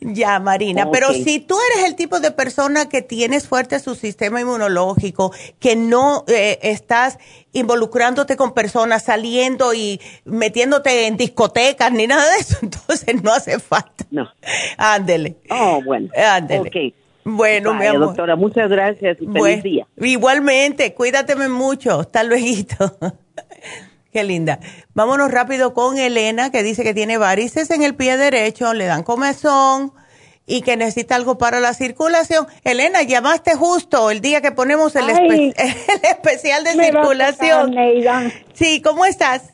[0.00, 4.40] ya, Marina, pero si tú eres el tipo de persona que tienes fuerte su sistema
[4.40, 7.18] inmunológico, que no eh, estás
[7.52, 13.58] involucrándote con personas, saliendo y metiéndote en discotecas ni nada de eso, entonces no hace
[13.58, 14.04] falta.
[14.10, 14.28] No.
[14.76, 15.38] Ándele.
[15.48, 16.10] Oh, bueno.
[16.14, 16.68] Ándele.
[16.68, 17.05] Ok.
[17.28, 18.02] Bueno, mi amor.
[18.02, 19.88] doctora, muchas gracias y feliz día.
[19.96, 21.98] Igualmente, cuídateme mucho.
[21.98, 22.46] Hasta luego.
[24.12, 24.60] Qué linda.
[24.94, 29.02] Vámonos rápido con Elena, que dice que tiene varices en el pie derecho, le dan
[29.02, 29.92] comezón
[30.46, 32.46] y que necesita algo para la circulación.
[32.62, 35.10] Elena, llamaste justo el día que ponemos el,
[36.08, 37.74] especial de circulación.
[38.52, 39.52] sí, ¿cómo estás?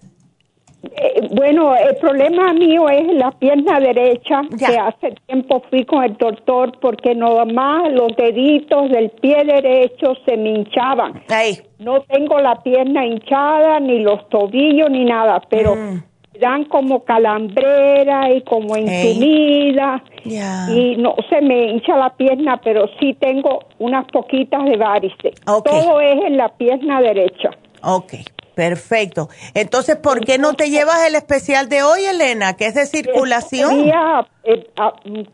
[0.84, 6.16] Eh, bueno, el problema mío es la pierna derecha, que hace tiempo fui con el
[6.16, 11.22] doctor porque nomás los deditos del pie derecho se me hinchaban.
[11.78, 16.02] No tengo la pierna hinchada, ni los tobillos, ni nada, pero mm.
[16.40, 20.02] dan como calambrera y como entumida.
[20.24, 25.34] Y no se me hincha la pierna, pero sí tengo unas poquitas de varices.
[25.44, 27.50] Todo es en la pierna derecha.
[27.82, 28.14] Ok.
[28.54, 29.28] Perfecto.
[29.54, 33.88] Entonces, ¿por qué no te llevas el especial de hoy, Elena, que es de circulación?
[34.44, 34.66] Eh,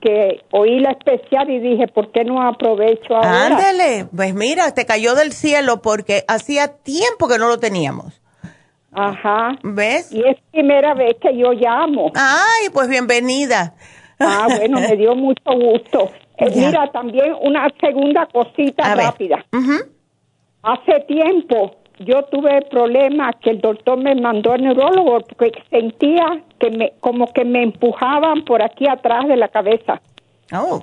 [0.01, 3.47] que oí la especial y dije, ¿por qué no aprovecho ahora?
[3.47, 8.21] Ándale, pues mira, te cayó del cielo porque hacía tiempo que no lo teníamos.
[8.93, 9.53] Ajá.
[9.63, 10.13] ¿Ves?
[10.13, 12.13] Y es primera vez que yo llamo.
[12.15, 13.75] Ay, pues bienvenida.
[14.19, 16.11] Ah, bueno, me dio mucho gusto.
[16.41, 19.45] Eh, mira, también una segunda cosita rápida.
[20.63, 26.71] Hace tiempo yo tuve problemas que el doctor me mandó al neurólogo porque sentía que
[26.71, 30.01] me como que me empujaban por aquí atrás de la cabeza.
[30.53, 30.83] Oh.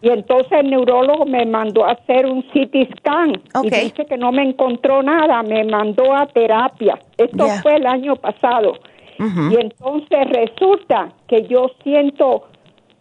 [0.00, 3.32] Y entonces el neurólogo me mandó a hacer un CT scan
[3.64, 6.98] y dice que no me encontró nada, me mandó a terapia.
[7.16, 8.74] Esto fue el año pasado.
[9.18, 12.44] Y entonces resulta que yo siento,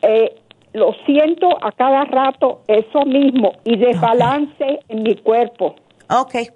[0.01, 0.35] eh,
[0.73, 5.75] lo siento a cada rato eso mismo y desbalance en mi cuerpo.
[6.09, 6.47] Okay.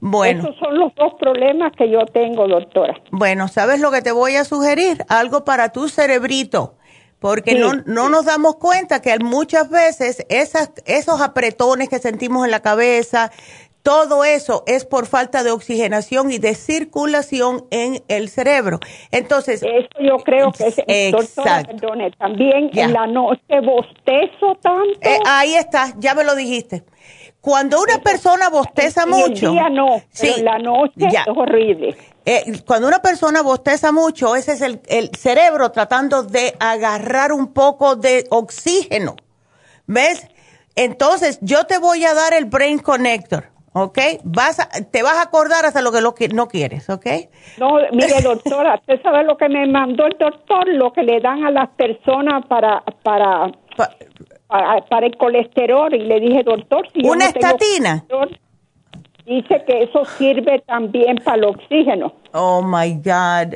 [0.00, 0.42] Bueno.
[0.42, 2.94] Esos son los dos problemas que yo tengo, doctora.
[3.10, 5.04] Bueno, ¿sabes lo que te voy a sugerir?
[5.08, 6.74] Algo para tu cerebrito.
[7.20, 12.50] Porque no, no nos damos cuenta que muchas veces esas, esos apretones que sentimos en
[12.50, 13.30] la cabeza,
[13.82, 18.78] todo eso es por falta de oxigenación y de circulación en el cerebro.
[19.10, 19.62] Entonces.
[19.62, 20.78] Eso yo creo que es.
[20.86, 21.72] Exacto.
[21.80, 25.00] Doctora, también en la noche bostezo tanto.
[25.00, 26.84] Eh, ahí está, ya me lo dijiste.
[27.42, 29.48] Cuando una persona bosteza mucho.
[29.48, 30.00] El día no,
[30.42, 31.96] la noche es horrible.
[32.24, 37.52] Eh, cuando una persona bosteza mucho, ese es el, el, cerebro tratando de agarrar un
[37.52, 39.16] poco de oxígeno.
[39.88, 40.28] ¿Ves?
[40.76, 43.52] Entonces, yo te voy a dar el Brain Connector.
[43.72, 43.98] ¿ok?
[44.24, 47.06] Vas te vas a acordar hasta lo que, lo que no quieres, ¿ok?
[47.58, 50.68] No, mire, doctora, ¿usted sabe lo que me mandó el doctor?
[50.68, 53.50] Lo que le dan a las personas para, para,
[54.88, 58.04] para el colesterol y le dije, doctor, si ¿Una estatina?
[59.24, 62.12] dice que eso sirve también para el oxígeno.
[62.32, 63.54] Oh my God.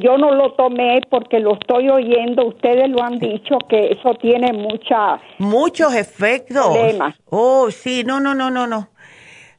[0.00, 2.46] Yo no lo tomé porque lo estoy oyendo.
[2.46, 5.20] Ustedes lo han dicho que eso tiene mucha.
[5.38, 6.66] Muchos efectos.
[6.66, 7.16] Problemas.
[7.28, 8.88] Oh, sí, no, no, no, no, no.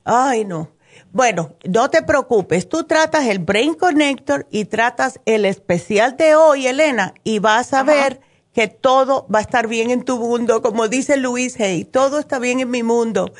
[0.05, 0.69] Ay, no.
[1.11, 2.67] Bueno, no te preocupes.
[2.67, 7.83] Tú tratas el Brain Connector y tratas el especial de hoy, Elena, y vas a
[7.83, 8.19] ver
[8.53, 12.39] que todo va a estar bien en tu mundo, como dice Luis Hay, todo está
[12.39, 13.33] bien en mi mundo.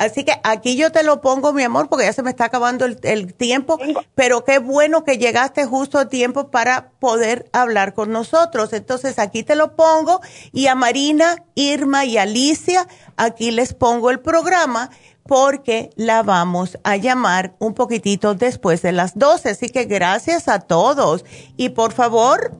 [0.00, 2.86] Así que aquí yo te lo pongo, mi amor, porque ya se me está acabando
[2.86, 3.78] el, tiempo,
[4.14, 8.72] pero qué bueno que llegaste justo a tiempo para poder hablar con nosotros.
[8.72, 10.22] Entonces aquí te lo pongo
[10.52, 12.88] y a Marina, Irma y Alicia,
[13.18, 14.88] aquí les pongo el programa
[15.24, 19.50] porque la vamos a llamar un poquitito después de las 12.
[19.50, 21.26] Así que gracias a todos.
[21.58, 22.52] Y por favor,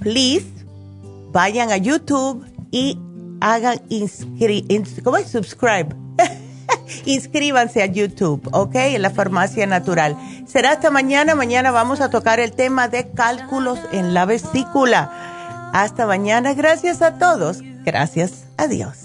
[0.00, 0.63] please,
[1.34, 2.98] vayan a YouTube y
[3.40, 3.82] hagan
[5.02, 5.28] ¿cómo es?
[5.28, 5.88] subscribe.
[7.04, 8.74] Inscríbanse a YouTube, ¿ok?
[8.76, 10.16] En la farmacia natural.
[10.46, 11.34] Será hasta mañana.
[11.34, 15.70] Mañana vamos a tocar el tema de cálculos en la vesícula.
[15.74, 16.54] Hasta mañana.
[16.54, 17.58] Gracias a todos.
[17.84, 18.44] Gracias.
[18.56, 19.04] Adiós.